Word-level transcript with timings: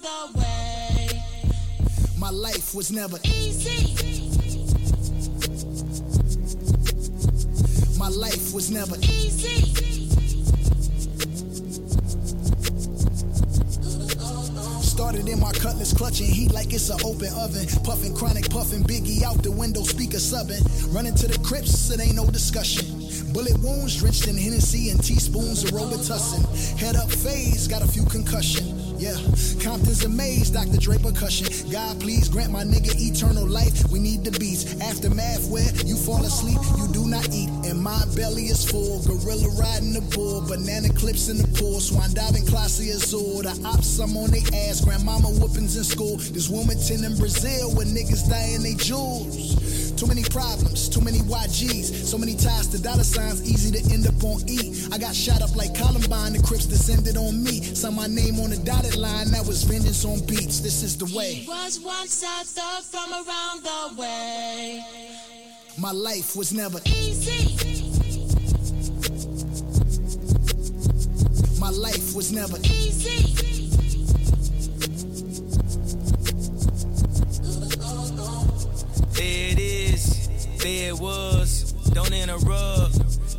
the 0.00 0.38
way. 0.38 1.22
My 2.18 2.30
life 2.30 2.74
was 2.74 2.90
never 2.92 3.18
Easy. 3.24 3.94
my 7.98 8.08
life 8.08 8.54
was 8.54 8.70
never 8.70 8.96
Easy. 9.02 9.64
Started 14.82 15.28
in 15.28 15.38
my 15.40 15.52
cutlass, 15.52 15.92
clutching 15.92 16.26
heat 16.26 16.52
like 16.52 16.72
it's 16.72 16.90
an 16.90 16.98
open 17.04 17.28
oven. 17.38 17.66
Puffing 17.84 18.14
chronic, 18.14 18.50
puffing 18.50 18.82
Biggie 18.82 19.22
out 19.22 19.42
the 19.42 19.50
window, 19.50 19.82
speaker 19.82 20.18
subbing. 20.18 20.62
Running 20.94 21.14
to 21.14 21.28
the 21.28 21.38
crypts, 21.44 21.90
it 21.90 22.00
ain't 22.00 22.16
no 22.16 22.26
discussion. 22.30 22.86
Bullet 23.32 23.58
wounds 23.62 23.96
drenched 23.96 24.26
in 24.26 24.36
Hennessy 24.36 24.90
and 24.90 25.02
teaspoons 25.02 25.64
of 25.64 25.70
Robitussin. 25.70 26.42
Head 26.78 26.96
up 26.96 27.10
phase, 27.10 27.68
got 27.68 27.82
a 27.82 27.86
few 27.86 28.04
concussion. 28.06 28.77
Yeah, 28.98 29.14
Compton's 29.62 30.04
amazed, 30.04 30.54
Dr. 30.54 30.76
Draper 30.76 31.12
cushion. 31.12 31.46
God, 31.70 32.00
please 32.00 32.28
grant 32.28 32.50
my 32.50 32.64
nigga 32.64 32.98
eternal 32.98 33.46
life. 33.46 33.88
We 33.92 34.00
need 34.00 34.24
the 34.24 34.36
beats. 34.40 34.80
Aftermath 34.80 35.48
where 35.48 35.70
you 35.86 35.96
fall 35.96 36.24
asleep, 36.24 36.58
you 36.76 36.88
do 36.88 37.06
not 37.06 37.32
eat. 37.32 37.48
And 37.64 37.80
my 37.80 38.02
belly 38.16 38.46
is 38.46 38.68
full. 38.68 39.00
Gorilla 39.06 39.50
riding 39.54 39.92
the 39.92 40.00
bull, 40.00 40.40
banana 40.40 40.92
clips 40.94 41.28
in 41.28 41.38
the 41.38 41.46
pool. 41.56 41.78
Swan 41.78 42.12
diving, 42.12 42.44
classy 42.46 42.90
azul. 42.90 43.42
The 43.42 43.54
ops, 43.64 44.00
I'm 44.00 44.16
on 44.16 44.32
they 44.32 44.42
ass. 44.66 44.84
Grandmama 44.84 45.28
whoopings 45.28 45.76
in 45.76 45.84
school. 45.84 46.16
This 46.16 46.48
Wilmington 46.48 47.04
in 47.04 47.16
Brazil 47.16 47.70
where 47.76 47.86
niggas 47.86 48.28
dying 48.28 48.64
they 48.64 48.74
jewels. 48.74 49.87
Too 49.98 50.06
many 50.06 50.22
problems, 50.22 50.88
too 50.88 51.00
many 51.00 51.18
YGs, 51.18 52.06
so 52.06 52.16
many 52.16 52.36
ties 52.36 52.68
to 52.68 52.80
dollar 52.80 53.02
signs, 53.02 53.42
easy 53.42 53.72
to 53.72 53.92
end 53.92 54.06
up 54.06 54.22
on 54.22 54.40
E. 54.48 54.86
I 54.92 54.98
got 54.98 55.12
shot 55.12 55.42
up 55.42 55.56
like 55.56 55.74
Columbine, 55.74 56.34
the 56.34 56.42
Crips 56.42 56.66
descended 56.66 57.16
on 57.16 57.42
me. 57.42 57.60
Saw 57.74 57.90
my 57.90 58.06
name 58.06 58.38
on 58.38 58.50
the 58.50 58.58
dotted 58.58 58.94
line, 58.94 59.28
that 59.32 59.44
was 59.44 59.64
vengeance 59.64 60.04
on 60.04 60.24
beats. 60.26 60.60
This 60.60 60.84
is 60.84 60.96
the 60.96 61.06
way. 61.16 61.34
He 61.34 61.48
Was 61.48 61.80
once 61.80 62.22
a 62.22 62.44
thug 62.44 62.84
from 62.84 63.12
around 63.12 63.64
the 63.64 64.00
way. 64.00 64.84
My 65.76 65.90
life 65.90 66.36
was 66.36 66.52
never, 66.52 66.78
Easy. 66.86 67.90
my 71.58 71.70
life 71.70 72.14
was 72.14 72.30
never. 72.30 72.56
Easy. 72.58 73.34
There 79.18 79.50
it 79.50 79.58
is, 79.58 79.67
it 80.68 80.98
was. 80.98 81.72
Don't 81.92 82.12
interrupt, 82.12 82.98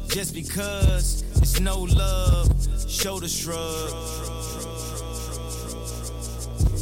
just 0.10 0.34
because 0.34 1.24
it's 1.38 1.60
no 1.60 1.82
love. 1.82 2.52
Shoulder 2.90 3.28
shrug. 3.28 3.94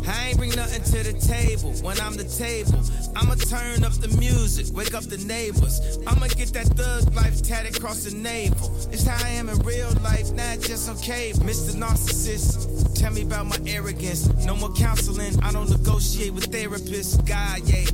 I 0.07 0.29
ain't 0.29 0.37
bring 0.37 0.55
nothing 0.55 0.83
to 0.83 1.11
the 1.11 1.19
table 1.19 1.73
when 1.83 1.99
I'm 1.99 2.15
the 2.15 2.23
table. 2.23 2.79
I'ma 3.15 3.35
turn 3.35 3.83
up 3.83 3.93
the 3.93 4.07
music, 4.17 4.73
wake 4.73 4.93
up 4.93 5.03
the 5.03 5.17
neighbors. 5.17 5.81
I'ma 6.07 6.27
get 6.27 6.53
that 6.53 6.67
thug 6.67 7.13
life 7.13 7.41
tatted 7.43 7.75
across 7.75 8.03
the 8.05 8.15
navel. 8.15 8.71
It's 8.91 9.05
how 9.05 9.17
I 9.25 9.31
am 9.31 9.49
in 9.49 9.59
real 9.59 9.89
life, 10.01 10.31
not 10.31 10.61
just 10.61 10.87
cable. 11.03 11.39
Mr. 11.39 11.75
Narcissist, 11.75 12.95
tell 12.97 13.11
me 13.11 13.23
about 13.23 13.47
my 13.47 13.57
arrogance. 13.67 14.27
No 14.45 14.55
more 14.55 14.71
counseling, 14.73 15.37
I 15.43 15.51
don't 15.51 15.69
negotiate 15.69 16.33
with 16.33 16.51
therapists. 16.51 17.17
God, 17.27 17.61
yeah, 17.65 17.85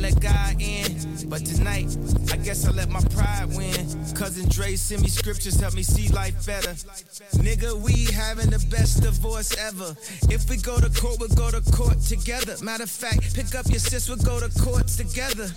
let 0.00 0.20
God 0.20 0.60
in. 0.60 1.28
But 1.28 1.44
tonight, 1.44 1.96
I 2.32 2.36
guess 2.36 2.66
I 2.66 2.70
let 2.70 2.88
my 2.88 3.00
pride 3.14 3.48
win. 3.54 3.86
Cousin 4.14 4.48
Dre 4.48 4.74
send 4.74 5.02
me 5.02 5.08
scriptures, 5.08 5.60
help 5.60 5.74
me 5.74 5.82
see 5.82 6.08
life 6.08 6.34
better. 6.46 6.72
Nigga, 7.38 7.78
we 7.80 8.06
having 8.12 8.50
the 8.50 8.64
best 8.70 9.02
divorce 9.02 9.56
ever. 9.58 9.94
If 10.32 10.48
we 10.48 10.56
go 10.56 10.80
to 10.80 10.88
court, 11.00 11.20
we'll 11.20 11.28
go 11.28 11.50
to 11.50 11.60
court 11.72 12.00
together. 12.00 12.56
Matter 12.62 12.84
of 12.84 12.90
fact, 12.90 13.34
pick 13.34 13.54
up 13.54 13.66
your 13.68 13.78
sis, 13.78 14.08
we'll 14.08 14.18
go 14.18 14.40
to 14.40 14.48
courts 14.60 14.96
together. 14.96 15.48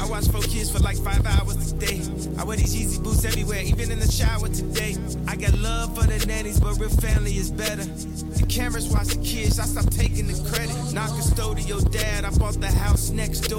I 0.00 0.08
watch 0.08 0.26
four 0.28 0.42
kids 0.42 0.70
for 0.70 0.78
like 0.80 0.96
five 0.96 1.24
hours 1.26 1.72
a 1.72 1.76
day. 1.76 2.00
I 2.38 2.44
wear 2.44 2.56
these 2.56 2.74
Yeezy 2.74 3.02
boots 3.02 3.24
everywhere, 3.24 3.62
even 3.62 3.92
in 3.92 4.00
the 4.00 4.10
shower 4.10 4.48
today. 4.48 4.96
I 5.26 5.36
got 5.36 5.52
love 5.58 5.94
for 5.94 6.06
the 6.06 6.24
nannies, 6.26 6.58
but 6.58 6.78
real 6.78 6.90
family 6.90 7.36
is 7.36 7.50
better. 7.50 7.84
The 7.84 8.46
cameras 8.48 8.88
watch 8.88 9.08
the 9.08 9.22
kids, 9.22 9.58
I 9.60 9.64
stop 9.64 9.90
taking 9.90 10.26
the 10.26 10.38
credit. 10.48 10.74
Not 10.94 11.10
custodial 11.10 11.88
dad, 11.90 12.24
I 12.24 12.30
bought 12.30 12.60
the 12.60 12.70
house 12.70 13.10
next 13.10 13.40
door. 13.48 13.57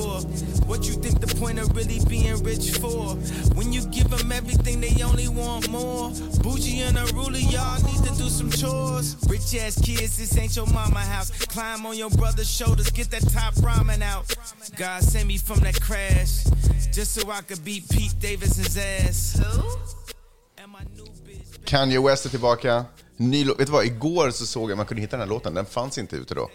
What 0.68 0.88
you 0.88 0.94
think 0.94 1.20
the 1.20 1.34
point 1.40 1.60
of 1.60 1.76
really 1.76 2.00
being 2.08 2.44
rich 2.44 2.78
for? 2.80 3.16
When 3.56 3.74
you 3.74 3.86
give 3.88 4.10
them 4.10 4.32
everything, 4.32 4.82
they 4.82 5.04
only 5.04 5.28
want 5.28 5.70
more. 5.70 6.12
Bougie 6.44 6.82
and 6.82 6.98
unruly, 6.98 7.42
y'all 7.42 7.82
need 7.84 8.04
to 8.08 8.14
do 8.18 8.30
some 8.30 8.52
chores. 8.52 9.18
Rich 9.28 9.56
ass 9.56 9.82
kids, 9.82 10.18
this 10.18 10.38
ain't 10.38 10.56
your 10.56 10.68
mama 10.68 11.00
house. 11.00 11.32
Climb 11.48 11.86
on 11.86 11.98
your 11.98 12.10
brother's 12.12 12.50
shoulders, 12.50 12.90
get 12.92 13.10
that 13.12 13.24
top 13.34 13.54
ramen 13.56 14.02
out. 14.02 14.26
God 14.78 15.04
sent 15.04 15.28
me 15.28 15.38
from 15.38 15.60
that 15.62 15.80
crash, 15.82 16.44
just 16.94 17.16
so 17.16 17.30
I 17.30 17.42
could 17.42 17.64
beat 17.64 17.90
Pete 17.90 18.16
Davidson's 18.20 18.78
ass. 18.78 19.42
Kanye 21.66 22.00
West 22.00 22.26
är 22.26 22.30
tillbaka. 22.30 22.86
Ny 23.18 23.44
Vet 23.44 23.58
du 23.58 23.66
vad, 23.66 23.86
igår 23.86 24.32
så 24.32 24.46
såg 24.46 24.72
jag 24.72 24.78
man 24.78 24.86
kunde 24.86 25.02
hitta 25.02 25.18
den 25.18 25.28
här 25.28 25.34
låten. 25.34 25.54
Den 25.54 25.66
fanns 25.66 25.98
inte 25.98 26.16
ute 26.16 26.36
då. 26.36 26.50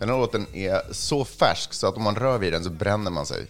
Den 0.00 0.08
här 0.08 0.16
låten 0.16 0.46
är 0.52 0.82
så 0.92 1.24
färsk 1.24 1.72
så 1.72 1.86
att 1.86 1.96
om 1.96 2.02
man 2.02 2.16
rör 2.16 2.38
vid 2.38 2.52
den 2.52 2.64
så 2.64 2.70
bränner 2.70 3.10
man 3.10 3.26
sig. 3.26 3.46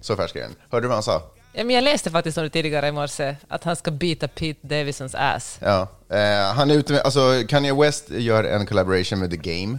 Så 0.00 0.16
färsk 0.16 0.36
är 0.36 0.40
den. 0.40 0.54
Hörde 0.70 0.84
du 0.84 0.88
vad 0.88 0.96
han 0.96 1.02
sa? 1.02 1.22
Ja, 1.52 1.64
men 1.64 1.74
jag 1.74 1.84
läste 1.84 2.10
faktiskt 2.10 2.38
om 2.38 2.44
det 2.44 2.50
tidigare 2.50 2.88
i 2.88 2.92
morse, 2.92 3.36
att 3.48 3.64
han 3.64 3.76
ska 3.76 3.90
bita 3.90 4.28
Pete 4.28 4.66
Davidsons 4.66 5.14
ass. 5.14 5.58
Ja, 5.60 5.88
eh, 6.08 6.54
han 6.54 6.70
är 6.70 6.74
ute 6.74 6.92
med, 6.92 7.02
alltså 7.02 7.42
Kanye 7.48 7.74
West 7.74 8.10
gör 8.10 8.44
en 8.44 8.66
collaboration 8.66 9.18
med 9.18 9.30
The 9.30 9.36
Game. 9.36 9.78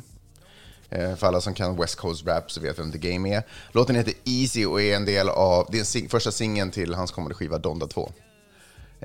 Eh, 0.90 1.16
för 1.16 1.28
alla 1.28 1.42
som 1.42 1.54
kan 1.54 1.76
West 1.76 1.96
Coast 1.96 2.28
rap 2.28 2.52
så 2.52 2.62
vet 2.62 2.80
vem 2.80 2.92
The 2.92 2.98
Game 2.98 3.36
är. 3.36 3.44
Låten 3.72 3.96
heter 3.96 4.14
Easy 4.24 4.66
och 4.66 4.82
är 4.82 4.96
en 4.96 5.06
del 5.06 5.30
av, 5.30 5.68
det 5.72 5.80
är 5.80 5.84
sing, 5.84 6.10
första 6.10 6.32
singeln 6.32 6.72
till 6.72 6.94
hans 6.94 7.12
kommande 7.12 7.36
skiva 7.36 7.58
Donda 7.58 7.88
2. 7.88 8.12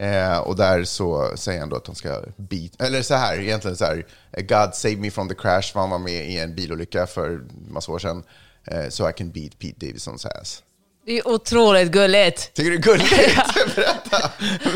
Eh, 0.01 0.39
och 0.39 0.57
där 0.57 0.85
så 0.85 1.33
säger 1.37 1.61
han 1.61 1.69
då 1.69 1.77
att 1.77 1.87
han 1.87 1.97
ska 1.97 2.23
beat, 2.37 2.83
eller 2.83 3.03
så 3.03 3.15
här, 3.15 3.39
egentligen 3.41 3.77
så 3.77 3.85
här, 3.85 4.05
God 4.37 4.75
save 4.75 4.97
me 4.97 5.11
from 5.11 5.29
the 5.29 5.35
crash, 5.35 5.63
för 5.73 5.81
han 5.81 5.91
var 5.91 5.99
med 5.99 6.31
i 6.31 6.39
en 6.39 6.55
bilolycka 6.55 7.07
för 7.07 7.41
massa 7.69 7.93
år 7.93 7.99
sedan. 7.99 8.23
Eh, 8.67 8.89
so 8.89 9.09
I 9.09 9.13
can 9.13 9.31
beat 9.31 9.59
Pete 9.59 9.87
Davidsons 9.87 10.27
ass. 10.27 10.63
Det 11.07 11.19
är 11.19 11.29
otroligt 11.29 11.91
gulligt. 11.91 12.55
Tycker 12.55 12.71
du 12.71 12.79
det 12.79 12.91
är 12.91 12.93
gulligt? 12.93 13.15
Berätta! 13.77 14.31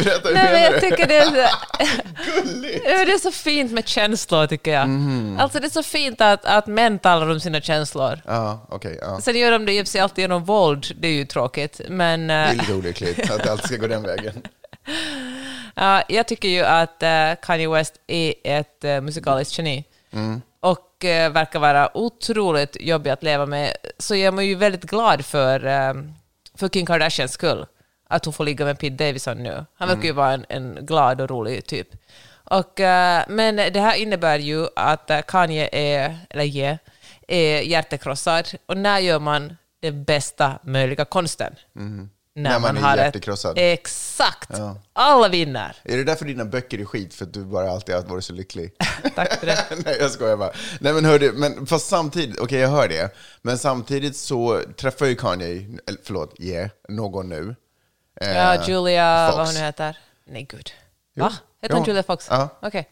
Berätta, 0.04 0.28
hur 0.28 0.34
Nej, 0.34 0.44
men 0.44 0.52
menar 0.52 0.58
jag 0.58 0.72
du? 0.72 0.80
tycker 0.80 1.06
det 1.06 1.16
är, 1.16 1.24
så, 1.24 1.30
Gulligt! 2.42 2.84
Det 2.84 3.12
är 3.12 3.18
så 3.18 3.30
fint 3.32 3.72
med 3.72 3.88
känslor, 3.88 4.46
tycker 4.46 4.72
jag. 4.72 4.88
Mhm. 4.88 5.38
Alltså, 5.40 5.60
det 5.60 5.66
är 5.66 5.70
så 5.70 5.82
fint 5.82 6.20
att, 6.20 6.44
att 6.44 6.66
män 6.66 6.98
talar 6.98 7.30
om 7.30 7.40
sina 7.40 7.60
känslor. 7.60 8.20
Ja, 8.26 8.66
okej. 8.68 8.98
ja. 9.02 9.20
Sen 9.20 9.38
gör 9.38 9.50
de 9.50 9.66
det 9.66 9.72
i 9.72 9.86
sig 9.86 10.00
alltid 10.00 10.22
genom 10.22 10.44
våld, 10.44 10.86
det 11.00 11.08
är 11.08 11.12
ju 11.12 11.26
tråkigt. 11.26 11.80
Men 11.88 12.26
Det 12.26 12.34
är 12.34 12.48
eh, 12.48 12.54
lite 12.54 12.74
olyckligt 12.74 13.30
att 13.30 13.48
allt 13.48 13.64
ska 13.66 13.76
gå 13.76 13.86
den 13.86 14.02
vägen. 14.02 14.42
ja, 15.74 16.02
jag 16.08 16.28
tycker 16.28 16.48
ju 16.48 16.62
att 16.64 17.02
eh, 17.02 17.32
Kanye 17.42 17.68
West 17.68 18.00
är 18.06 18.34
ett 18.44 18.84
uh, 18.84 19.00
musikaliskt 19.00 19.58
geni. 19.58 19.84
Mm. 20.10 20.42
Och 20.60 21.04
eh, 21.04 21.32
verkar 21.32 21.58
vara 21.58 21.96
otroligt 21.96 22.76
jobbig 22.80 23.10
att 23.10 23.22
leva 23.22 23.46
med. 23.46 23.76
Så 23.98 24.16
jag 24.16 24.38
är 24.38 24.42
ju 24.42 24.54
väldigt 24.54 24.84
glad 24.84 25.24
för, 25.24 25.60
för 26.54 26.68
Kim 26.68 26.86
Kardashians 26.86 27.32
skull. 27.32 27.66
Att 28.08 28.24
hon 28.24 28.34
får 28.34 28.44
ligga 28.44 28.64
med 28.64 28.78
Pete 28.78 29.04
Davidson 29.04 29.42
nu. 29.42 29.64
Han 29.74 29.88
verkar 29.88 30.02
ju 30.02 30.10
Mm. 30.10 30.16
vara 30.16 30.32
en, 30.32 30.46
en 30.48 30.86
glad 30.86 31.20
och 31.20 31.30
rolig 31.30 31.66
typ. 31.66 31.88
Och, 32.44 32.72
men 33.28 33.56
det 33.56 33.80
här 33.80 33.94
innebär 33.94 34.38
ju 34.38 34.66
att 34.76 35.10
Kanye 35.26 35.68
är, 35.72 36.18
eller 36.30 36.44
yeah, 36.44 36.76
är 37.28 37.60
hjärtekrossad. 37.60 38.48
Och 38.66 38.76
när 38.76 38.98
gör 38.98 39.18
man 39.18 39.56
den 39.80 40.04
bästa 40.04 40.58
möjliga 40.62 41.04
konsten? 41.04 41.54
Mm. 41.76 42.10
När 42.36 42.58
man 42.58 42.76
är 42.76 42.80
har 42.80 42.92
ett- 42.96 43.04
hjärtekrossad. 43.04 43.58
Exakt! 43.58 44.48
Ja. 44.52 44.76
Alla 44.92 45.28
vinner. 45.28 45.76
Är 45.84 45.96
det 45.96 46.04
därför 46.04 46.24
dina 46.24 46.44
böcker 46.44 46.78
är 46.80 46.84
skit? 46.84 47.14
För 47.14 47.24
att 47.24 47.32
du 47.34 47.44
bara 47.44 47.70
alltid 47.70 47.94
har 47.94 48.02
varit 48.02 48.24
så 48.24 48.32
lycklig? 48.32 48.72
Tack 49.14 49.40
för 49.40 49.46
det. 49.46 49.58
Nej, 49.84 49.96
jag 50.00 50.10
skojar 50.10 50.36
bara. 50.36 50.52
Nej, 50.80 50.92
men 50.92 51.04
hörde, 51.04 51.32
men 51.32 51.66
fast 51.66 51.88
samtidigt, 51.88 52.38
okej 52.40 52.58
jag 52.60 52.68
hör 52.68 52.88
det, 52.88 53.14
men 53.42 53.58
samtidigt 53.58 54.16
så 54.16 54.60
träffar 54.76 55.06
ju 55.06 55.14
Kanye, 55.14 55.66
förlåt, 56.04 56.34
yeah, 56.40 56.68
någon 56.88 57.28
nu. 57.28 57.56
Eh, 58.20 58.32
Ja, 58.32 58.64
Julia, 58.68 59.26
Fox. 59.28 59.36
vad 59.38 59.46
hon 59.46 59.54
nu 59.54 59.60
heter. 59.60 59.98
Nej, 60.26 60.42
gud. 60.50 60.70
Va? 61.16 61.32
Heter 61.62 61.74
hon 61.74 61.82
Ja. 61.84 61.88
Julia 61.88 62.02
Fox? 62.02 62.26
Ja. 62.30 62.48
Okej. 62.62 62.88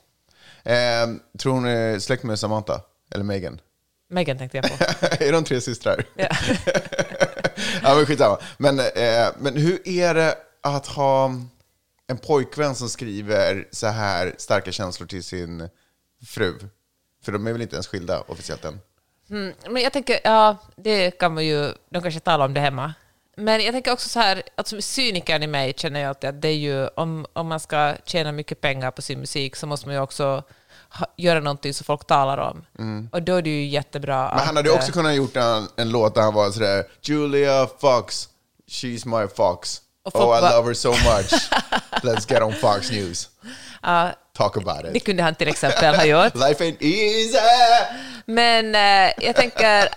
Eh, 0.65 1.07
tror 1.39 1.53
hon 1.53 1.67
är 1.67 1.99
släkt 1.99 2.23
med 2.23 2.39
Samantha? 2.39 2.81
Eller 3.15 3.25
Megan? 3.25 3.61
Megan 4.11 4.39
tänkte 4.39 4.57
jag 4.59 4.65
på. 4.79 4.85
är 5.25 5.33
de 5.33 5.45
tre 5.45 5.61
systrar? 5.61 6.05
Ja 6.17 6.29
ja, 7.83 7.95
men 7.95 8.07
skitsamma. 8.07 8.39
Men, 8.59 8.79
eh, 8.79 9.29
men 9.39 9.57
hur 9.57 9.89
är 9.89 10.15
det 10.15 10.39
att 10.61 10.87
ha 10.87 11.35
en 12.07 12.19
pojkvän 12.19 12.75
som 12.75 12.89
skriver 12.89 13.69
så 13.71 13.87
här 13.87 14.35
starka 14.39 14.73
känslor 14.73 15.07
till 15.07 15.25
sin 15.25 15.69
fru? 16.27 16.59
För 17.25 17.33
de 17.33 17.47
är 17.47 17.53
väl 17.53 17.63
inte 17.63 17.77
ens 17.77 17.87
skilda 17.87 18.21
officiellt 18.21 18.65
än? 18.65 18.81
Mm, 19.31 19.55
men 19.71 19.83
jag 19.83 19.93
tänker, 19.93 20.21
ja, 20.25 20.57
det 20.77 21.11
kan 21.11 21.35
man 21.35 21.47
ju, 21.47 21.73
de 21.91 22.03
kanske 22.03 22.21
talar 22.21 22.45
om 22.45 22.55
det 22.55 22.61
hemma. 22.61 22.95
Men 23.37 23.61
jag 23.61 23.73
tänker 23.73 23.93
också 23.93 24.09
så 24.09 24.21
här, 24.21 24.43
att 24.55 24.69
som 24.69 24.83
cynikern 24.83 25.43
i 25.43 25.47
mig 25.47 25.75
känner 25.77 26.01
jag 26.01 26.09
alltid 26.09 26.31
att 26.31 26.43
det 26.43 26.49
är 26.49 26.57
ju, 26.57 26.87
om, 26.87 27.27
om 27.33 27.47
man 27.47 27.61
ska 27.61 27.95
tjäna 28.05 28.33
mycket 28.33 28.61
pengar 28.61 28.91
på 28.91 29.03
sin 29.03 29.21
musik 29.21 29.57
så 29.57 29.67
måste 29.67 29.87
man 29.87 29.95
ju 29.95 30.01
också 30.01 30.43
göra 31.17 31.41
någonting 31.41 31.75
som 31.75 31.85
folk 31.85 32.07
talar 32.07 32.39
om. 32.39 32.65
Och 33.13 33.23
då 33.23 33.37
är 33.37 33.43
det 33.43 33.51
ju 33.51 33.67
jättebra 33.67 34.17
Mm. 34.23 34.37
Men 34.37 34.47
han 34.47 34.57
hade 34.57 34.71
att, 34.71 34.77
också 34.77 34.89
eh, 34.89 34.93
kunnat 34.93 35.15
gjort 35.15 35.37
en, 35.37 35.69
en 35.77 35.91
låt 35.91 36.15
där 36.15 36.23
han 36.23 36.35
var 36.35 36.51
sådär 36.51 36.85
Julia 37.03 37.67
Fox, 37.81 38.29
she's 38.71 39.21
my 39.23 39.29
fox. 39.37 39.81
Oh 40.05 40.39
I 40.39 40.41
love 40.41 40.69
her 40.69 40.75
so 40.75 40.91
much. 40.91 41.33
Let's 42.03 42.33
get 42.33 42.43
on 42.43 42.53
Fox 42.53 42.91
News. 42.91 43.29
Talk 44.37 44.57
about 44.57 44.83
Det 44.83 44.97
it. 44.97 45.05
kunde 45.05 45.23
han 45.23 45.35
till 45.35 45.49
exempel 45.49 45.95
ha 45.95 46.05
gjort. 46.05 46.35
Life 46.49 46.65
ain't 46.65 46.77
easy! 46.83 47.39
Men 48.27 48.75
eh, 48.75 49.13
jag 49.27 49.37
tänker 49.37 49.89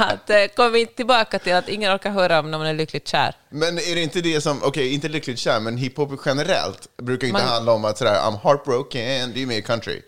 att 0.00 0.30
eh, 0.30 0.44
kommer 0.56 0.70
vi 0.70 0.86
tillbaka 0.86 1.38
till 1.38 1.54
att 1.54 1.68
ingen 1.68 1.94
orkar 1.94 2.10
höra 2.10 2.38
om 2.38 2.50
när 2.50 2.58
man 2.58 2.66
är 2.66 2.74
lyckligt 2.74 3.08
kär. 3.08 3.34
Men 3.48 3.78
är 3.78 3.94
det 3.94 4.00
inte 4.02 4.20
det 4.20 4.40
som, 4.40 4.62
okej, 4.62 4.94
inte 4.94 5.08
lyckligt 5.08 5.38
kär, 5.38 5.60
men 5.60 5.76
hiphop 5.76 6.20
generellt 6.26 6.88
brukar 7.02 7.26
inte 7.26 7.40
Man- 7.40 7.48
handla 7.48 7.72
om 7.72 7.84
att 7.84 7.98
sådär, 7.98 8.20
I'm 8.20 8.38
heartbroken, 8.42 9.32
det 9.34 9.42
är 9.42 9.46
mer 9.46 9.60
country. 9.60 10.02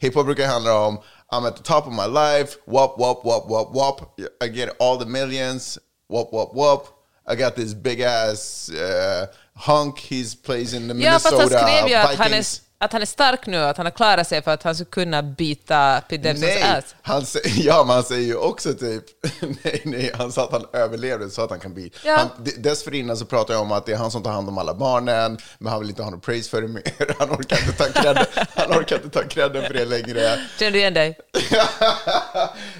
Hiphop 0.00 0.26
brukar 0.26 0.46
handla 0.46 0.74
om, 0.86 0.98
I'm 1.32 1.46
at 1.46 1.56
the 1.56 1.62
top 1.62 1.86
of 1.86 1.92
my 1.92 2.06
life, 2.06 2.56
wop, 2.66 2.98
wop, 2.98 3.24
wop, 3.24 3.48
wop, 3.48 3.74
wop, 3.74 4.20
I 4.44 4.48
get 4.48 4.68
all 4.78 4.98
the 4.98 5.06
millions, 5.06 5.78
wop, 6.08 6.32
wop, 6.32 6.54
wop. 6.54 6.88
I 7.28 7.34
got 7.34 7.56
this 7.56 7.74
big 7.74 8.00
ass 8.00 8.70
uh, 8.70 9.26
hunk, 9.54 9.98
he's 9.98 10.34
plays 10.34 10.74
in 10.74 10.88
the 10.88 10.94
Ja, 10.94 11.12
fast 11.12 11.24
han 11.24 11.38
Minnesota 11.38 11.58
skrev 11.58 11.88
ju 11.88 11.94
att 11.94 12.14
han, 12.14 12.26
är, 12.26 12.28
Vikings. 12.28 12.62
Att 12.78 12.92
han 12.92 13.02
är 13.02 13.06
stark 13.06 13.46
nu, 13.46 13.56
att 13.56 13.76
han 13.76 13.86
har 13.86 13.90
klarat 13.90 14.28
sig 14.28 14.42
för 14.42 14.50
att 14.50 14.62
han 14.62 14.74
skulle 14.74 14.90
kunna 14.90 15.22
bita 15.22 16.02
Pete 16.08 16.22
Davidsons 16.22 16.64
ass. 16.64 16.94
han, 17.02 17.24
ja, 17.56 17.84
men 17.86 17.94
han 17.94 18.04
säger 18.04 18.26
ju 18.26 18.36
också 18.36 18.74
typ, 18.74 19.04
nej, 19.62 19.82
nej, 19.84 20.10
han 20.14 20.32
sa 20.32 20.44
att 20.44 20.52
han 20.52 20.66
överlevde 20.72 21.30
så 21.30 21.42
att 21.42 21.50
han 21.50 21.60
kan 21.60 21.74
bli. 21.74 21.92
Ja. 22.04 22.16
Han, 22.16 22.28
dessförinnan 22.58 23.16
så 23.16 23.24
pratar 23.24 23.54
jag 23.54 23.62
om 23.62 23.72
att 23.72 23.86
det 23.86 23.92
är 23.92 23.96
han 23.96 24.10
som 24.10 24.22
tar 24.22 24.30
hand 24.30 24.48
om 24.48 24.58
alla 24.58 24.74
barnen, 24.74 25.38
men 25.58 25.72
han 25.72 25.80
vill 25.80 25.88
inte 25.88 26.02
ha 26.02 26.10
någon 26.10 26.20
praise 26.20 26.50
för 26.50 26.62
det 26.62 26.68
mer. 26.68 26.82
Han 27.18 27.30
orkar 27.30 27.58
inte 27.58 27.72
ta 27.72 28.02
credden, 28.02 28.24
han 28.54 28.80
orkar 28.80 28.96
inte 28.96 29.10
ta 29.10 29.28
credden 29.28 29.66
för 29.66 29.74
det 29.74 29.84
längre. 29.84 30.40
Känner 30.58 30.72
du 30.72 30.78
igen 30.78 30.94
dig? 30.94 31.18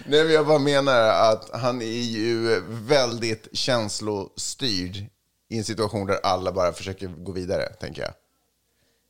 nej, 0.07 0.25
men 0.25 0.33
jag 0.33 0.47
bara 0.47 0.59
menar 0.59 1.01
att 1.09 1.51
han 1.53 1.83
är 1.83 2.03
ju 2.03 2.63
väldigt 2.69 3.49
känslostyrd 3.53 4.97
i 5.51 5.59
en 5.59 5.65
situation 5.65 6.07
där 6.07 6.21
alla 6.23 6.53
bara 6.53 6.73
försöker 6.73 7.07
gå 7.07 7.33
vidare, 7.33 7.69
tänker 7.81 8.03
jag. 8.03 8.13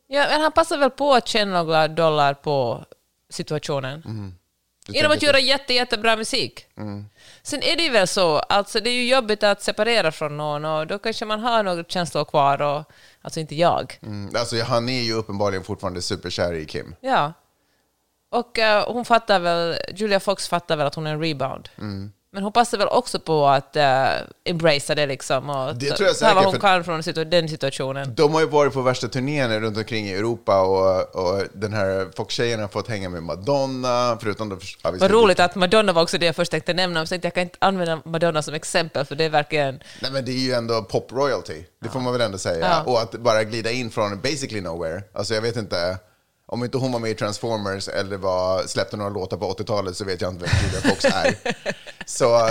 Ja, 0.07 0.27
men 0.29 0.41
han 0.41 0.53
passar 0.53 0.79
väl 0.79 0.91
på 0.91 1.15
att 1.15 1.29
tjäna 1.29 1.63
några 1.63 1.89
dollar 1.89 2.35
på 2.35 2.85
situationen. 3.31 4.03
Du 4.87 4.93
Genom 4.93 5.13
att 5.13 5.23
göra 5.23 5.39
jätte, 5.39 5.75
jättebra 5.75 6.17
musik. 6.17 6.67
Sen 7.43 7.63
är 7.63 7.77
det 7.77 7.91
väl 7.91 8.07
så, 8.07 8.39
alltså 8.39 8.81
det 8.81 8.91
är 8.91 8.95
ju 8.95 9.09
jobbigt 9.09 9.43
att 9.43 9.63
separera 9.63 10.13
från 10.13 10.37
någon 10.37 10.65
och 10.65 10.87
då 10.87 10.99
kanske 10.99 11.25
man 11.25 11.41
har 11.41 11.63
några 11.63 11.85
känslor 11.85 12.25
kvar 12.25 12.63
och, 12.63 12.85
alltså 13.23 13.41
inte 13.41 13.55
jag. 13.55 13.99
Mm, 14.03 14.31
alltså, 14.37 14.63
han 14.63 14.89
är 14.89 15.03
ju 15.03 15.13
uppenbarligen 15.13 15.65
fortfarande 15.65 16.03
superkär 16.03 16.53
i 16.53 16.67
Kim. 16.67 16.95
Ja. 17.01 17.33
Och 18.31 18.59
eh, 18.59 18.93
hon 18.93 19.05
fattar 19.05 19.41
väl, 19.41 19.77
Julia 19.95 20.21
Fox 20.21 20.49
fattar 20.49 20.77
väl 20.77 20.87
att 20.87 20.95
hon 20.95 21.07
är 21.07 21.13
en 21.13 21.23
rebound. 21.23 21.69
Mm. 21.79 22.13
Men 22.37 22.43
hon 22.43 22.53
passar 22.53 22.79
väl 22.79 22.89
också 22.89 23.21
på 23.21 23.47
att 23.47 23.77
uh, 23.77 23.83
embracea 24.45 24.95
det 24.97 25.07
liksom 25.07 25.51
och 25.51 25.75
Det 25.77 25.91
tror 25.91 26.09
jag 26.09 26.19
ta 26.19 26.35
vad 26.35 26.45
säkert, 26.45 26.53
hon 26.53 26.61
kan 26.61 26.85
från 26.85 27.03
situ- 27.03 27.25
den 27.25 27.49
situationen. 27.49 28.15
De 28.15 28.35
har 28.35 28.41
ju 28.41 28.47
varit 28.47 28.73
på 28.73 28.83
värsta 28.83 29.09
turnén 29.09 29.61
runt 29.61 29.77
omkring 29.77 30.07
i 30.07 30.13
Europa 30.13 30.61
och, 30.61 31.15
och 31.15 31.43
den 31.53 31.73
här 31.73 32.09
Fox-tjejen 32.17 32.61
har 32.61 32.69
fått 32.69 32.89
hänga 32.89 33.09
med 33.09 33.23
Madonna, 33.23 34.19
förutom 34.21 34.49
då... 34.49 34.59
Ja, 34.83 34.93
Vad 35.01 35.11
roligt 35.11 35.41
att 35.41 35.55
Madonna 35.55 35.93
var 35.93 36.03
också 36.03 36.19
det 36.19 36.27
jag 36.27 36.37
först 36.37 36.51
tänkte 36.51 36.75
nämna, 36.75 37.01
men 37.01 37.07
så 37.07 37.11
tänkte 37.11 37.27
jag 37.27 37.35
kan 37.35 37.43
inte 37.43 37.59
använda 37.61 38.01
Madonna 38.05 38.43
som 38.43 38.55
exempel 38.55 39.05
för 39.05 39.15
det 39.15 39.25
är 39.25 39.31
verkligen... 39.31 39.81
Nej 40.03 40.11
men 40.11 40.25
det 40.25 40.33
är 40.33 40.47
ju 40.47 40.53
ändå 40.53 40.83
pop-royalty, 40.83 41.65
det 41.83 41.89
får 41.89 42.01
man 42.01 42.13
väl 42.13 42.23
ändå 42.23 42.39
säga. 42.39 42.67
Ja. 42.67 42.93
Och 42.93 43.01
att 43.01 43.13
bara 43.13 43.45
glida 43.45 43.71
in 43.71 43.91
från 43.91 44.21
basically 44.21 44.61
nowhere, 44.61 45.03
alltså 45.13 45.35
jag 45.35 45.43
vet 45.43 45.57
inte, 45.57 45.99
om 46.49 46.65
inte 46.65 46.79
hon 46.79 46.93
var 46.93 47.01
med 47.01 47.11
i 47.11 47.15
Transformers 47.15 47.89
eller 47.89 48.17
var, 48.17 48.63
släppte 48.63 48.97
några 48.97 49.11
låtar 49.11 49.37
på 49.37 49.53
80-talet 49.53 49.97
så 49.97 50.05
vet 50.05 50.21
jag 50.21 50.33
inte 50.33 50.45
vem 50.45 50.55
Julia 50.65 50.81
Fox 50.81 51.05
är. 51.05 51.35
så 52.07 52.51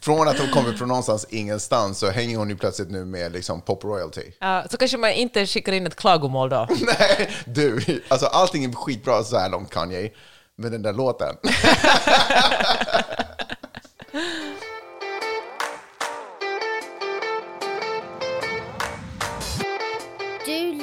från 0.00 0.28
att 0.28 0.38
hon 0.38 0.50
kommer 0.50 0.72
från 0.72 0.88
någonstans 0.88 1.26
ingenstans 1.30 1.98
så 1.98 2.10
hänger 2.10 2.36
hon 2.38 2.50
ju 2.50 2.56
plötsligt 2.56 2.90
nu 2.90 3.04
med 3.04 3.32
liksom 3.32 3.60
pop-royalty. 3.60 4.32
Ja, 4.40 4.64
så 4.70 4.76
kanske 4.76 4.96
man 4.96 5.10
inte 5.10 5.46
skickar 5.46 5.72
in 5.72 5.86
ett 5.86 5.96
klagomål 5.96 6.48
då. 6.48 6.68
Nej, 6.80 7.30
du, 7.46 8.02
alltså 8.08 8.26
allting 8.26 8.64
är 8.64 8.72
skitbra 8.72 9.24
så 9.24 9.38
här 9.38 9.48
långt 9.48 9.70
Kanye, 9.70 10.10
men 10.56 10.72
den 10.72 10.82
där 10.82 10.92
låten. 10.92 11.36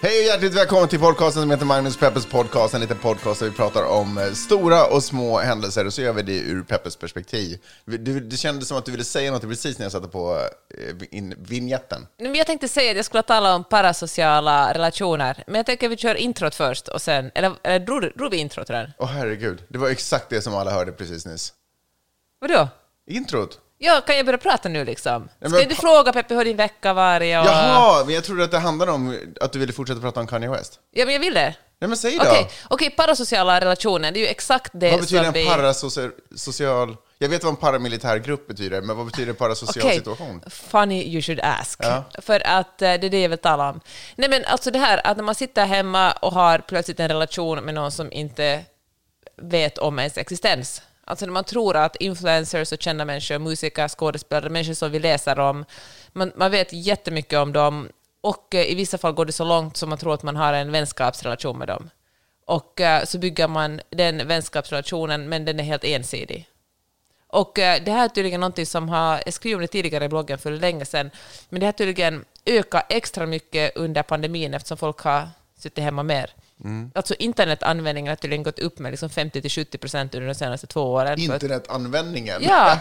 Hej 0.00 0.18
och 0.18 0.24
hjärtligt 0.24 0.54
välkommen 0.54 0.88
till 0.88 0.98
podcasten 0.98 1.42
som 1.42 1.50
heter 1.50 1.64
Magnus 1.64 1.96
Peppers 1.96 2.26
podcast, 2.26 2.74
en 2.74 2.80
liten 2.80 2.98
podcast 2.98 3.40
där 3.40 3.48
vi 3.48 3.56
pratar 3.56 3.84
om 3.84 4.18
eh, 4.18 4.32
stora 4.32 4.86
och 4.86 5.02
små 5.04 5.38
händelser 5.38 5.86
och 5.86 5.94
så 5.94 6.02
gör 6.02 6.12
vi 6.12 6.22
det 6.22 6.38
ur 6.38 6.62
Peppers 6.62 6.96
perspektiv. 6.96 7.58
Du, 7.84 8.20
det 8.20 8.36
kändes 8.36 8.68
som 8.68 8.78
att 8.78 8.84
du 8.84 8.90
ville 8.90 9.04
säga 9.04 9.30
något 9.30 9.42
precis 9.42 9.78
när 9.78 9.84
jag 9.84 9.92
satte 9.92 10.08
på 10.08 10.48
eh, 10.78 11.18
in, 11.18 11.34
vignetten. 11.38 12.06
Jag 12.16 12.46
tänkte 12.46 12.68
säga 12.68 12.90
att 12.90 12.96
jag 12.96 13.04
skulle 13.04 13.22
tala 13.22 13.54
om 13.54 13.64
parasociala 13.64 14.74
relationer, 14.74 15.44
men 15.46 15.56
jag 15.56 15.66
tänker 15.66 15.86
att 15.86 15.92
vi 15.92 15.96
kör 15.96 16.14
introt 16.14 16.54
först 16.54 16.88
och 16.88 17.02
sen... 17.02 17.30
Eller, 17.34 17.52
eller 17.62 17.86
drog, 17.86 18.12
drog 18.16 18.30
vi 18.30 18.36
introt 18.36 18.70
redan? 18.70 18.90
Åh 18.98 19.08
herregud, 19.08 19.62
det 19.68 19.78
var 19.78 19.88
exakt 19.88 20.28
det 20.30 20.42
som 20.42 20.54
alla 20.54 20.70
hörde 20.70 20.92
precis 20.92 21.26
nyss. 21.26 21.52
Vadå? 22.40 22.68
Introt? 23.06 23.58
Ja, 23.78 24.00
kan 24.06 24.16
jag 24.16 24.26
börja 24.26 24.38
prata 24.38 24.68
nu 24.68 24.84
liksom? 24.84 25.28
Ska 25.40 25.48
men 25.48 25.68
du 25.68 25.74
fråga 25.74 26.12
Peppe 26.12 26.34
hur 26.34 26.44
din 26.44 26.56
vecka 26.56 26.92
varit? 26.92 27.38
Och... 27.38 27.46
Jaha, 27.46 28.04
men 28.04 28.14
jag 28.14 28.24
trodde 28.24 28.44
att 28.44 28.50
det 28.50 28.58
handlade 28.58 28.92
om 28.92 29.18
att 29.40 29.52
du 29.52 29.58
ville 29.58 29.72
fortsätta 29.72 30.00
prata 30.00 30.20
om 30.20 30.26
Kanye 30.26 30.50
West. 30.50 30.80
Ja, 30.90 31.04
men 31.04 31.14
jag 31.14 31.20
vill 31.20 31.34
det. 31.34 31.54
Nej 31.80 31.88
men 31.88 31.96
säg 31.96 32.16
då! 32.16 32.22
Okej, 32.22 32.50
okej, 32.68 32.90
parasociala 32.90 33.60
relationer, 33.60 34.12
det 34.12 34.18
är 34.18 34.20
ju 34.20 34.26
exakt 34.26 34.72
det 34.74 34.90
Vad 34.90 35.00
betyder 35.00 35.18
som 35.20 35.26
en 35.26 35.32
vi... 35.32 35.46
parasocial... 35.46 36.96
Jag 37.18 37.28
vet 37.28 37.44
vad 37.44 37.50
en 37.50 37.56
paramilitär 37.56 38.18
grupp 38.18 38.46
betyder, 38.46 38.80
men 38.80 38.96
vad 38.96 39.06
betyder 39.06 39.32
parasocial 39.32 39.86
Okej, 39.86 39.96
situation? 39.96 40.42
funny 40.50 41.02
you 41.02 41.22
should 41.22 41.40
ask. 41.40 41.78
Ja. 41.82 42.04
För 42.18 42.46
att 42.46 42.82
eh, 42.82 42.94
det 42.94 43.06
är 43.06 43.10
det 43.10 43.22
jag 43.22 43.28
vill 43.28 43.38
tala 43.38 43.70
om. 43.70 43.80
Nej 44.16 44.28
men 44.30 44.44
alltså 44.44 44.70
det 44.70 44.78
här 44.78 45.06
att 45.06 45.16
när 45.16 45.24
man 45.24 45.34
sitter 45.34 45.66
hemma 45.66 46.12
och 46.12 46.32
har 46.32 46.58
plötsligt 46.58 47.00
en 47.00 47.08
relation 47.08 47.58
med 47.58 47.74
någon 47.74 47.92
som 47.92 48.12
inte 48.12 48.64
vet 49.42 49.78
om 49.78 49.98
ens 49.98 50.18
existens. 50.18 50.82
Alltså 51.08 51.26
när 51.26 51.32
man 51.32 51.44
tror 51.44 51.76
att 51.76 51.96
influencers 51.96 52.72
och 52.72 52.82
kända 52.82 53.04
människor, 53.04 53.38
musiker, 53.38 53.88
skådespelare, 53.88 54.50
människor 54.50 54.74
som 54.74 54.90
vi 54.90 54.98
läser 54.98 55.38
om, 55.38 55.64
man, 56.12 56.32
man 56.36 56.50
vet 56.50 56.72
jättemycket 56.72 57.38
om 57.38 57.52
dem 57.52 57.88
och 58.20 58.54
eh, 58.54 58.72
i 58.72 58.74
vissa 58.74 58.98
fall 58.98 59.12
går 59.12 59.24
det 59.24 59.32
så 59.32 59.44
långt 59.44 59.76
som 59.76 59.88
man 59.88 59.98
tror 59.98 60.14
att 60.14 60.22
man 60.22 60.36
har 60.36 60.52
en 60.52 60.72
vänskapsrelation 60.72 61.58
med 61.58 61.68
dem. 61.68 61.90
Och 62.46 62.80
eh, 62.80 63.04
så 63.04 63.18
bygger 63.18 63.48
man 63.48 63.80
den 63.90 64.28
vänskapsrelationen, 64.28 65.28
men 65.28 65.44
den 65.44 65.60
är 65.60 65.64
helt 65.64 65.84
ensidig. 65.84 66.48
Och 67.26 67.58
eh, 67.58 67.82
det 67.84 67.92
här 67.92 68.04
är 68.04 68.08
tydligen 68.08 68.40
någonting 68.40 68.66
som 68.66 68.88
har, 68.88 69.22
jag 69.24 69.34
skrev 69.34 69.54
om 69.54 69.60
det 69.60 69.66
tidigare 69.66 70.04
i 70.04 70.08
bloggen 70.08 70.38
för 70.38 70.50
länge 70.50 70.84
sedan, 70.84 71.10
men 71.48 71.60
det 71.60 71.66
har 71.66 71.72
tydligen 71.72 72.24
ökat 72.46 72.86
extra 72.88 73.26
mycket 73.26 73.76
under 73.76 74.02
pandemin 74.02 74.54
eftersom 74.54 74.76
folk 74.76 75.00
har 75.00 75.28
suttit 75.58 75.84
hemma 75.84 76.02
mer. 76.02 76.30
Alltså 76.94 77.14
internetanvändningen 77.14 78.08
har 78.10 78.16
tydligen 78.16 78.42
gått 78.42 78.58
upp 78.58 78.78
med 78.78 78.90
liksom 78.90 79.08
50-70 79.08 79.78
procent 79.78 80.14
under 80.14 80.28
de 80.28 80.34
senaste 80.34 80.66
två 80.66 80.80
åren. 80.92 81.18
Internetanvändningen? 81.18 82.42
Ja. 82.42 82.78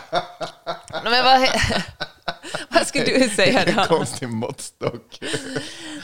No, 1.04 1.10
men 1.10 1.24
vad, 1.24 1.50
vad 2.70 2.88
skulle 2.88 3.06
du 3.06 3.30
säga 3.30 3.64
En 3.64 3.76
då? 3.76 3.84
konstig 3.84 4.30
måttstock. 4.30 5.20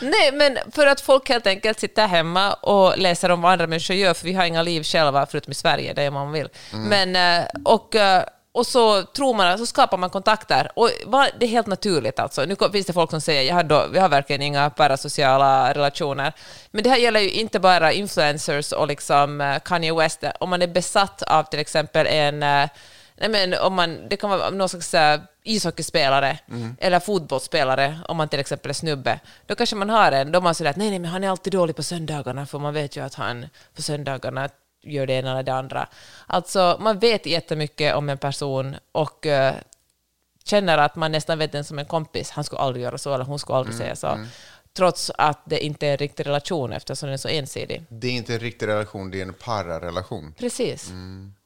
Nej, 0.02 0.32
men 0.34 0.58
för 0.72 0.88
att 0.88 1.02
folk 1.02 1.30
helt 1.30 1.48
enkelt 1.48 1.80
sitter 1.80 2.08
hemma 2.08 2.54
och 2.54 2.98
läser 2.98 3.30
om 3.32 3.42
vad 3.42 3.52
andra 3.52 3.68
människor 3.68 3.96
gör, 3.96 4.14
för 4.14 4.26
vi 4.26 4.34
har 4.34 4.46
inga 4.46 4.62
liv 4.62 4.84
själva, 4.84 5.26
förutom 5.26 5.52
i 5.52 5.56
Sverige, 5.56 5.94
det 5.94 6.02
är 6.04 6.12
man 6.12 6.32
vill. 6.32 6.50
Men, 6.72 7.16
eh, 7.16 7.46
och, 7.66 7.96
eh, 7.96 8.24
och 8.54 8.68
så 8.68 9.04
tror 9.04 9.34
man, 9.34 9.58
så 9.58 9.66
skapar 9.66 9.98
man 9.98 10.10
kontakter. 10.10 10.72
Och 10.76 10.90
det 11.40 11.46
är 11.46 11.50
helt 11.50 11.68
naturligt 11.68 12.20
alltså. 12.20 12.46
Nu 12.46 12.56
finns 12.72 12.88
det 12.88 12.94
folk 12.94 13.10
som 13.10 13.22
säger, 13.22 13.42
jag 13.42 13.56
har, 13.56 13.64
då, 13.64 13.88
vi 13.92 14.00
har 14.00 14.10
verkligen 14.10 14.42
inga 14.42 14.70
parasociala 14.70 15.74
relationer. 15.74 16.34
Men 16.72 16.84
det 16.84 16.90
här 16.90 16.98
gäller 16.98 17.20
ju 17.20 17.30
inte 17.30 17.60
bara 17.60 17.92
influencers 17.92 18.72
och 18.72 18.88
liksom 18.88 19.42
eh, 19.42 19.60
Kanye 19.60 19.94
West. 19.94 20.24
Om 20.40 20.50
man 20.50 20.62
är 20.62 20.68
besatt 20.68 21.22
av 21.22 21.44
till 21.44 21.60
exempel 21.60 22.08
en 22.08 22.44
eh, 22.44 22.70
Nej, 23.18 23.30
men 23.30 23.54
om 23.54 23.74
man, 23.74 24.10
det 24.10 24.18
kan 24.18 24.30
vara 24.30 24.50
någon 24.50 24.70
slags 24.70 24.94
äh, 24.94 25.22
ishockeyspelare 25.44 26.40
eller 26.80 27.00
fotbollsspelare, 27.00 28.00
om 28.08 28.18
man 28.18 28.30
till 28.30 28.40
exempel 28.40 28.70
är 28.70 28.74
snubbe. 28.74 29.20
Då 29.46 29.56
kanske 29.56 29.76
man 29.76 29.90
har 29.90 30.12
en, 30.12 30.32
då 30.32 30.42
man 30.42 30.56
säger 30.56 30.72
att 30.72 30.78
nej, 30.78 30.90
nej, 30.90 31.00
men 31.00 31.12
han 31.12 31.24
är 31.24 31.30
alltid 31.30 31.54
dålig 31.54 31.76
på 31.76 31.84
söndagarna, 31.84 32.46
för 32.46 32.60
man 32.60 32.74
vet 32.74 32.98
ju 32.98 33.06
att 33.06 33.14
han 33.14 33.46
på 33.76 33.82
söndagarna 33.82 34.50
gör 34.84 35.08
det 35.08 35.14
ena 35.14 35.32
eller 35.32 35.44
det 35.44 35.54
andra. 35.54 35.88
Alltså, 36.28 36.78
man 36.80 37.00
vet 37.00 37.26
jättemycket 37.26 37.96
om 37.96 38.10
en 38.10 38.18
person 38.18 38.76
och 38.92 39.26
äh, 39.26 39.56
känner 40.44 40.78
att 40.78 40.96
man 40.96 41.12
nästan 41.12 41.38
vet 41.38 41.52
den 41.52 41.64
som 41.64 41.80
en 41.80 41.86
kompis. 41.86 42.30
Han 42.30 42.44
skulle 42.44 42.62
aldrig 42.62 42.84
göra 42.84 42.98
så, 42.98 43.14
eller 43.14 43.26
hon 43.26 43.40
skulle 43.40 43.58
aldrig 43.58 43.78
säga 43.78 43.96
så. 43.96 44.20
trots 44.74 45.12
att 45.18 45.40
det 45.46 45.66
inte 45.66 45.88
är 45.88 45.92
en 45.92 45.98
riktig 45.98 46.26
relation 46.26 46.74
eftersom 46.74 47.08
den 47.08 47.14
är 47.14 47.18
så 47.18 47.28
ensidig. 47.28 47.84
Det 47.90 48.08
är 48.08 48.12
inte 48.12 48.34
en 48.34 48.40
riktig 48.40 48.68
relation, 48.68 49.12
det 49.12 49.18
är 49.18 49.26
en 49.26 49.34
pararelation. 49.34 50.34
Precis. 50.38 50.92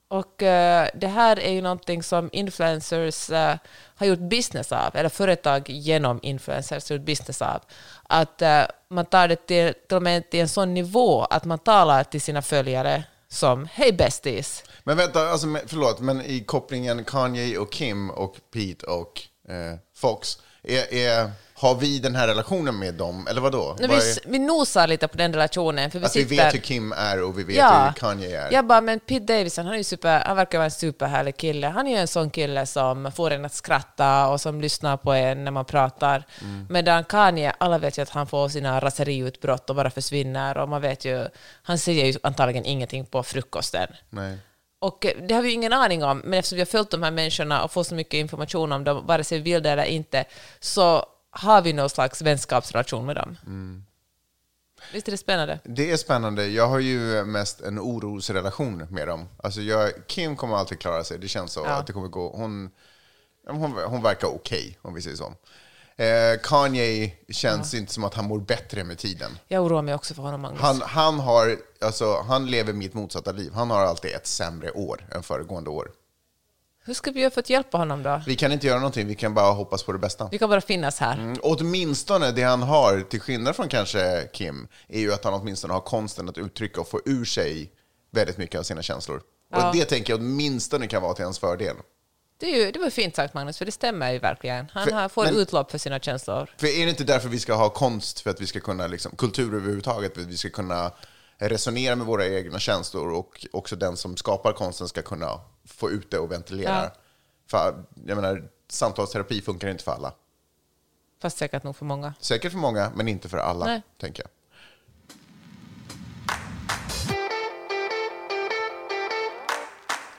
Och 0.10 0.44
eh, 0.44 0.89
det 0.94 1.08
här 1.08 1.39
är 1.39 1.51
ju 1.51 1.62
någonting 1.62 2.03
som 2.03 2.29
influencers 2.34 3.29
eh, 3.29 3.56
har 3.96 4.06
gjort 4.06 4.20
business 4.20 4.72
av, 4.72 4.96
eller 4.96 5.10
företag 5.10 5.70
genom 5.70 6.20
influencers 6.24 6.89
har 6.89 6.96
gjort 6.96 7.06
business 7.06 7.41
av. 7.41 7.62
Att 8.03 8.41
eh, 8.41 8.63
man 8.89 9.06
tar 9.06 9.27
det 9.27 9.48
till, 9.48 9.74
till 9.88 9.96
och 9.98 10.03
med 10.03 10.29
till 10.29 10.39
en 10.39 10.50
sån 10.50 10.74
nivå 10.74 11.24
att 11.24 11.46
man 11.46 11.60
talar 11.60 12.03
till 12.03 12.22
sina 12.22 12.41
följare 12.41 13.03
som 13.29 13.67
”Hej 13.72 13.93
bästis”. 13.93 14.63
Men 14.84 14.98
vänta, 14.98 15.29
alltså, 15.29 15.48
förlåt, 15.65 16.00
men 16.00 16.22
i 16.22 16.43
kopplingen 16.43 17.03
Kanye 17.03 17.57
och 17.57 17.72
Kim 17.72 18.10
och 18.10 18.36
Pete 18.53 18.86
och 18.86 19.22
eh, 19.50 19.75
Fox, 19.96 20.38
är, 20.63 20.93
är, 20.93 21.31
har 21.60 21.76
vi 21.76 22.00
den 22.00 22.16
här 22.16 22.28
relationen 22.28 22.80
med 22.80 22.94
dem, 22.94 23.28
eller 23.28 23.42
vadå? 23.42 23.76
Vad 23.80 23.90
vi, 23.90 24.20
vi 24.26 24.40
nosar 24.40 24.88
lite 24.88 25.08
på 25.08 25.18
den 25.18 25.34
relationen. 25.34 25.92
För 25.92 26.00
vi 26.00 26.06
att 26.06 26.16
vi 26.16 26.24
sitter, 26.24 26.44
vet 26.44 26.54
hur 26.54 26.60
Kim 26.60 26.92
är 26.92 27.24
och 27.24 27.40
vi 27.40 27.44
vet 27.44 27.56
hur 27.56 27.94
Kanye 27.94 28.42
är. 28.42 28.52
Jag 28.52 28.66
bara, 28.66 28.82
men 28.82 29.00
Pete 29.00 29.34
Davidson, 29.34 29.66
han, 29.66 29.76
är 29.76 29.84
super, 29.84 30.24
han 30.26 30.36
verkar 30.36 30.58
vara 30.58 30.66
en 30.66 30.72
superhärlig 30.72 31.38
kille. 31.38 31.68
Han 31.68 31.88
är 31.88 31.92
ju 31.92 31.98
en 31.98 32.08
sån 32.08 32.30
kille 32.30 32.66
som 32.66 33.12
får 33.12 33.32
en 33.32 33.46
att 33.46 33.54
skratta 33.54 34.28
och 34.28 34.42
som 34.42 34.62
lyssnar 34.62 34.98
på 34.98 35.14
en 35.14 35.44
när 35.44 35.52
man 35.52 35.66
pratar. 35.66 36.24
Mm. 36.42 36.68
Medan 36.70 37.04
Kanye, 37.04 37.54
alla 37.58 37.78
vet 37.78 37.98
ju 37.98 38.02
att 38.02 38.10
han 38.10 38.28
får 38.28 38.50
sina 38.50 38.80
raseriutbrott 38.80 39.70
och 39.70 39.76
bara 39.76 39.90
försvinner. 39.90 40.58
Och 40.58 40.70
man 40.70 40.82
vet 40.82 41.06
ju, 41.06 41.28
han 41.64 41.78
säger 41.78 42.06
ju 42.06 42.14
antagligen 42.24 42.66
ingenting 42.66 43.06
på 43.06 43.24
frukosten. 43.24 43.88
Nej. 44.10 44.38
Och 44.80 45.06
eh, 45.06 45.12
det 45.28 45.34
har 45.34 45.42
vi 45.42 45.48
ju 45.48 45.54
ingen 45.54 45.74
aning 45.74 46.04
om, 46.04 46.22
men 46.26 46.40
eftersom 46.40 46.56
vi 46.56 46.62
har 46.62 46.66
följt 46.66 46.92
de 46.92 47.04
här 47.04 47.12
människorna 47.12 47.64
och 47.64 47.72
får 47.72 47.84
så 47.84 47.96
mycket 47.96 48.14
information 48.14 48.72
om 48.72 48.84
dem, 48.84 49.06
vare 49.06 49.24
sig 49.24 49.38
vi 49.40 49.52
vill 49.54 49.64
det 49.64 49.70
eller 49.70 49.84
inte, 49.84 50.26
så 50.60 51.06
har 51.38 51.62
vi 51.62 51.74
någon 51.74 51.89
slags 51.89 52.22
vänskapsrelation 52.22 53.06
med 53.06 53.15
dem. 53.15 53.38
Mm. 53.46 53.84
Visst 54.94 55.08
är 55.08 55.12
det 55.12 55.17
spännande? 55.17 55.60
Det 55.63 55.91
är 55.91 55.98
spännande. 55.98 56.48
Jag 56.48 56.67
har 56.67 56.79
ju 56.79 57.25
mest 57.25 57.62
en 57.62 57.79
orosrelation 57.79 58.88
med 58.89 59.08
dem. 59.08 59.29
Alltså 59.44 59.62
jag, 59.62 59.91
Kim 60.08 60.36
kommer 60.36 60.56
alltid 60.56 60.79
klara 60.79 61.03
sig. 61.03 61.20
Det 61.20 61.27
känns 61.27 61.53
så. 61.53 61.60
Ja. 61.60 61.70
Att 61.70 61.88
det 61.88 61.94
kommer 61.94 62.08
gå. 62.08 62.29
Hon, 62.29 62.70
hon, 63.48 63.72
hon 63.72 64.01
verkar 64.01 64.27
okej, 64.27 64.77
om 64.82 64.94
vi 64.94 65.01
säger 65.01 65.17
så. 65.17 65.34
Eh, 66.03 66.39
Kanye 66.44 67.12
känns 67.29 67.74
inte 67.74 67.94
som 67.94 68.03
att 68.03 68.13
han 68.13 68.25
mår 68.25 68.39
bättre 68.39 68.84
med 68.84 68.98
tiden. 68.98 69.39
Jag 69.48 69.65
oroar 69.65 69.82
mig 69.82 69.94
också 69.94 70.13
för 70.13 70.22
honom, 70.22 70.41
Magnus. 70.41 70.62
Han, 70.62 70.82
han, 70.82 71.20
har, 71.20 71.58
alltså, 71.82 72.22
han 72.22 72.46
lever 72.46 72.74
mitt 72.74 72.94
motsatta 72.94 73.32
liv. 73.32 73.51
Han 73.53 73.70
har 73.70 73.82
alltid 73.82 74.12
ett 74.12 74.27
sämre 74.27 74.72
år 74.72 75.08
än 75.12 75.24
föregående 75.24 75.70
år. 75.70 75.91
Hur 76.88 76.94
ska 76.94 77.12
vi 77.12 77.20
göra 77.22 77.32
för 77.32 77.39
att 77.39 77.50
hjälpa 77.50 77.77
honom 77.77 78.03
då? 78.03 78.22
Vi 78.25 78.36
kan 78.36 78.51
inte 78.51 78.67
göra 78.67 78.79
någonting, 78.79 79.08
vi 79.08 79.15
kan 79.15 79.34
bara 79.34 79.51
hoppas 79.51 79.84
på 79.84 79.91
det 79.91 80.00
bästa. 80.00 80.27
Vi 80.32 80.38
kan 80.38 80.50
bara 80.50 80.62
finnas 80.62 81.00
här. 81.00 81.13
Mm, 81.17 81.38
åtminstone 81.44 82.32
det 82.32 82.44
han 82.44 82.62
har, 82.63 83.01
till 83.01 83.20
skillnad 83.22 83.56
från 83.56 83.67
kanske 83.67 84.29
Kim, 84.34 84.67
är 84.88 85.00
ju 85.00 85.13
att 85.13 85.24
han 85.24 85.34
åtminstone 85.34 85.74
har 85.74 85.82
konsten 85.82 86.29
att 86.29 86.38
uttrycka 86.38 86.82
och 86.82 86.88
få 86.88 87.01
ur 87.06 87.25
sig 87.25 87.72
väldigt 88.12 88.38
mycket 88.38 88.60
av 88.60 88.63
sina 88.63 88.82
känslor. 88.82 89.22
Ja. 89.51 89.70
Och 89.70 89.75
det 89.75 89.86
tänker 89.86 90.13
jag 90.13 90.20
åtminstone 90.20 90.88
kan 90.88 91.01
vara 91.01 91.13
till 91.13 91.25
hans 91.25 91.39
fördel. 91.39 91.75
Det, 92.39 92.46
är 92.56 92.65
ju, 92.65 92.72
det 92.72 92.79
var 92.79 92.89
fint 92.89 93.15
sagt, 93.15 93.34
Magnus, 93.34 93.58
för 93.58 93.65
det 93.65 93.72
stämmer 93.72 94.12
ju 94.12 94.20
verkligen. 94.20 94.67
Han 94.74 94.88
För- 94.88 94.91
har, 94.91 95.10
får 95.10 95.24
men- 95.24 95.36
utlopp 95.36 95.72
för 95.72 95.77
sina 95.77 96.00
känslor. 96.00 96.50
För 96.58 96.67
är 96.67 96.86
det 96.86 96.89
inte 96.89 97.03
därför 97.03 97.29
vi 97.29 97.39
ska 97.39 97.53
ha 97.53 97.70
konst, 97.70 98.20
för 98.20 98.29
att 98.29 98.41
vi 98.41 98.48
ska 98.48 98.60
kunna, 98.60 98.88
liksom, 98.88 99.12
kultur 99.17 99.56
överhuvudtaget, 99.56 100.13
för 100.13 100.22
att 100.22 100.27
vi 100.27 100.38
ska 100.38 100.50
kunna 100.50 100.91
resonera 101.38 101.96
med 101.96 102.08
våra 102.08 102.27
egna 102.27 102.60
känslor 102.60 103.12
och 103.12 103.46
också 103.51 103.75
den 103.75 103.98
som 103.98 104.17
skapar 104.17 104.53
konsten 104.53 104.88
ska 104.88 105.01
kunna 105.01 105.39
få 105.65 105.91
ut 105.91 106.12
det 106.12 106.20
och 106.20 106.32
ventilera. 106.32 106.84
Ja. 106.84 106.91
För, 107.48 107.84
jag 108.06 108.15
menar, 108.15 108.50
samtalsterapi 108.67 109.41
funkar 109.41 109.67
inte 109.67 109.84
för 109.84 109.91
alla. 109.91 110.13
Fast 111.22 111.38
säkert 111.38 111.63
nog 111.63 111.75
för 111.75 111.86
många. 111.86 112.13
Säkert 112.20 112.51
för 112.51 112.60
många, 112.60 112.91
men 112.96 113.08
inte 113.08 113.29
för 113.29 113.38
alla, 113.38 113.65
Nej. 113.65 113.82
tänker 113.98 114.24
jag. 114.24 114.29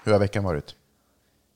Hur 0.05 0.13
har 0.13 0.19
veckan 0.19 0.45
varit? 0.45 0.75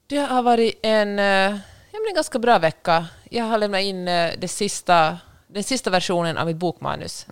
Det 0.07 0.17
har 0.19 0.43
varit 0.43 0.79
en, 0.83 1.19
eh, 1.19 1.59
en 1.93 2.15
ganska 2.15 2.39
bra 2.39 2.59
vecka. 2.59 3.07
Jag 3.31 3.45
har 3.45 3.59
lämnat 3.59 3.81
in 3.81 4.09
eh, 4.09 4.33
det 4.39 4.49
sista, 4.49 5.19
den 5.47 5.65
sista 5.65 5.91
versionen 5.91 6.39
av 6.39 6.47
mitt 6.47 6.57
bokmanus. 6.57 7.27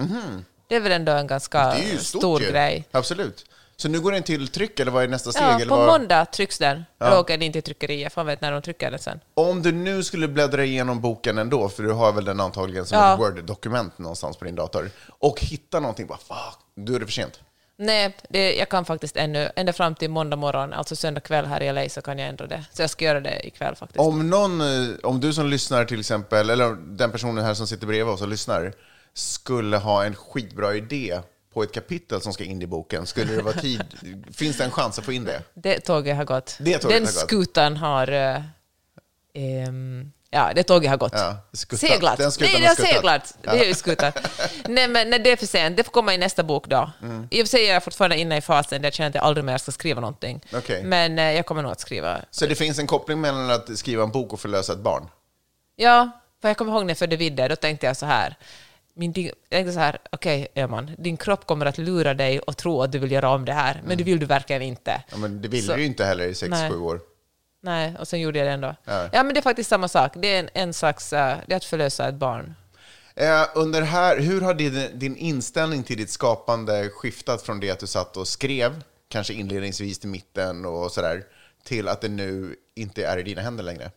Det 0.71 0.77
är 0.77 0.81
väl 0.81 0.93
ändå 0.93 1.13
en 1.13 1.27
ganska 1.27 1.75
stor 1.99 2.43
ju. 2.43 2.51
grej. 2.51 2.85
Absolut. 2.91 3.45
Så 3.77 3.89
nu 3.89 4.01
går 4.01 4.13
den 4.13 4.23
till 4.23 4.49
tryck, 4.49 4.81
eller 4.81 4.91
vad 4.93 5.05
är 5.05 5.09
nästa 5.09 5.33
steg? 5.33 5.43
Ja, 5.43 5.55
eller 5.57 5.67
på 5.67 5.77
vad? 5.77 5.87
måndag 5.87 6.25
trycks 6.25 6.59
den. 6.59 6.85
Eller 7.01 7.19
åker 7.19 7.35
den 7.35 7.43
in 7.43 7.53
till 7.53 7.63
tryckeriet, 7.63 8.13
för 8.13 8.21
man 8.21 8.27
vet 8.27 8.41
när 8.41 8.53
de 8.53 8.63
trycker 8.63 8.91
den 8.91 8.99
sen. 8.99 9.21
Om 9.35 9.63
du 9.63 9.73
nu 9.73 10.03
skulle 10.03 10.29
bläddra 10.29 10.65
igenom 10.65 11.01
boken 11.01 11.39
ändå, 11.39 11.69
för 11.69 11.83
du 11.83 11.93
har 11.93 12.13
väl 12.13 12.25
den 12.25 12.41
antagligen 12.41 12.87
som 12.87 12.99
Ja. 12.99 13.15
ett 13.15 13.21
Word-dokument 13.21 13.99
någonstans 13.99 14.37
på 14.37 14.45
din 14.45 14.55
dator, 14.55 14.91
och 15.19 15.41
hitta 15.41 15.81
någonting, 15.81 16.07
bara 16.07 16.19
fuck, 16.19 16.59
då 16.77 16.95
är 16.95 16.99
det 17.01 17.07
för 17.07 17.13
sent. 17.13 17.41
Nej, 17.77 18.17
det, 18.29 18.55
jag 18.57 18.69
kan 18.69 18.85
faktiskt 18.85 19.17
ännu, 19.17 19.51
ända 19.57 19.73
fram 19.73 19.95
till 19.95 20.11
måndag 20.11 20.37
morgon, 20.37 20.73
alltså 20.73 20.97
söndag 20.97 21.21
kväll 21.21 21.47
här 21.47 21.63
i 21.63 21.73
LA, 21.73 21.89
så 21.89 22.03
kan 22.03 22.19
jag 22.19 22.29
ändra 22.29 22.47
det. 22.47 22.65
Så 22.73 22.83
jag 22.83 22.91
ska 22.91 23.05
göra 23.05 23.21
det 23.21 23.47
ikväll 23.47 23.75
faktiskt. 23.75 24.01
Om 24.01 24.31
någon, 24.31 24.61
eh, 24.61 24.95
om 25.03 25.21
du 25.21 25.33
som 25.33 25.47
lyssnar 25.47 25.85
till 25.85 26.01
exempel, 26.01 26.51
eller 26.51 26.97
den 26.97 27.11
personen 27.13 27.45
här 27.45 27.55
som 27.55 27.67
sitter 27.67 27.87
bredvid 27.87 28.15
oss 28.15 28.23
och 28.23 28.29
lyssnar, 28.29 28.73
skulle 29.15 29.77
ha 29.77 30.05
en 30.05 30.15
skitbra 30.15 30.75
idé 30.75 31.21
på 31.53 31.63
ett 31.63 31.73
kapitel 31.73 32.21
som 32.21 32.33
ska 32.33 32.45
in 32.45 32.63
i 32.63 32.67
boken, 32.67 33.07
skulle 33.07 33.33
det 33.33 33.43
vara 33.43 33.61
tid, 33.61 33.85
finns 34.33 34.57
det 34.59 34.65
en 34.65 34.71
chans 34.71 34.99
att 34.99 35.05
få 35.05 35.13
in 35.13 35.25
det? 35.25 35.43
Det 35.55 35.81
tåget 35.81 36.17
har 36.17 36.25
gått. 36.25 36.57
Det 36.61 36.79
tåget 36.79 36.97
Den 36.97 37.07
har 37.07 37.13
gått. 37.13 37.21
skutan 37.21 37.77
har... 37.77 38.13
eh, 38.13 38.43
ehm, 39.35 40.13
ja, 40.31 40.53
det 40.55 40.63
tåget 40.63 40.91
har 40.91 40.97
gått. 40.97 41.13
Ja, 41.15 41.37
seglat. 41.53 42.19
Den 42.19 42.33
skutan 42.33 42.53
Nej, 42.53 42.61
det 42.63 42.69
har 42.69 42.93
seglat. 42.93 43.39
Det 43.43 43.71
är 43.71 43.75
skutan. 43.75 44.13
nej, 44.69 44.89
men 44.89 45.11
nej, 45.11 45.19
det 45.19 45.31
är 45.31 45.37
för 45.37 45.47
sent. 45.47 45.77
Det 45.77 45.85
får 45.85 45.93
komma 45.93 46.15
i 46.15 46.19
nästa 46.19 46.43
bok 46.43 46.67
då. 46.67 46.91
Mm. 47.03 47.29
I 47.31 47.43
och 47.43 47.47
för 47.47 47.51
sig 47.51 47.69
är 47.69 47.75
jag 47.75 47.85
fortfarande 47.85 48.19
inne 48.19 48.37
i 48.37 48.41
fasen 48.41 48.83
där 48.83 48.87
jag 48.87 48.95
känner 48.95 49.09
att 49.09 49.15
jag 49.15 49.25
aldrig 49.25 49.45
mer 49.45 49.59
ska 49.59 49.73
skriva 49.73 50.01
någonting. 50.01 50.41
Okej. 50.53 50.85
Men 50.85 51.19
eh, 51.19 51.33
jag 51.33 51.47
kommer 51.47 51.63
nog 51.63 51.73
att 51.73 51.81
skriva. 51.81 52.21
Så 52.31 52.47
det 52.47 52.55
finns 52.55 52.79
en 52.79 52.87
koppling 52.87 53.21
mellan 53.21 53.51
att 53.51 53.79
skriva 53.79 54.03
en 54.03 54.11
bok 54.11 54.33
och 54.33 54.41
förlösa 54.41 54.73
ett 54.73 54.79
barn? 54.79 55.09
Ja, 55.77 56.11
för 56.41 56.49
jag 56.49 56.57
kommer 56.57 56.73
ihåg 56.73 56.83
när 56.83 56.91
jag 56.91 56.99
födde 56.99 57.17
Vidde, 57.17 57.49
då 57.49 57.57
tänkte 57.57 57.87
jag 57.87 57.97
så 57.97 58.07
här. 58.07 58.37
Min, 59.01 59.13
din, 59.13 59.31
jag 59.49 59.73
så 59.73 59.81
här, 59.81 59.99
okej 60.13 60.49
Öhman, 60.55 60.91
din 60.99 61.17
kropp 61.17 61.47
kommer 61.47 61.67
att 61.67 61.79
lura 61.79 62.15
dig 62.15 62.41
och 62.41 62.57
tro 62.57 62.83
att 62.83 62.93
du 62.93 62.99
vill 62.99 63.13
göra 63.13 63.31
om 63.31 63.45
det 63.45 63.53
här, 63.53 63.83
men 63.87 63.99
det 63.99 64.05
vill 64.05 64.19
du 64.19 64.27
verkligen 64.27 64.63
inte. 64.63 65.03
Ja, 65.11 65.17
men 65.17 65.43
det 65.43 65.49
vill 65.49 65.67
Så- 65.67 65.75
du 65.75 65.81
ju 65.81 65.87
inte 65.87 66.05
heller 66.05 66.25
i 66.29 66.35
sex 66.35 66.51
Nej. 66.51 66.71
sju 66.71 66.79
år. 66.79 67.01
Nej, 67.63 67.97
och 67.99 68.09
sen 68.09 68.21
gjorde 68.21 68.39
jag 68.39 68.49
det 68.49 68.53
ändå. 68.53 68.75
Ja. 68.85 69.09
Ja, 69.13 69.23
men 69.23 69.35
det 69.35 69.41
är 69.41 69.43
faktiskt 69.43 69.71
samma 69.71 69.89
sak. 69.89 70.13
Det 70.15 70.35
är 70.35 70.39
en, 70.41 70.49
en 70.55 70.75
slags, 70.75 71.13
eh, 71.13 71.37
det 71.47 71.53
är 71.53 71.57
att 71.57 71.65
förlösa 71.65 72.09
ett 72.09 72.15
barn. 72.15 72.55
Eh, 73.15 73.43
under 73.55 73.83
här, 73.83 74.19
hur 74.21 74.41
har 74.41 74.55
din, 74.55 74.89
din 74.99 75.17
inställning 75.17 75.83
till 75.83 75.97
ditt 75.97 76.11
skapande 76.11 76.89
skiftat 76.89 77.43
från 77.43 77.61
det 77.61 77.71
att 77.71 77.79
du 77.81 77.87
satt 77.87 78.17
och 78.17 78.29
skrev, 78.29 78.83
kanske 79.09 79.33
inledningsvis 79.33 79.99
till 79.99 80.09
mitten 80.09 80.65
och 80.65 80.93
sådär, 80.93 81.23
till 81.65 81.89
att 81.89 82.01
det 82.01 82.09
nu 82.09 82.57
inte 82.77 83.05
är 83.05 83.19
i 83.19 83.23
dina 83.23 83.43
händer 83.43 83.65
längre? 83.65 83.91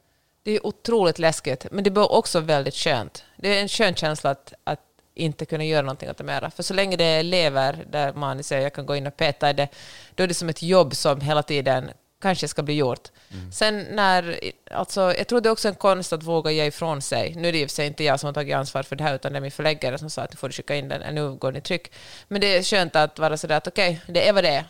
Det 0.44 0.52
är 0.52 0.66
otroligt 0.66 1.20
läskigt, 1.20 1.66
men 1.72 1.84
det 1.84 1.92
blir 1.92 2.12
också 2.12 2.40
väldigt 2.40 2.76
skönt. 2.76 3.24
Det 3.38 3.58
är 3.58 3.62
en 3.62 3.68
skön 3.68 3.96
känsla 3.96 4.30
att, 4.30 4.54
att 4.64 4.80
inte 5.16 5.46
kunna 5.46 5.64
göra 5.64 5.82
någonting 5.82 6.10
åt 6.10 6.18
det 6.18 6.24
mera. 6.24 6.52
För 6.52 6.64
så 6.64 6.74
länge 6.74 6.98
det 6.98 7.24
lever, 7.24 7.86
där 7.90 8.14
man 8.14 8.44
säger 8.44 8.62
jag 8.62 8.74
kan 8.74 8.86
gå 8.86 8.96
in 8.96 9.08
och 9.08 9.18
peta 9.18 9.50
i 9.50 9.54
det, 9.54 9.68
då 10.16 10.24
är 10.24 10.28
det 10.28 10.34
som 10.34 10.50
ett 10.50 10.64
jobb 10.64 10.96
som 10.96 11.22
hela 11.22 11.44
tiden 11.44 11.92
kanske 12.22 12.48
ska 12.48 12.64
bli 12.64 12.74
gjort. 12.74 13.12
Sen 13.52 13.80
när, 13.92 14.40
alltså, 14.72 15.02
jag 15.18 15.28
tror 15.28 15.42
det 15.42 15.50
är 15.50 15.52
också 15.52 15.68
en 15.68 15.76
konst 15.76 16.14
att 16.14 16.24
våga 16.24 16.52
ge 16.52 16.66
ifrån 16.66 17.02
sig. 17.02 17.36
Nu 17.36 17.48
är 17.48 17.52
det 17.52 17.60
i 17.60 17.66
och 17.66 17.70
för 17.70 17.76
sig 17.76 17.88
inte 17.88 18.04
jag 18.04 18.20
som 18.20 18.28
har 18.28 18.34
tagit 18.34 18.56
ansvar 18.56 18.84
för 18.84 18.96
det 18.96 19.04
här, 19.04 19.16
utan 19.16 19.32
det 19.34 19.40
är 19.40 19.42
min 19.42 19.52
förläggare 19.52 19.98
som 19.98 20.10
sa 20.10 20.22
att 20.22 20.32
nu 20.32 20.38
får 20.38 20.48
du 20.48 20.54
skicka 20.54 20.76
in 20.76 20.90
den, 20.90 21.16
nu 21.16 21.36
går 21.36 21.52
den 21.52 21.60
i 21.60 21.62
tryck. 21.62 21.92
Men 22.28 22.42
det 22.42 22.48
är 22.48 22.64
skönt 22.64 22.96
att 22.96 23.20
vara 23.20 23.38
sådär 23.38 23.58
att 23.58 23.68
okej, 23.68 24.02
det 24.08 24.28
är 24.28 24.34
vad 24.34 24.44
det 24.44 24.50
är. 24.50 24.66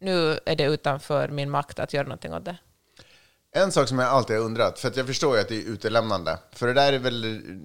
Nu 0.00 0.38
är 0.46 0.56
det 0.56 0.64
utanför 0.64 1.28
min 1.28 1.50
makt 1.50 1.78
att 1.78 1.92
göra 1.92 2.04
någonting 2.04 2.34
åt 2.34 2.44
det. 2.44 2.56
En 3.52 3.72
sak 3.72 3.88
som 3.88 3.98
jag 3.98 4.08
alltid 4.08 4.36
har 4.36 4.44
undrat, 4.44 4.78
för 4.78 4.88
att 4.88 4.96
jag 4.96 5.06
förstår 5.06 5.36
ju 5.36 5.40
att 5.42 5.48
det 5.48 5.56
är 5.56 5.68
utelämnande, 5.68 6.38
för 6.52 6.66
det 6.66 6.72
där 6.72 6.92
är 6.92 6.98
väl, 6.98 7.22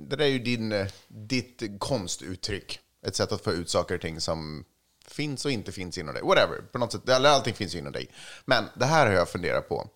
det 0.10 0.16
där 0.16 0.26
är 0.26 0.30
ju 0.30 0.40
din, 0.40 0.88
ditt 1.08 1.64
konstuttryck. 1.80 2.80
Ett 3.06 3.16
sätt 3.16 3.32
att 3.32 3.42
få 3.42 3.52
ut 3.52 3.70
saker 3.70 3.96
och 3.96 4.02
ting 4.02 4.22
som 4.22 4.66
finns 5.08 5.46
och 5.46 5.52
inte 5.52 5.72
finns 5.72 5.98
inom 5.98 6.14
dig. 6.14 6.24
Whatever, 6.24 6.62
på 6.72 6.78
något 6.78 6.92
sätt, 6.92 7.10
allting 7.10 7.54
finns 7.54 7.76
ju 7.76 7.80
inom 7.80 7.92
dig. 7.92 8.12
Men 8.46 8.66
det 8.76 8.86
här 8.86 9.08
har 9.08 9.14
jag 9.14 9.30
funderat 9.30 9.70
på. 9.70 9.90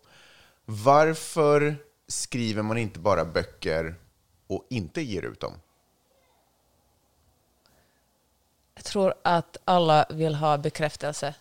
Varför 0.65 1.75
skriver 2.07 2.61
man 2.61 2.77
inte 2.77 2.99
bara 2.99 3.25
böcker 3.25 3.95
och 4.47 4.67
inte 4.69 5.01
ger 5.01 5.21
ut 5.21 5.39
dem? 5.39 5.53
Jag 8.75 8.83
tror 8.83 9.13
att 9.23 9.57
alla 9.65 10.05
vill 10.09 10.35
ha 10.35 10.57
bekräftelse. 10.57 11.35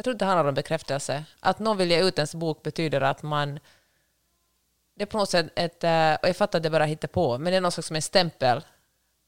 Jag 0.00 0.04
tror 0.04 0.14
det 0.14 0.24
handlar 0.24 0.48
om 0.48 0.54
bekräftelse. 0.54 1.24
Att 1.40 1.58
någon 1.58 1.76
vill 1.76 1.90
ge 1.90 2.02
ut 2.02 2.18
ens 2.18 2.34
bok 2.34 2.62
betyder 2.62 3.00
att 3.00 3.22
man... 3.22 3.58
Det 4.96 5.02
är 5.02 5.06
på 5.06 5.18
något 5.18 5.30
sätt 5.30 5.46
ett... 5.56 5.84
eh, 5.84 6.14
Och 6.14 6.28
jag 6.28 6.36
fattar 6.36 6.58
att 6.58 6.62
det 6.62 6.70
bara 6.70 6.84
hittar 6.84 7.08
på, 7.08 7.38
men 7.38 7.52
det 7.52 7.56
är 7.56 7.60
någon 7.60 7.72
slags 7.72 7.86
som 7.86 7.96
en 7.96 8.02
stämpel 8.02 8.64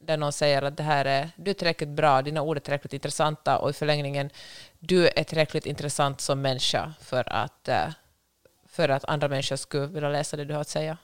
där 0.00 0.16
någon 0.16 0.32
säger 0.32 0.62
att 0.62 0.76
det 0.76 0.82
här 0.82 1.04
är, 1.04 1.30
du 1.36 1.50
är 1.50 1.54
tillräckligt 1.54 1.88
bra, 1.88 2.22
dina 2.22 2.42
ord 2.42 2.56
är 2.56 2.60
tillräckligt 2.60 2.92
intressanta 2.92 3.58
och 3.58 3.70
i 3.70 3.72
förlängningen, 3.72 4.30
du 4.78 5.08
är 5.08 5.24
tillräckligt 5.24 5.66
intressant 5.66 6.20
som 6.20 6.40
människa 6.42 6.94
för 7.00 7.32
att, 7.32 7.68
eh, 7.68 7.88
för 8.66 8.88
att 8.88 9.04
andra 9.04 9.28
människor 9.28 9.56
skulle 9.56 9.86
vilja 9.86 10.08
läsa 10.08 10.36
det 10.36 10.44
du 10.44 10.54
har 10.54 10.60
att 10.60 10.68
säga. 10.68 10.98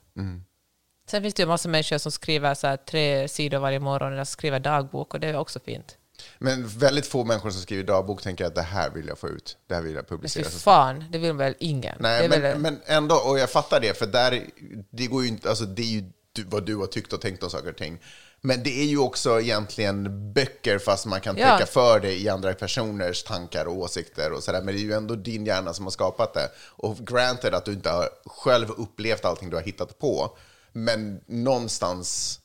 Sen 1.06 1.22
finns 1.22 1.34
det 1.34 1.42
ju 1.42 1.46
massa 1.48 1.68
människor 1.68 1.98
som 1.98 2.12
skriver 2.12 2.54
så 2.54 2.76
tre 2.76 3.28
sidor 3.28 3.58
varje 3.58 3.78
morgon 3.80 4.12
eller 4.12 4.24
skriver 4.24 4.60
dagbok 4.60 5.14
och 5.14 5.20
det 5.20 5.28
är 5.28 5.36
också 5.36 5.60
fint. 5.60 5.97
Men 6.38 6.68
väldigt 6.68 7.06
få 7.06 7.24
människor 7.24 7.50
som 7.50 7.62
skriver 7.62 7.84
dagbok 7.84 8.22
tänker 8.22 8.44
att 8.44 8.54
det 8.54 8.62
här 8.62 8.90
vill 8.90 9.06
jag 9.08 9.18
få 9.18 9.28
ut. 9.28 9.56
Det 9.66 9.74
här 9.74 9.82
vill 9.82 9.94
jag 9.94 10.02
Men 10.02 10.08
publicera. 10.18 10.44
så 10.44 10.58
fan, 10.58 11.04
det 11.12 11.18
vill 11.18 11.32
väl 11.32 11.54
ingen? 11.58 11.96
Nej, 12.00 12.28
men, 12.28 12.42
väl, 12.42 12.58
men 12.58 12.80
ändå, 12.86 13.14
och 13.16 13.38
jag 13.38 13.50
fattar 13.50 13.80
det, 13.80 13.98
för 13.98 14.06
där, 14.06 14.46
det 14.90 15.06
går 15.06 15.22
ju 15.22 15.28
inte, 15.28 15.48
alltså 15.48 15.64
det 15.64 15.82
är 15.82 15.86
ju 15.86 16.04
vad 16.46 16.66
du 16.66 16.76
har 16.76 16.86
tyckt 16.86 17.12
och 17.12 17.20
tänkt 17.20 17.42
om 17.42 17.50
saker 17.50 17.70
och 17.70 17.76
ting. 17.76 17.98
Men 18.40 18.62
det 18.62 18.80
är 18.80 18.84
ju 18.84 18.98
också 18.98 19.40
egentligen 19.40 20.32
böcker, 20.32 20.78
fast 20.78 21.06
man 21.06 21.20
kan 21.20 21.36
Ja. 21.36 21.58
täcka 21.58 21.66
för 21.66 22.00
det 22.00 22.20
i 22.20 22.28
andra 22.28 22.54
personers 22.54 23.22
tankar 23.22 23.64
och 23.66 23.76
åsikter 23.76 24.32
och 24.32 24.42
sådär. 24.42 24.62
Men 24.62 24.74
det 24.74 24.80
är 24.80 24.84
ju 24.84 24.92
ändå 24.92 25.14
din 25.14 25.46
hjärna 25.46 25.74
som 25.74 25.84
har 25.86 25.90
skapat 25.90 26.34
det. 26.34 26.50
Och 26.58 26.98
granted 26.98 27.54
att 27.54 27.64
du 27.64 27.72
inte 27.72 27.90
har 27.90 28.08
själv 28.26 28.70
upplevt 28.70 29.24
allting 29.24 29.50
du 29.50 29.56
har 29.56 29.62
hittat 29.62 29.98
på, 29.98 30.36
men 30.72 31.20
någonstans 31.26 32.40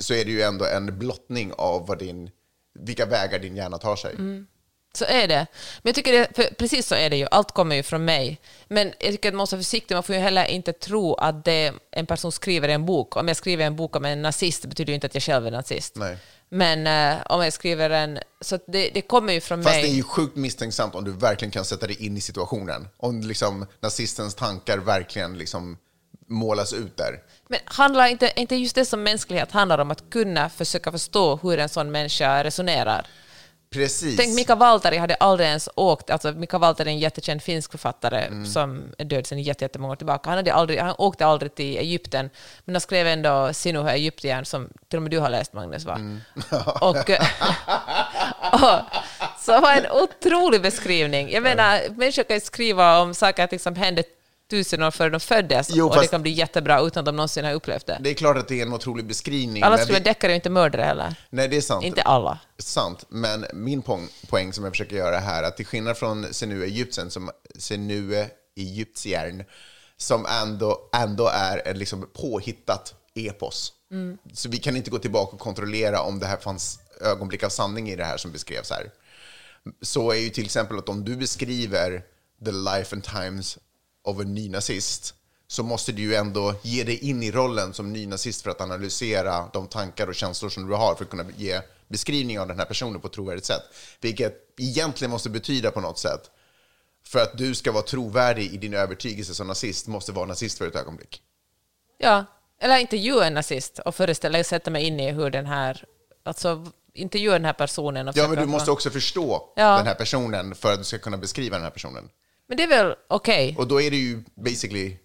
så 0.00 0.14
är 0.14 0.24
det 0.24 0.30
ju 0.30 0.42
ändå 0.42 0.64
en 0.64 0.98
blottning 0.98 1.52
av 1.52 1.86
vad 1.86 1.98
din, 1.98 2.30
vilka 2.74 3.06
vägar 3.06 3.38
din 3.38 3.56
hjärna 3.56 3.78
tar 3.78 3.96
sig. 3.96 4.14
Så 4.96 5.04
är 5.04 5.28
det. 5.28 5.46
Men 5.82 5.88
jag 5.88 5.94
tycker 5.94 6.12
det, 6.12 6.56
precis 6.58 6.86
så 6.86 6.94
är 6.94 7.10
det 7.10 7.16
ju. 7.16 7.26
Allt 7.30 7.52
kommer 7.52 7.76
ju 7.76 7.82
från 7.82 8.04
mig. 8.04 8.40
Men 8.68 8.92
jag 9.00 9.12
tycker 9.12 9.28
att 9.28 9.34
man 9.34 9.38
måste 9.38 9.56
vara 9.56 9.62
försiktig. 9.62 9.94
Man 9.94 10.02
får 10.02 10.14
ju 10.14 10.20
heller 10.20 10.44
inte 10.44 10.72
tro 10.72 11.14
att 11.14 11.44
det 11.44 11.72
en 11.90 12.06
person 12.06 12.32
skriver 12.32 12.68
i 12.68 12.72
en 12.72 12.86
bok. 12.86 13.16
Om 13.16 13.28
jag 13.28 13.36
skriver 13.36 13.66
en 13.66 13.76
bok 13.76 13.96
om 13.96 14.04
en 14.04 14.22
nazist 14.22 14.62
det 14.62 14.68
betyder 14.68 14.90
ju 14.90 14.94
inte 14.94 15.06
att 15.06 15.14
jag 15.14 15.22
själv 15.22 15.46
är 15.46 15.50
nazist. 15.50 15.96
Nej. 15.96 16.18
Men 16.48 16.86
eh, 16.86 17.22
om 17.26 17.44
jag 17.44 17.52
skriver 17.52 17.90
en... 17.90 18.18
Så 18.40 18.58
det, 18.66 18.90
det 18.94 19.02
kommer 19.02 19.32
ju 19.32 19.40
från 19.40 19.62
Fast 19.62 19.74
mig. 19.74 19.82
det 19.82 19.88
är 19.88 19.94
ju 19.96 20.02
sjukt 20.02 20.36
misstänksamt 20.36 20.94
om 20.94 21.04
du 21.04 21.12
verkligen 21.12 21.52
kan 21.52 21.64
sätta 21.64 21.86
dig 21.86 22.06
in 22.06 22.16
i 22.16 22.20
situationen. 22.20 22.88
Om 22.96 23.20
liksom 23.20 23.66
nazistens 23.80 24.34
tankar 24.34 24.78
verkligen 24.78 25.38
liksom 25.38 25.78
målas 26.26 26.72
ut 26.72 26.96
där. 26.96 27.18
Men 27.48 27.60
handlar 27.64 28.06
inte, 28.06 28.32
inte 28.36 28.56
just 28.56 28.74
det 28.74 28.84
som 28.84 29.02
mänsklighet 29.02 29.52
handlar 29.52 29.78
om 29.78 29.90
att 29.90 30.10
kunna 30.10 30.48
försöka 30.48 30.92
förstå 30.92 31.36
hur 31.42 31.58
en 31.58 31.68
sån 31.68 31.90
människa 31.92 32.44
resonerar? 32.44 33.06
Precis. 33.70 34.16
Tänk, 34.16 34.34
Mika 34.34 34.54
Valtari 34.54 34.96
hade 34.96 35.14
aldrig 35.14 35.48
ens 35.48 35.68
åkt, 35.74 36.10
alltså 36.10 36.32
Mika 36.32 36.58
Valtari 36.58 36.88
är 36.88 36.92
en 36.92 36.98
jättekänd 36.98 37.42
finsk 37.42 37.70
författare 37.70 38.24
Mm. 38.24 38.46
som 38.46 38.82
är 38.98 39.04
död 39.04 39.26
sedan 39.26 39.42
jätte- 39.42 39.64
jättemånga 39.64 39.92
år 39.92 39.96
tillbaka. 39.96 40.30
Han, 40.30 40.36
hade 40.36 40.54
aldrig, 40.54 40.78
han 40.80 40.94
åkte 40.98 41.26
aldrig 41.26 41.54
till 41.54 41.76
Egypten, 41.78 42.30
men 42.64 42.74
han 42.74 42.80
skrev 42.80 43.06
ändå 43.06 43.52
Sinuhe 43.52 43.92
Egyptiern, 43.92 44.44
som 44.44 44.68
till 44.88 44.96
och 44.96 45.02
med 45.02 45.10
du 45.10 45.18
har 45.18 45.30
läst 45.30 45.52
Magnus, 45.52 45.84
va? 45.84 45.94
Mm. 45.94 46.20
och, 46.80 47.10
och, 48.52 48.80
så 49.40 49.60
var 49.60 49.72
en 49.72 49.90
otrolig 49.90 50.62
beskrivning. 50.62 51.30
Jag 51.32 51.42
menar, 51.42 51.80
människor 51.96 52.22
kan 52.22 52.40
skriva 52.40 53.00
om 53.00 53.14
saker 53.14 53.42
som 53.42 53.48
liksom 53.52 53.76
hände 53.76 54.02
tusen 54.50 54.82
år 54.82 54.90
före 54.90 55.10
de 55.10 55.20
föddes, 55.20 55.68
Jo, 55.70 55.88
och 55.88 56.00
det 56.00 56.06
kan 56.06 56.22
bli 56.22 56.30
jättebra 56.30 56.80
utan 56.80 57.00
att 57.00 57.04
de 57.06 57.16
någonsin 57.16 57.44
har 57.44 57.52
upplevt 57.52 57.86
det. 57.86 57.98
Det 58.00 58.10
är 58.10 58.14
klart 58.14 58.36
att 58.36 58.48
det 58.48 58.60
är 58.60 58.66
en 58.66 58.72
otrolig 58.72 59.06
beskrivning. 59.06 59.62
Alla 59.62 59.78
skriver 59.78 60.00
vi- 60.00 60.04
deckare 60.04 60.32
är 60.32 60.36
inte 60.36 60.50
mördare 60.50 60.82
heller. 60.82 61.14
Nej, 61.30 61.48
det 61.48 61.56
är 61.56 61.60
sant. 61.60 61.84
Inte 61.84 62.02
alla. 62.02 62.38
Sant, 62.58 63.04
men 63.08 63.46
min 63.52 63.82
poäng, 63.82 64.08
poäng 64.28 64.52
som 64.52 64.64
jag 64.64 64.72
försöker 64.72 64.96
göra 64.96 65.18
här, 65.18 65.42
att 65.42 65.56
till 65.56 65.66
skillnad 65.66 65.96
från 65.96 66.34
Senue 66.34 66.64
Egypten, 66.66 67.10
som 67.10 67.30
Senue 67.58 68.30
Egyptiern, 68.56 69.44
som 69.96 70.26
ändå, 70.26 70.90
ändå 70.94 71.28
är 71.28 71.62
en 71.68 71.78
liksom 71.78 72.08
påhittat 72.12 72.94
epos. 73.14 73.72
Så 74.32 74.48
vi 74.48 74.56
kan 74.58 74.76
inte 74.76 74.90
gå 74.90 74.98
tillbaka 74.98 75.32
och 75.32 75.40
kontrollera 75.40 76.00
om 76.00 76.18
det 76.18 76.26
här 76.26 76.36
fanns 76.36 76.78
ögonblick 77.00 77.42
av 77.42 77.48
sanning 77.48 77.90
i 77.90 77.96
det 77.96 78.04
här 78.04 78.16
som 78.16 78.32
beskrevs 78.32 78.70
här. 78.70 78.90
Så 79.82 80.10
är 80.10 80.16
ju 80.16 80.30
till 80.30 80.44
exempel 80.44 80.78
att 80.78 80.88
om 80.88 81.04
du 81.04 81.16
beskriver 81.16 82.02
the 82.44 82.50
life 82.52 82.96
and 82.96 83.04
times 83.04 83.58
of 84.04 84.18
a 84.18 84.22
nynazist 84.22 85.14
så 85.46 85.62
måste 85.62 85.92
du 85.92 86.02
ju 86.02 86.14
ändå 86.14 86.54
ge 86.62 86.84
dig 86.84 86.98
in 86.98 87.22
i 87.22 87.30
rollen 87.30 87.74
som 87.74 87.92
nynazist 87.92 88.42
för 88.42 88.50
att 88.50 88.60
analysera 88.60 89.50
de 89.52 89.66
tankar 89.68 90.06
och 90.06 90.14
känslor 90.14 90.50
som 90.50 90.68
du 90.68 90.74
har 90.74 90.94
för 90.94 91.04
att 91.04 91.10
kunna 91.10 91.24
ge 91.36 91.60
beskrivning 91.88 92.40
av 92.40 92.48
den 92.48 92.58
här 92.58 92.66
personen 92.66 93.00
på 93.00 93.06
ett 93.06 93.12
trovärdigt 93.12 93.46
sätt. 93.46 93.62
Vilket 94.00 94.34
egentligen 94.58 95.10
måste 95.10 95.30
betyda 95.30 95.70
på 95.70 95.80
något 95.80 95.98
sätt 95.98 96.30
för 97.06 97.22
att 97.22 97.38
du 97.38 97.54
ska 97.54 97.72
vara 97.72 97.82
trovärdig 97.82 98.52
i 98.52 98.56
din 98.56 98.74
övertygelse 98.74 99.34
som 99.34 99.46
nazist 99.46 99.86
måste 99.86 100.12
vara 100.12 100.26
nazist 100.26 100.58
för 100.58 100.68
ett 100.68 100.76
ögonblick. 100.76 101.22
Ja, 101.98 102.24
eller 102.60 102.78
intervjua 102.78 103.26
en 103.26 103.34
nazist 103.34 103.78
och 103.78 103.94
föreställa 103.94 104.44
sätta 104.44 104.70
mig 104.70 104.84
in 104.84 105.00
i 105.00 105.12
hur 105.12 105.30
den 105.30 105.46
här, 105.46 105.84
alltså 106.24 106.66
intervjua 106.94 107.32
den 107.32 107.44
här 107.44 107.52
personen. 107.52 108.12
Ja, 108.14 108.28
men 108.28 108.38
du 108.38 108.46
måste 108.46 108.70
också 108.70 108.90
förstå 108.90 109.52
Ja. 109.56 109.76
den 109.76 109.86
här 109.86 109.94
personen 109.94 110.54
för 110.54 110.72
att 110.72 110.78
du 110.78 110.84
ska 110.84 110.98
kunna 110.98 111.16
beskriva 111.16 111.56
den 111.56 111.64
här 111.64 111.70
personen. 111.70 112.08
Men 112.48 112.56
det 112.56 112.62
är 112.62 112.68
väl 112.68 112.94
okej? 113.08 113.54
Och 113.58 113.68
då 113.68 113.80
är 113.80 113.90
du 113.90 113.96
ju 113.96 114.22
basically 114.34 114.96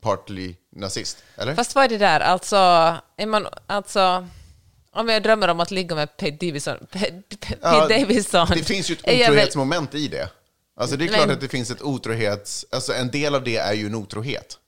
partly 0.00 0.54
nazist, 0.70 1.24
eller? 1.36 1.54
Fast 1.54 1.74
vad 1.74 1.84
är 1.84 1.88
det 1.88 1.98
där, 1.98 2.20
alltså, 2.20 2.56
är 3.16 3.26
man, 3.26 3.46
alltså, 3.66 4.28
om 4.90 5.08
jag 5.08 5.22
drömmer 5.22 5.48
om 5.48 5.60
att 5.60 5.70
ligga 5.70 5.94
med 5.94 6.16
Pete 6.16 6.46
Davidson, 6.46 6.76
Pete, 6.90 7.36
Pete 7.40 7.58
Ja, 7.62 7.88
Davidson. 7.88 8.46
Det 8.54 8.64
finns 8.64 8.90
ju 8.90 8.94
ett 8.94 9.00
är 9.04 9.12
jag 9.12 9.18
väl- 9.18 9.30
otrohetsmoment 9.32 9.94
i 9.94 10.08
det. 10.08 10.30
Alltså 10.76 10.96
det 10.96 11.04
är 11.04 11.08
klart 11.08 11.20
Men- 11.20 11.30
att 11.30 11.40
det 11.40 11.48
finns 11.48 11.70
ett 11.70 11.82
otrohets... 11.82 12.66
Alltså 12.70 12.92
en 12.94 13.10
del 13.10 13.34
av 13.34 13.44
det 13.44 13.56
är 13.56 13.72
ju 13.72 13.86
en 13.86 13.94
otrohet. 13.94 14.58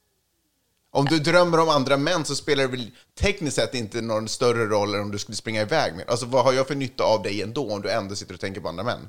Om 0.93 1.05
du 1.05 1.19
drömmer 1.19 1.61
om 1.61 1.69
andra 1.69 1.97
män 1.97 2.25
så 2.25 2.35
spelar 2.37 2.63
det 2.63 2.69
väl 2.71 2.91
tekniskt 3.21 3.57
sett 3.57 3.75
inte 3.75 4.01
någon 4.01 4.29
större 4.29 4.67
roll 4.67 4.95
än 4.95 5.01
om 5.01 5.11
du 5.11 5.19
skulle 5.19 5.37
springa 5.37 5.63
iväg 5.63 5.95
med. 5.95 6.09
Alltså 6.09 6.27
vad 6.27 6.45
har 6.45 6.53
jag 6.53 6.67
för 6.67 6.75
nytta 6.75 7.05
av 7.05 7.23
dig 7.23 7.43
ändå 7.43 7.73
om 7.73 7.83
du 7.83 7.91
ändå 7.91 8.15
sitter 8.17 8.35
och 8.35 8.41
tänker 8.41 8.61
på 8.61 8.69
andra 8.69 8.85
män? 8.85 9.09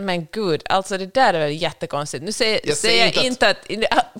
Men 0.00 0.26
gud, 0.32 0.62
alltså 0.64 0.98
det 0.98 1.14
där 1.14 1.34
är 1.34 1.38
väl 1.38 1.62
jättekonstigt. 1.62 2.24
Nu 2.24 2.32
säger, 2.32 2.60
Jag 2.64 2.76
säger 2.76 3.12
jag 3.14 3.24
inte 3.24 3.50
att, 3.50 3.56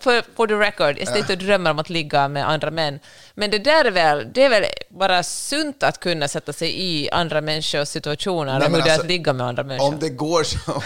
för, 0.02 0.24
for 0.36 0.46
the 0.46 0.54
record, 0.54 0.98
jag 0.98 1.08
sitter 1.08 1.20
inte 1.20 1.32
och 1.32 1.38
drömmer 1.38 1.70
om 1.70 1.78
att 1.78 1.90
ligga 1.90 2.28
med 2.28 2.48
andra 2.48 2.70
män. 2.70 3.00
Men 3.34 3.50
det 3.50 3.58
där 3.58 3.84
är 3.84 3.90
väl, 3.90 4.32
det 4.32 4.44
är 4.44 4.50
väl 4.50 4.64
bara 4.88 5.22
sunt 5.22 5.82
att 5.82 6.00
kunna 6.00 6.28
sätta 6.28 6.52
sig 6.52 6.82
i 6.82 7.10
andra 7.10 7.40
människors 7.40 7.88
situationer 7.88 8.58
Nej, 8.58 8.68
och 8.68 8.74
hur 8.74 8.82
det 8.82 8.82
är 8.82 8.82
alltså, 8.82 9.00
att 9.00 9.06
ligga 9.06 9.32
med 9.32 9.46
andra 9.46 9.62
människor. 9.62 9.88
Om 9.88 9.98
det 9.98 10.08
går 10.08 10.42
så... 10.42 10.82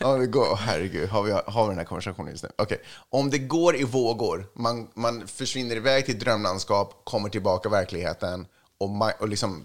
om 0.06 0.20
det 0.20 0.26
går, 0.26 0.44
oh, 0.44 0.56
herregud, 0.56 1.08
har 1.08 1.22
vi, 1.22 1.32
har 1.32 1.64
vi 1.64 1.68
den 1.68 1.78
här 1.78 1.84
konversationen 1.84 2.30
just 2.30 2.42
nu? 2.42 2.50
Okej. 2.58 2.80
Om 3.10 3.30
det 3.30 3.38
går 3.38 3.76
i 3.76 3.84
vågor, 3.84 4.46
man, 4.54 4.88
man 4.94 5.26
försvinner 5.26 5.76
iväg 5.76 6.06
till 6.06 6.18
drömlandskap, 6.18 7.00
kommer 7.04 7.28
tillbaka 7.28 7.68
i 7.68 7.72
verkligheten 7.72 8.46
och, 8.78 9.20
och 9.20 9.28
liksom 9.28 9.64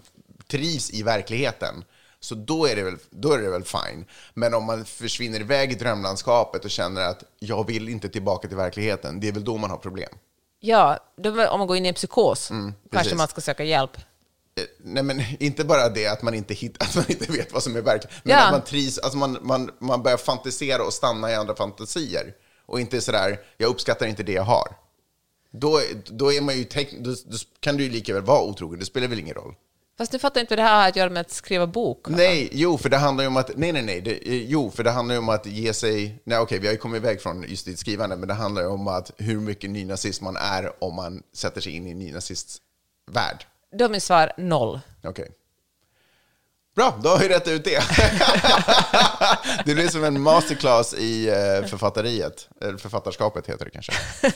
trivs 0.50 0.90
i 0.90 1.02
verkligheten, 1.02 1.84
så 2.20 2.34
då 2.34 2.66
är, 2.66 2.76
det 2.76 2.82
väl, 2.82 2.96
då 3.10 3.32
är 3.32 3.38
det 3.38 3.50
väl 3.50 3.64
fine. 3.64 4.04
Men 4.34 4.54
om 4.54 4.64
man 4.64 4.84
försvinner 4.84 5.40
iväg 5.40 5.72
i 5.72 5.74
drömlandskapet 5.74 6.64
och 6.64 6.70
känner 6.70 7.02
att 7.02 7.24
jag 7.38 7.66
vill 7.66 7.88
inte 7.88 8.08
tillbaka 8.08 8.48
till 8.48 8.56
verkligheten, 8.56 9.20
det 9.20 9.28
är 9.28 9.32
väl 9.32 9.44
då 9.44 9.56
man 9.56 9.70
har 9.70 9.76
problem. 9.76 10.12
Ja, 10.60 10.98
då, 11.16 11.48
om 11.48 11.58
man 11.58 11.66
går 11.66 11.76
in 11.76 11.84
i 11.86 11.88
en 11.88 11.94
psykos 11.94 12.48
kanske 12.48 12.54
Mm, 12.54 12.74
precis. 12.90 13.14
man 13.14 13.28
ska 13.28 13.40
söka 13.40 13.64
hjälp. 13.64 13.96
Eh, 13.96 14.64
Nej, 14.78 15.02
men 15.02 15.22
inte 15.40 15.64
bara 15.64 15.88
det 15.88 16.06
att 16.06 16.22
man 16.22 16.34
inte, 16.34 16.54
hitt, 16.54 16.82
att 16.82 16.94
man 16.96 17.04
inte 17.08 17.32
vet 17.32 17.52
vad 17.52 17.62
som 17.62 17.76
är 17.76 17.80
verkligt, 17.80 18.12
men 18.22 18.32
Ja. 18.32 18.44
att 18.44 18.52
man 18.52 18.62
trivs, 18.64 18.98
alltså 18.98 19.18
man, 19.18 19.38
man, 19.42 19.70
man 19.78 20.02
börjar 20.02 20.18
fantisera 20.18 20.82
och 20.84 20.92
stanna 20.92 21.30
i 21.30 21.34
andra 21.34 21.54
fantasier. 21.56 22.34
Och 22.66 22.80
inte 22.80 23.00
sådär, 23.00 23.40
jag 23.56 23.68
uppskattar 23.70 24.06
inte 24.06 24.22
det 24.22 24.32
jag 24.32 24.42
har. 24.42 24.68
Då, 25.52 25.80
då, 26.06 26.32
är 26.32 26.40
man 26.40 26.56
ju 26.56 26.64
då, 26.98 27.10
då 27.10 27.36
kan 27.60 27.76
du 27.76 27.84
ju 27.84 27.90
lika 27.90 28.14
väl 28.14 28.22
vara 28.22 28.42
otrogen, 28.42 28.78
det 28.78 28.86
spelar 28.86 29.08
väl 29.08 29.18
ingen 29.18 29.34
roll. 29.34 29.54
Fast 30.00 30.12
du 30.12 30.18
fattar 30.18 30.40
inte 30.40 30.52
vad 30.52 30.58
det 30.58 30.68
här 30.68 30.80
har 30.80 30.88
att 30.88 30.96
göra 30.96 31.10
med 31.10 31.20
att 31.20 31.30
skriva 31.30 31.66
bok. 31.66 32.08
Nej, 32.08 32.48
jo, 32.52 32.78
för 32.78 32.88
det 32.88 32.96
handlar 32.96 33.24
ju 33.24 33.28
om 33.28 33.36
att, 33.36 33.50
nej, 33.56 33.72
nej, 33.72 33.82
nej, 33.82 34.00
det, 34.00 34.18
jo, 34.24 34.70
för 34.70 34.84
det 34.84 34.90
handlar 34.90 35.14
ju 35.14 35.18
om 35.18 35.28
att 35.28 35.46
ge 35.46 35.72
sig, 35.72 36.20
nej 36.24 36.38
okej, 36.38 36.58
vi 36.58 36.66
har 36.66 36.72
ju 36.72 36.78
kommit 36.78 37.02
iväg 37.02 37.22
från 37.22 37.44
just 37.48 37.66
ditt 37.66 37.78
skrivande, 37.78 38.16
men 38.16 38.28
det 38.28 38.34
handlar 38.34 38.62
ju 38.62 38.68
om 38.68 38.88
att 38.88 39.10
hur 39.16 39.40
mycket 39.40 39.70
nynazist 39.70 40.20
man 40.20 40.36
är 40.36 40.84
om 40.84 40.94
man 40.94 41.22
sätter 41.34 41.60
sig 41.60 41.72
in 41.72 41.86
i 41.86 41.94
nynazists 41.94 42.58
värld. 43.10 43.46
Då 43.78 43.84
är 43.84 43.88
min 43.88 44.00
svar 44.00 44.32
noll. 44.36 44.80
Okej. 45.04 45.28
Bra, 46.76 46.98
då 47.02 47.08
har 47.08 47.18
vi 47.18 47.28
rätt 47.28 47.48
ut 47.48 47.64
det. 47.64 47.80
det 49.64 49.74
blir 49.74 49.88
som 49.88 50.04
en 50.04 50.20
masterclass 50.20 50.94
i 50.94 51.28
eh, 51.28 51.66
författeriet. 51.66 52.48
Eller 52.60 52.78
författarskapet 52.78 53.46
heter 53.46 53.64
det 53.64 53.70
kanske. 53.70 53.92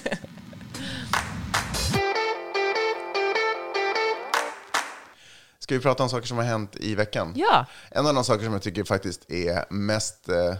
Ska 5.64 5.74
vi 5.74 5.80
prata 5.80 6.02
om 6.02 6.08
saker 6.08 6.26
som 6.26 6.36
har 6.36 6.44
hänt 6.44 6.76
i 6.80 6.94
veckan? 6.94 7.32
Ja. 7.36 7.66
En 7.90 8.06
av 8.06 8.14
de 8.14 8.24
saker 8.24 8.44
som 8.44 8.52
jag 8.52 8.62
tycker 8.62 8.84
faktiskt 8.84 9.30
är 9.30 9.72
mest 9.72 10.28
eh, 10.28 10.54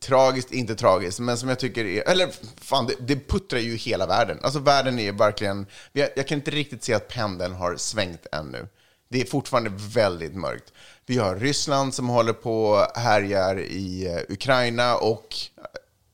tragiskt, 0.00 0.52
inte 0.52 0.74
tragiskt, 0.74 1.18
men 1.20 1.38
som 1.38 1.48
jag 1.48 1.58
tycker 1.58 1.84
är... 1.84 2.08
Eller 2.08 2.28
fan, 2.60 2.86
det, 2.86 2.94
det 3.00 3.28
puttrar 3.28 3.60
ju 3.60 3.76
hela 3.76 4.06
världen. 4.06 4.38
Alltså 4.42 4.58
världen 4.58 4.98
är 4.98 5.12
verkligen... 5.12 5.66
Jag, 5.92 6.08
jag 6.16 6.28
kan 6.28 6.38
inte 6.38 6.50
riktigt 6.50 6.84
se 6.84 6.94
att 6.94 7.08
pendeln 7.08 7.54
har 7.54 7.76
svängt 7.76 8.26
ännu. 8.32 8.68
Det 9.08 9.20
är 9.20 9.24
fortfarande 9.24 9.70
väldigt 9.74 10.34
mörkt. 10.34 10.72
Vi 11.06 11.18
har 11.18 11.36
Ryssland 11.36 11.94
som 11.94 12.08
håller 12.08 12.32
på 12.32 12.64
och 12.64 13.00
härjar 13.00 13.60
i 13.60 14.06
eh, 14.06 14.20
Ukraina 14.34 14.96
och 14.96 15.36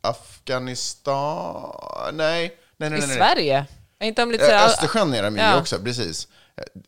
Afghanistan... 0.01 1.75
Nej, 2.13 2.57
nej, 2.77 2.91
nej. 2.91 2.99
I 2.99 3.01
nej, 3.01 3.09
nej. 3.09 3.17
Sverige? 3.17 3.67
Inte 4.01 4.23
de 4.23 4.31
lite... 4.31 4.55
Eh, 4.55 4.65
Östersjön 4.65 5.15
är 5.15 5.23
de 5.23 5.37
i 5.37 5.41
Ja. 5.41 5.59
också, 5.59 5.79
precis. 5.79 6.29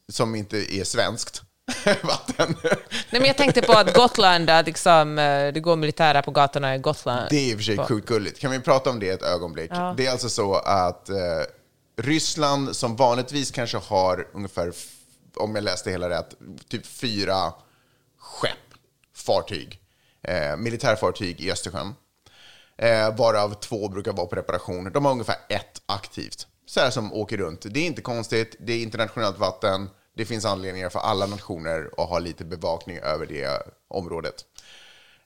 Som 0.09 0.35
inte 0.35 0.75
är 0.75 0.85
svenskt 0.85 1.43
vatten. 2.03 2.57
Nej, 2.63 2.77
men 3.11 3.25
jag 3.25 3.37
tänkte 3.37 3.63
på 3.63 3.73
att 3.73 3.95
Gotland, 3.95 4.51
att 4.51 4.67
liksom, 4.67 5.19
eh, 5.19 5.53
det 5.53 5.61
går 5.61 5.77
militärer 5.77 6.23
på 6.23 6.31
gatorna 6.31 6.75
i 6.75 6.79
Gotland. 6.79 7.27
Det 7.31 7.37
är 7.37 7.51
i 7.51 7.55
och 7.55 7.59
för 7.59 7.65
sig 7.65 7.79
sjukt 7.79 8.09
gulligt. 8.09 8.41
Kan 8.41 8.51
vi 8.51 8.61
prata 8.61 8.91
om 8.91 9.01
det 9.01 9.09
ett 9.09 9.23
ögonblick? 9.23 9.71
Ja. 9.75 9.95
Det 9.97 10.07
är 10.07 10.11
alltså 10.11 10.29
så 10.29 10.55
att 10.55 11.09
eh, 11.09 11.17
Ryssland 11.97 12.77
som 12.77 12.97
vanligtvis 12.97 13.51
kanske 13.51 13.79
har 13.79 14.29
ungefär, 14.33 14.73
om 15.37 15.55
jag 15.55 15.65
läste 15.65 15.91
hela 15.91 16.09
rätt, 16.09 16.35
typ 16.69 16.87
fyra 16.87 17.53
skepp, 18.19 18.79
fartyg, 19.15 19.81
eh, 20.23 20.57
militärfartyg 20.57 21.41
i 21.41 21.53
Östersjön. 21.53 21.95
Eh, 22.79 23.17
varav 23.17 23.55
två 23.55 23.89
brukar 23.89 24.13
vara 24.13 24.27
på 24.27 24.37
reparation. 24.37 24.93
De 24.93 25.05
har 25.05 25.13
ungefär 25.13 25.37
ett 25.49 25.83
aktivt. 25.87 26.47
Så 26.67 26.81
här 26.81 26.91
som 26.91 27.13
åker 27.13 27.37
runt. 27.37 27.67
Det 27.71 27.81
är 27.81 27.87
inte 27.87 28.03
konstigt, 28.03 28.57
det 28.59 28.73
är 28.73 28.83
internationellt 28.83 29.39
vatten. 29.39 29.91
Det 30.17 30.25
finns 30.25 30.45
anledningar 30.45 30.89
för 30.89 30.99
alla 30.99 31.27
nationer 31.27 31.91
att 31.97 32.09
ha 32.09 32.19
lite 32.19 32.45
bevakning 32.45 32.99
över 32.99 33.27
det 33.27 33.63
området. 33.89 34.45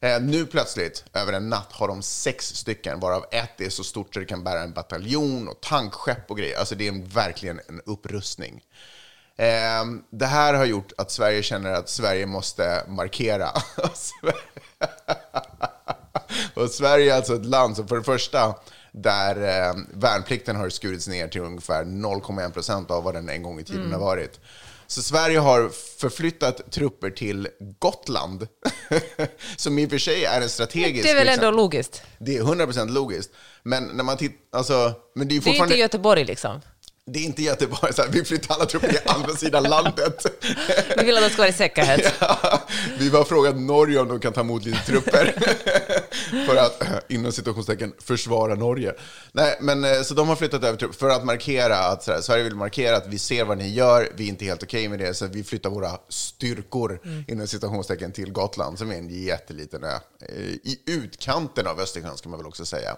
Eh, 0.00 0.20
nu 0.20 0.46
plötsligt, 0.46 1.04
över 1.14 1.32
en 1.32 1.48
natt, 1.48 1.72
har 1.72 1.88
de 1.88 2.02
sex 2.02 2.46
stycken, 2.46 3.00
varav 3.00 3.24
ett 3.30 3.60
är 3.60 3.70
så 3.70 3.84
stort 3.84 4.14
så 4.14 4.20
det 4.20 4.26
kan 4.26 4.44
bära 4.44 4.62
en 4.62 4.72
bataljon 4.72 5.48
och 5.48 5.60
tankskepp 5.60 6.30
och 6.30 6.38
grejer. 6.38 6.58
Alltså 6.58 6.74
det 6.74 6.88
är 6.88 6.92
en, 6.92 7.04
verkligen 7.04 7.60
en 7.68 7.80
upprustning. 7.86 8.64
Eh, 9.36 9.84
det 10.10 10.26
här 10.26 10.54
har 10.54 10.64
gjort 10.64 10.92
att 10.98 11.10
Sverige 11.10 11.42
känner 11.42 11.72
att 11.72 11.88
Sverige 11.88 12.26
måste 12.26 12.84
markera. 12.88 13.50
och 16.54 16.70
Sverige 16.70 17.12
är 17.12 17.16
alltså 17.16 17.34
ett 17.34 17.46
land 17.46 17.76
som 17.76 17.88
för 17.88 17.96
det 17.96 18.04
första, 18.04 18.54
där 18.92 19.36
eh, 19.36 19.74
värnplikten 19.94 20.56
har 20.56 20.68
skurits 20.68 21.08
ner 21.08 21.28
till 21.28 21.40
ungefär 21.40 21.84
0,1 21.84 22.50
procent 22.50 22.90
av 22.90 23.04
vad 23.04 23.14
den 23.14 23.28
en 23.28 23.42
gång 23.42 23.60
i 23.60 23.64
tiden 23.64 23.92
har 23.92 24.00
varit. 24.00 24.40
Så 24.86 25.02
Sverige 25.02 25.38
har 25.38 25.68
förflyttat 25.98 26.70
trupper 26.70 27.10
till 27.10 27.48
Gotland, 27.78 28.46
som 29.56 29.78
i 29.78 29.86
och 29.86 29.90
för 29.90 29.98
sig 29.98 30.24
är 30.24 30.40
en 30.40 30.48
strategisk... 30.48 31.04
Det 31.04 31.10
är 31.10 31.14
väl 31.14 31.28
ändå 31.28 31.50
logiskt? 31.50 32.02
det 32.18 32.36
är 32.36 32.42
100% 32.42 32.90
logiskt. 32.90 33.30
Men 33.62 33.84
när 33.84 34.04
man 34.04 34.16
tittar, 34.16 34.58
alltså, 34.58 34.92
men 35.14 35.28
det 35.28 35.32
är 35.32 35.34
ju 35.34 35.40
Det 35.40 35.44
är 35.44 35.50
fortfarande... 35.50 35.74
inte 35.74 35.80
Göteborg 35.80 36.24
liksom. 36.24 36.60
Det 37.12 37.18
är 37.18 37.24
inte 37.24 37.42
Göteborg, 37.42 37.94
så 37.94 38.02
här, 38.02 38.08
vi 38.08 38.24
flyttar 38.24 38.54
alla 38.54 38.66
trupper 38.66 38.88
till 38.88 39.00
andra 39.04 39.36
sidan 39.36 39.62
landet. 39.62 40.26
Vi 40.96 41.04
vill 41.04 41.16
att 41.16 41.22
de 41.22 41.30
ska 41.30 41.38
vara 41.42 41.48
i 41.48 41.52
säkerhet. 41.52 42.14
Ja, 42.20 42.62
vi 42.98 43.08
har 43.08 43.24
frågat 43.24 43.56
Norge 43.56 44.00
om 44.00 44.08
de 44.08 44.20
kan 44.20 44.32
ta 44.32 44.40
emot 44.40 44.64
lite 44.64 44.78
trupper 44.86 45.34
för 46.46 46.56
att, 46.56 47.04
inom 47.08 47.32
situationstecken, 47.32 47.92
försvara 47.98 48.54
Norge. 48.54 48.94
Nej, 49.32 49.58
men 49.60 49.84
eh, 49.84 50.02
så 50.02 50.14
de 50.14 50.28
har 50.28 50.36
flyttat 50.36 50.64
över 50.64 50.78
trupper 50.78 50.98
för 50.98 51.08
att 51.08 51.24
markera 51.24 51.76
att 51.76 52.06
här, 52.06 52.20
Sverige 52.20 52.44
vill 52.44 52.56
markera 52.56 52.96
att 52.96 53.06
vi 53.06 53.18
ser 53.18 53.44
vad 53.44 53.58
ni 53.58 53.68
gör, 53.68 54.08
vi 54.16 54.24
är 54.24 54.28
inte 54.28 54.44
helt 54.44 54.62
okej 54.62 54.88
med 54.88 54.98
det, 54.98 55.14
så 55.14 55.26
vi 55.26 55.44
flyttar 55.44 55.70
våra 55.70 55.98
styrkor 56.08 57.00
inom 57.28 57.46
situationstecken 57.46 58.12
till 58.12 58.32
Gotland, 58.32 58.78
som 58.78 58.90
är 58.90 58.94
en 58.94 59.24
jätteliten 59.24 59.84
ö. 59.84 59.94
Eh, 60.28 60.38
I 60.44 60.82
utkanten 60.86 61.66
av 61.66 61.80
Östersjön, 61.80 62.16
ska 62.16 62.28
man 62.28 62.38
väl 62.38 62.46
också 62.46 62.66
säga. 62.66 62.96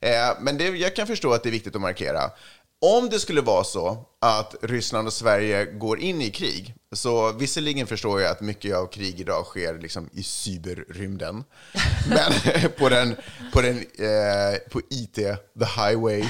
Eh, 0.00 0.36
Men 0.40 0.58
det, 0.58 0.64
jag 0.68 0.96
kan 0.96 1.06
förstå 1.06 1.32
att 1.32 1.42
det 1.42 1.48
är 1.48 1.50
viktigt 1.50 1.74
att 1.74 1.80
markera. 1.80 2.30
Om 2.86 3.10
det 3.10 3.20
skulle 3.20 3.40
vara 3.40 3.64
så 3.64 4.04
att 4.20 4.54
Ryssland 4.62 5.06
och 5.06 5.12
Sverige 5.12 5.64
går 5.64 6.00
in 6.00 6.22
i 6.22 6.30
krig, 6.30 6.74
så 6.92 7.32
visserligen 7.32 7.86
förstår 7.86 8.20
jag 8.20 8.30
att 8.30 8.40
mycket 8.40 8.76
av 8.76 8.86
krig 8.86 9.20
idag 9.20 9.44
sker 9.44 9.78
liksom 9.78 10.10
i 10.12 10.22
cyberrymden, 10.22 11.44
men 12.08 12.32
på, 12.78 12.88
den, 12.88 13.16
på, 13.52 13.60
den, 13.60 13.78
eh, 13.78 14.58
på 14.70 14.80
IT, 14.90 15.14
the 15.14 15.64
highway, 15.76 16.18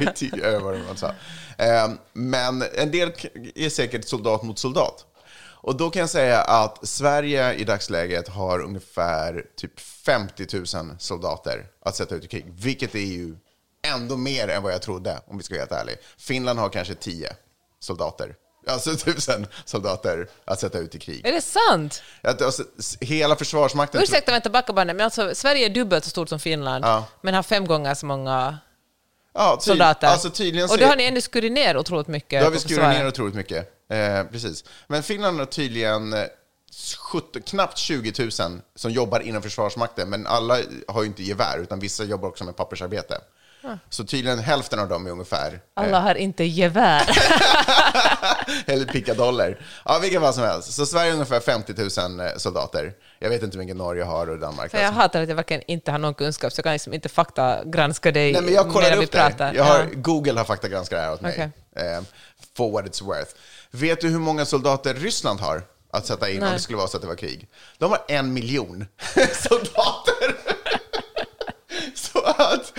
IT, 0.00 0.22
vad 0.62 0.74
det 0.74 0.82
man 0.86 0.96
sa. 0.96 1.08
Eh, 1.58 1.90
men 2.12 2.64
en 2.74 2.90
del 2.90 3.12
är 3.54 3.68
säkert 3.68 4.08
soldat 4.08 4.42
mot 4.42 4.58
soldat. 4.58 5.04
Och 5.38 5.76
då 5.76 5.90
kan 5.90 6.00
jag 6.00 6.10
säga 6.10 6.40
att 6.40 6.88
Sverige 6.88 7.54
i 7.54 7.64
dagsläget 7.64 8.28
har 8.28 8.60
ungefär 8.60 9.44
typ 9.56 9.80
50 9.80 10.56
000 10.56 10.96
soldater 10.98 11.66
att 11.80 11.96
sätta 11.96 12.14
ut 12.14 12.24
i 12.24 12.28
krig, 12.28 12.46
vilket 12.54 12.94
är 12.94 12.98
ju 12.98 13.36
ändå 13.94 14.16
mer 14.16 14.48
än 14.48 14.62
vad 14.62 14.72
jag 14.72 14.82
trodde, 14.82 15.20
om 15.26 15.38
vi 15.38 15.44
ska 15.44 15.54
vara 15.54 15.60
helt 15.60 15.72
ärliga. 15.72 15.96
Finland 16.18 16.58
har 16.58 16.68
kanske 16.68 16.94
10 16.94 17.32
soldater, 17.80 18.34
alltså 18.68 18.90
1000 19.08 19.46
soldater 19.64 20.28
att 20.44 20.60
sätta 20.60 20.78
ut 20.78 20.94
i 20.94 20.98
krig. 20.98 21.26
Är 21.26 21.32
det 21.32 21.40
sant? 21.40 22.02
Att, 22.22 22.42
alltså, 22.42 22.64
hela 23.00 23.36
försvarsmakten... 23.36 24.02
Ursäkta, 24.02 24.32
vänta, 24.32 24.50
backa 24.50 24.72
bandet. 24.72 24.96
Men 24.96 25.04
alltså, 25.04 25.34
Sverige 25.34 25.66
är 25.66 25.70
dubbelt 25.70 26.04
så 26.04 26.10
stort 26.10 26.28
som 26.28 26.38
Finland, 26.38 26.84
Ja. 26.84 27.06
men 27.20 27.34
har 27.34 27.42
fem 27.42 27.66
gånger 27.66 27.94
så 27.94 28.06
många 28.06 28.58
ja, 29.34 29.58
soldater. 29.60 30.06
Alltså, 30.06 30.30
tydligen 30.30 30.70
och 30.70 30.78
då 30.78 30.86
har 30.86 30.96
ni 30.96 31.04
ändå 31.04 31.20
skurit 31.20 31.52
ner 31.52 31.76
otroligt 31.76 32.08
mycket. 32.08 32.40
Då 32.40 32.46
har 32.46 32.50
vi 32.52 32.58
skurit 32.58 32.78
ner 32.78 33.08
otroligt 33.08 33.34
mycket. 33.34 33.72
Eh, 33.90 34.24
precis. 34.24 34.64
Men 34.86 35.02
Finland 35.02 35.38
har 35.38 35.46
tydligen 35.46 36.12
eh, 36.12 36.24
17, 37.12 37.42
knappt 37.42 37.78
20 37.78 38.12
000 38.18 38.30
som 38.74 38.90
jobbar 38.90 39.20
inom 39.20 39.42
Försvarsmakten, 39.42 40.08
men 40.10 40.26
alla 40.26 40.58
har 40.88 41.02
ju 41.02 41.06
inte 41.08 41.22
gevär, 41.22 41.58
utan 41.58 41.80
vissa 41.80 42.04
jobbar 42.04 42.28
också 42.28 42.44
med 42.44 42.56
pappersarbete. 42.56 43.20
Så 43.90 44.04
tydligen 44.04 44.38
hälften 44.38 44.78
av 44.78 44.88
dem 44.88 45.06
är 45.06 45.10
ungefär, 45.10 45.60
Alla 45.74 46.00
har 46.00 46.14
inte 46.14 46.44
gevär. 46.44 47.02
eller 48.66 48.84
pickadoller. 48.84 49.60
Ja, 49.84 49.98
vilka 50.02 50.20
fall 50.20 50.34
som 50.34 50.42
helst. 50.42 50.72
Så 50.72 50.86
Sverige 50.86 51.10
har 51.10 51.14
ungefär 51.14 51.40
50 51.40 51.74
000 52.18 52.30
soldater. 52.40 52.92
Jag 53.18 53.28
vet 53.30 53.42
inte 53.42 53.56
hur 53.56 53.64
mycket 53.64 53.76
Norge 53.76 54.04
har 54.04 54.30
och 54.30 54.38
Danmark. 54.38 54.70
För 54.70 54.78
jag 54.78 54.86
alltså. 54.86 55.00
hatar 55.00 55.22
att 55.22 55.28
jag 55.28 55.36
verkligen 55.36 55.62
inte 55.66 55.90
har 55.90 55.98
någon 55.98 56.14
kunskap, 56.14 56.52
så 56.52 56.58
jag 56.58 56.64
kan 56.64 56.72
liksom 56.72 56.94
inte 56.94 57.08
faktagranska 57.08 58.12
dig 58.12 58.32
Nej, 58.32 58.42
men 58.42 58.54
jag 58.54 58.72
kollade 58.72 58.96
upp 58.96 59.12
det. 59.12 59.52
Jag 59.54 59.64
har, 59.64 59.78
Ja. 59.78 59.84
Google 59.94 60.32
har 60.40 60.44
faktagranskat 60.44 60.98
det 60.98 61.02
här 61.02 61.12
åt 61.12 61.20
mig. 61.20 61.32
Okej. 61.32 61.86
Eh, 61.86 62.02
for 62.56 62.70
what 62.72 62.84
it's 62.84 63.04
worth. 63.04 63.30
Vet 63.70 64.00
du 64.00 64.08
hur 64.08 64.18
många 64.18 64.44
soldater 64.44 64.94
Ryssland 64.94 65.40
har 65.40 65.62
att 65.92 66.06
sätta 66.06 66.30
in 66.30 66.38
om 66.38 66.44
Nej. 66.44 66.52
det 66.52 66.60
skulle 66.60 66.78
vara 66.78 66.88
så 66.88 66.96
att 66.96 67.02
det 67.02 67.08
var 67.08 67.14
krig? 67.14 67.48
De 67.78 67.90
har 67.90 68.00
en 68.08 68.32
miljon 68.32 68.86
soldater. 69.48 70.55
Så, 72.26 72.42
att, 72.42 72.72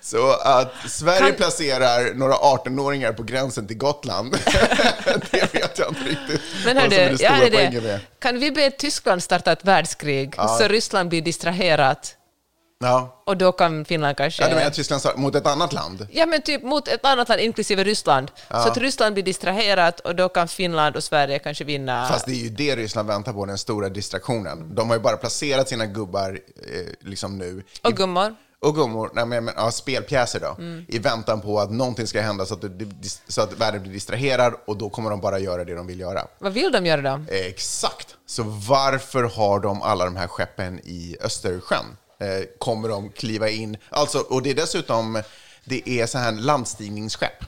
så 0.00 0.30
att 0.32 0.72
Sverige 0.90 1.18
Kan- 1.26 1.34
placerar 1.36 2.14
några 2.14 2.34
18-åringar 2.34 3.12
på 3.12 3.22
gränsen 3.22 3.66
till 3.66 3.76
Gotland, 3.78 4.32
det 5.30 5.54
vet 5.54 5.78
jag 5.78 5.88
inte 5.88 6.00
riktigt 6.00 6.40
Men 6.64 6.76
som 6.76 6.76
är 6.76 6.82
hörde, 6.82 7.16
det 7.16 7.22
ja, 7.22 7.70
det, 7.70 7.80
med. 7.80 8.00
kan 8.18 8.38
vi 8.38 8.50
be 8.50 8.70
Tyskland 8.70 9.22
starta 9.22 9.52
ett 9.52 9.64
världskrig 9.64 10.34
så 10.58 10.68
Ryssland 10.68 11.08
blir 11.08 11.22
distraherat 11.22 12.14
Ja. 12.80 13.22
och 13.26 13.36
då 13.36 13.52
kan 13.52 13.84
Finland 13.84 14.16
kanske... 14.16 14.42
Ja, 14.42 14.48
du 14.48 14.54
menar 14.54 14.70
Tyskland 14.70 15.02
mot 15.16 15.34
ett 15.34 15.46
annat 15.46 15.72
land? 15.72 16.06
Ja, 16.10 16.26
men 16.26 16.42
typ 16.42 16.62
mot 16.62 16.88
ett 16.88 17.04
annat 17.04 17.28
land, 17.28 17.40
inklusive 17.40 17.84
Ryssland. 17.84 18.30
Så 18.48 18.56
att 18.56 18.76
Ryssland 18.76 19.14
blir 19.14 19.24
distraherat 19.24 20.00
och 20.00 20.16
då 20.16 20.28
kan 20.28 20.48
Finland 20.48 20.96
och 20.96 21.04
Sverige 21.04 21.38
kanske 21.38 21.64
vinna. 21.64 22.08
Fast 22.08 22.26
det 22.26 22.32
är 22.32 22.42
ju 22.42 22.48
det 22.48 22.76
Ryssland 22.76 23.08
väntar 23.08 23.32
på, 23.32 23.46
den 23.46 23.58
stora 23.58 23.88
distraktionen. 23.88 24.74
De 24.74 24.88
har 24.88 24.96
ju 24.96 25.02
bara 25.02 25.16
placerat 25.16 25.68
sina 25.68 25.86
gubbar 25.86 26.30
eh, 26.56 27.08
liksom 27.08 27.38
nu. 27.38 27.62
Och 27.82 27.92
gummor. 27.92 28.34
Och 28.60 28.74
gummor, 28.74 29.10
nej, 29.14 29.26
men, 29.26 29.50
ja, 29.56 29.70
spelpjäser 29.70 30.40
då. 30.40 30.56
Mm. 30.58 30.84
I 30.88 30.98
väntan 30.98 31.40
på 31.40 31.60
att 31.60 31.70
någonting 31.70 32.06
ska 32.06 32.20
hända 32.20 32.46
så 32.46 32.54
att, 32.54 32.64
så 33.28 33.42
att 33.42 33.52
världen 33.52 33.82
blir 33.82 33.92
distraherad 33.92 34.54
och 34.66 34.76
då 34.76 34.90
kommer 34.90 35.10
de 35.10 35.20
bara 35.20 35.38
göra 35.38 35.64
det 35.64 35.74
de 35.74 35.86
vill 35.86 36.00
göra. 36.00 36.26
Vad 36.38 36.52
vill 36.52 36.72
de 36.72 36.86
göra 36.86 37.02
då? 37.02 37.24
Exakt. 37.28 38.16
Så 38.26 38.42
varför 38.42 39.22
har 39.22 39.60
de 39.60 39.82
alla 39.82 40.04
de 40.04 40.16
här 40.16 40.26
skeppen 40.26 40.80
i 40.84 41.16
Östersjön? 41.20 41.96
Eh, 42.20 42.44
kommer 42.58 42.88
de 42.88 43.10
kliva 43.10 43.48
in? 43.48 43.76
Alltså, 43.88 44.18
och 44.18 44.42
det 44.42 44.50
är 44.50 44.54
dessutom, 44.54 45.22
det 45.64 45.88
är 45.88 46.06
så 46.06 46.18
här 46.18 46.32
landstigningsskepp. 46.32 47.44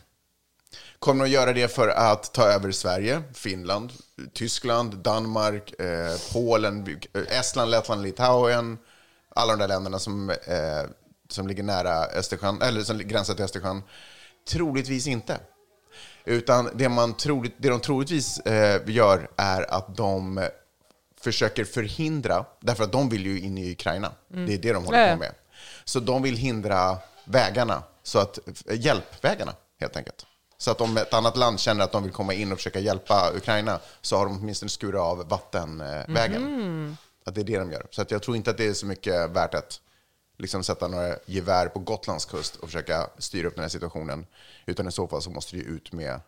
Kommer 0.99 1.25
de 1.25 1.31
göra 1.31 1.53
det 1.53 1.69
för 1.69 1.89
att 1.89 2.33
ta 2.33 2.43
över 2.43 2.73
Sverige, 2.73 3.23
Finland, 3.35 3.93
Tyskland, 4.33 4.97
Danmark, 4.97 5.81
eh, 5.81 6.17
Polen, 6.33 7.01
Estland, 7.29 7.71
Lettland, 7.71 8.03
Litauen, 8.03 8.79
alla 9.35 9.53
de 9.53 9.59
där 9.59 9.69
länderna 9.69 9.99
som, 9.99 10.31
eh, 10.31 10.83
som 11.33 11.49
ligger 11.49 11.63
nära 11.63 12.05
Östersjön, 12.07 12.63
eller 12.63 12.83
som 12.83 12.99
gränsar 12.99 13.35
till 13.35 13.45
Östersjön? 13.45 13.83
Troligtvis 14.49 15.07
inte. 15.07 15.41
Utan 16.25 16.71
det, 16.75 16.89
man 16.89 17.15
troligt, 17.15 17.55
det 17.57 17.69
de 17.69 17.81
troligtvis 17.81 18.39
eh, 18.39 18.81
gör 18.87 19.31
är 19.37 19.75
att 19.75 19.97
de 19.97 20.49
försöker 21.21 21.65
förhindra, 21.65 22.45
därför 22.61 22.85
att 22.85 22.93
de 22.93 23.09
vill 23.09 23.27
ju 23.27 23.41
in 23.41 23.59
i 23.59 23.73
Ukraina. 23.73 24.13
Det 24.29 24.55
är 24.55 24.59
det 24.59 24.73
de 24.73 24.85
håller 24.85 25.13
på 25.13 25.19
med. 25.19 25.33
Så 25.85 26.01
de 26.01 26.23
vill 26.23 26.37
hindra 26.37 26.99
vägarna, 27.25 27.83
så 28.03 28.19
att, 28.19 28.39
hjälpvägarna 28.71 29.53
helt 29.81 29.97
enkelt. 29.97 30.27
Så 30.59 30.71
att 30.71 30.81
om 30.81 30.97
ett 30.97 31.15
annat 31.15 31.37
land 31.37 31.61
känner 31.61 31.85
att 31.85 31.93
de 31.93 32.03
vill 32.03 32.13
komma 32.13 32.35
in 32.35 32.53
och 32.53 32.59
försöka 32.59 32.79
hjälpa 32.79 33.31
Ukraina 33.37 33.81
så 34.01 34.17
har 34.17 34.25
de 34.25 34.39
åtminstone 34.39 34.71
skurit 34.71 35.01
av 35.01 35.29
vattenvägen. 35.29 36.97
Att 37.25 37.35
det 37.35 37.41
är 37.41 37.45
det 37.45 37.59
de 37.59 37.73
gör. 37.73 37.87
Så 37.91 38.03
att 38.03 38.11
jag 38.11 38.23
tror 38.23 38.37
inte 38.37 38.51
att 38.51 38.57
det 38.57 38.67
är 38.67 38.73
så 38.73 38.87
mycket 38.87 39.31
värt 39.31 39.55
att 39.55 39.81
liksom 40.41 40.65
sätta 40.65 40.89
några 40.89 41.17
gevär 41.27 41.67
på 41.67 41.79
Gotlands 41.79 42.25
kust 42.25 42.57
och 42.57 42.69
försöka 42.69 43.11
styra 43.19 43.49
upp 43.49 43.55
den 43.55 43.63
här 43.63 43.69
situationen. 43.69 44.27
Utan 44.67 44.89
i 44.89 44.93
så 44.93 45.09
fall 45.09 45.23
så 45.23 45.31
måste 45.31 45.57
det 45.57 45.63
ut 45.63 45.93
med 45.93 46.21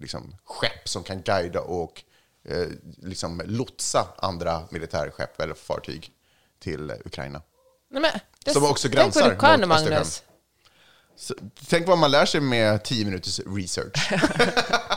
liksom, 0.00 0.36
skepp 0.44 0.88
som 0.88 1.02
kan 1.02 1.22
guida 1.22 1.60
och 1.60 2.02
eh, 2.44 2.68
liksom 3.02 3.42
lotsa 3.44 4.08
andra 4.18 4.62
militärskepp 4.70 5.40
eller 5.40 5.54
fartyg 5.54 6.10
till 6.58 6.92
Ukraina. 7.04 7.42
Nej, 7.90 8.02
men, 8.02 8.20
det, 8.44 8.52
Som 8.52 8.64
också 8.64 8.88
tänk 8.88 8.94
gränsar 8.94 9.30
du 9.30 9.36
kan, 9.36 9.60
mot 9.60 9.68
Magnus. 9.68 10.22
Så, 11.16 11.34
tänk 11.68 11.86
vad 11.86 11.98
man 11.98 12.10
lär 12.10 12.26
sig 12.26 12.40
med 12.40 12.84
10 12.84 13.04
minuters 13.04 13.40
research. 13.46 14.12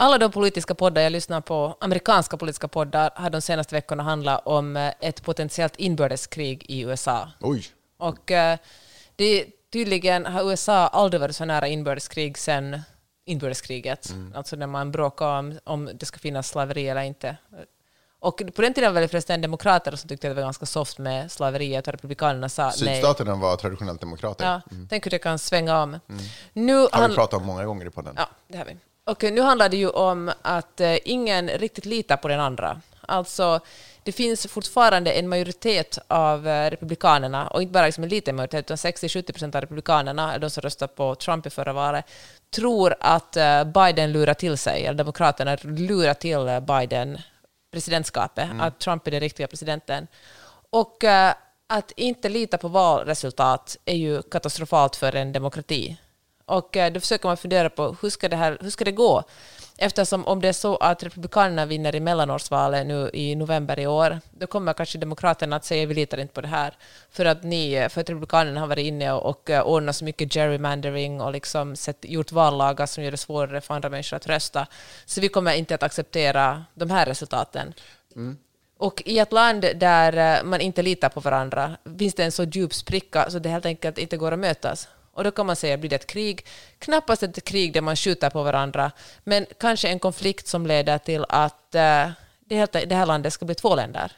Alla 0.00 0.18
de 0.18 0.30
politiska 0.32 0.74
poddar 0.74 1.02
jag 1.02 1.12
lyssnar 1.12 1.40
på, 1.40 1.76
amerikanska 1.80 2.36
politiska 2.36 2.68
poddar, 2.68 3.10
har 3.14 3.30
de 3.30 3.40
senaste 3.40 3.74
veckorna 3.74 4.02
handlat 4.02 4.42
om 4.46 4.76
eh, 4.76 4.92
ett 5.00 5.22
potentiellt 5.22 5.76
inbördeskrig 5.76 6.64
i 6.68 6.80
USA. 6.80 7.28
Oj. 7.40 7.66
Och 7.98 8.30
eh, 8.30 8.58
det, 9.16 9.46
tydligen 9.72 10.26
har 10.26 10.50
USA 10.50 10.86
aldrig 10.86 11.20
varit 11.20 11.36
så 11.36 11.44
nära 11.44 11.68
inbördeskrig 11.68 12.38
sedan 12.38 12.80
inbördeskriget, 13.24 14.14
alltså 14.34 14.56
när 14.56 14.66
man 14.66 14.92
bråkar 14.92 15.26
om, 15.38 15.58
om 15.64 15.90
det 15.94 16.06
ska 16.06 16.18
finnas 16.18 16.48
slaveri 16.48 16.88
eller 16.88 17.02
inte. 17.02 17.36
Och 18.20 18.42
på 18.56 18.62
den 18.62 18.74
tiden 18.74 18.94
var 18.94 19.00
det 19.00 19.08
förresten 19.08 19.40
demokrater 19.40 19.96
som 19.96 20.08
tyckte 20.08 20.26
att 20.26 20.30
det 20.30 20.34
var 20.34 20.46
ganska 20.46 20.66
soft 20.66 20.98
med 20.98 21.32
slaveriet 21.32 21.86
och 21.88 21.92
republikanerna 21.92 22.48
sa 22.48 22.62
nej. 22.64 22.72
Sydstaterna 22.72 23.34
var 23.34 23.56
traditionellt 23.56 24.00
demokrater. 24.00 24.44
Ja, 24.44 24.60
Tänk 24.88 25.06
hur 25.06 25.10
det 25.10 25.18
kan 25.18 25.38
svänga 25.38 25.82
om. 25.82 26.00
Nu 26.52 26.76
Har 26.76 26.88
han- 26.92 27.10
vi 27.10 27.16
pratat 27.16 27.40
om 27.40 27.46
många 27.46 27.64
gånger 27.64 27.86
i 27.86 27.90
podden. 27.90 28.14
Ja, 28.16 28.28
det 28.48 28.58
har 28.58 28.64
vi. 28.64 28.76
Och 29.08 29.22
nu 29.22 29.40
handlar 29.40 29.68
det 29.68 29.76
ju 29.76 29.88
om 29.88 30.32
att 30.42 30.80
eh, 30.80 30.96
ingen 31.04 31.48
riktigt 31.48 31.86
litar 31.86 32.16
på 32.16 32.28
den 32.28 32.40
andra. 32.40 32.80
Alltså, 33.00 33.60
det 34.02 34.12
finns 34.12 34.46
fortfarande 34.46 35.12
en 35.12 35.28
majoritet 35.28 35.98
av 36.08 36.48
eh, 36.48 36.70
republikanerna, 36.70 37.46
och 37.48 37.62
inte 37.62 37.72
bara 37.72 37.86
liksom 37.86 38.04
en 38.04 38.10
liten 38.10 38.36
majoritet, 38.36 38.64
utan 38.64 38.76
60-70 38.76 39.32
procent 39.32 39.54
av 39.54 39.60
republikanerna, 39.60 40.38
de 40.38 40.50
som 40.50 40.60
röstade 40.60 40.92
på 40.94 41.14
Trump 41.14 41.46
i 41.46 41.50
förra 41.50 41.72
valet, 41.72 42.04
tror 42.50 42.94
att 43.00 43.36
eh, 43.36 43.64
Biden 43.64 44.12
lurar 44.12 44.34
till 44.34 44.58
sig, 44.58 44.86
eller 44.86 44.98
demokraterna 44.98 45.56
lurar 45.62 46.14
till 46.14 46.60
Biden 46.66 47.18
presidentskapet, 47.72 48.48
att 48.60 48.78
Trump 48.80 49.06
är 49.06 49.10
den 49.10 49.20
riktiga 49.20 49.46
presidenten. 49.46 50.06
Och 50.70 51.04
att 51.66 51.92
inte 51.96 52.28
lita 52.28 52.58
på 52.58 52.68
valresultat 52.68 53.76
är 53.84 53.96
ju 53.96 54.22
katastrofalt 54.22 54.96
för 54.96 55.16
en 55.16 55.32
demokrati. 55.32 55.96
Och 56.48 56.76
eh, 56.76 56.92
då 56.92 57.00
försöker 57.00 57.28
man 57.28 57.36
fundera 57.36 57.70
på 57.70 57.96
hur 58.02 58.10
ska 58.10 58.28
det, 58.28 58.36
här, 58.36 58.58
hur 58.60 58.70
ska 58.70 58.84
det 58.84 58.92
gå? 58.92 59.24
Eftersom 59.80 60.26
om 60.26 60.40
det 60.40 60.48
är 60.48 60.52
så 60.52 60.76
att 60.76 61.02
Republikanerna 61.02 61.66
vinner 61.66 61.94
i 61.94 62.00
mellanårsvalet 62.00 62.86
nu 62.86 63.10
i 63.12 63.34
november 63.34 63.78
i 63.78 63.86
år, 63.86 64.20
då 64.30 64.46
kommer 64.46 64.72
kanske 64.72 64.98
Demokraterna 64.98 65.56
att 65.56 65.64
säga 65.64 65.86
vi 65.86 65.94
litar 65.94 66.18
inte 66.18 66.34
på 66.34 66.40
det 66.40 66.48
här. 66.48 66.74
För 67.10 67.24
att, 67.24 67.42
ni, 67.42 67.72
eh, 67.72 67.88
för 67.88 68.00
att 68.00 68.10
Republikanerna 68.10 68.60
har 68.60 68.66
varit 68.66 68.86
inne 68.86 69.12
och, 69.12 69.30
och 69.30 69.50
eh, 69.50 69.62
ordnat 69.62 69.96
så 69.96 70.04
mycket 70.04 70.32
gerrymandering 70.32 71.20
och 71.20 71.32
liksom 71.32 71.76
sett, 71.76 72.04
gjort 72.08 72.32
vallagar 72.32 72.86
som 72.86 73.04
gör 73.04 73.10
det 73.10 73.16
svårare 73.16 73.60
för 73.60 73.74
andra 73.74 73.88
människor 73.88 74.16
att 74.16 74.26
rösta. 74.26 74.66
Så 75.06 75.20
vi 75.20 75.28
kommer 75.28 75.54
inte 75.54 75.74
att 75.74 75.82
acceptera 75.82 76.64
de 76.74 76.90
här 76.90 77.06
resultaten. 77.06 77.74
Och 78.78 79.02
i 79.06 79.18
ett 79.18 79.32
land 79.32 79.60
där 79.60 80.44
man 80.44 80.60
inte 80.60 80.82
litar 80.82 81.08
på 81.08 81.20
varandra 81.20 81.76
finns 81.98 82.14
det 82.14 82.24
en 82.24 82.32
så 82.32 82.44
djup 82.44 82.74
spricka 82.74 83.30
så 83.30 83.38
det 83.38 83.48
helt 83.48 83.66
enkelt 83.66 83.98
inte 83.98 84.16
går 84.16 84.32
att 84.32 84.38
mötas. 84.38 84.88
Och 85.18 85.24
då 85.24 85.30
kan 85.30 85.46
man 85.46 85.56
säga, 85.56 85.78
blir 85.78 85.90
det 85.90 85.96
ett 85.96 86.06
krig? 86.06 86.46
Knappast 86.78 87.22
ett 87.22 87.44
krig 87.44 87.72
där 87.72 87.80
man 87.80 87.96
skjuter 87.96 88.30
på 88.30 88.42
varandra, 88.42 88.92
men 89.24 89.46
kanske 89.60 89.88
en 89.88 89.98
konflikt 89.98 90.46
som 90.48 90.66
leder 90.66 90.98
till 90.98 91.24
att 91.28 91.74
eh, 91.74 92.08
det, 92.48 92.94
här 92.94 93.06
landet 93.06 93.32
ska 93.32 93.44
bli 93.44 93.54
två 93.54 93.74
länder. 93.74 94.12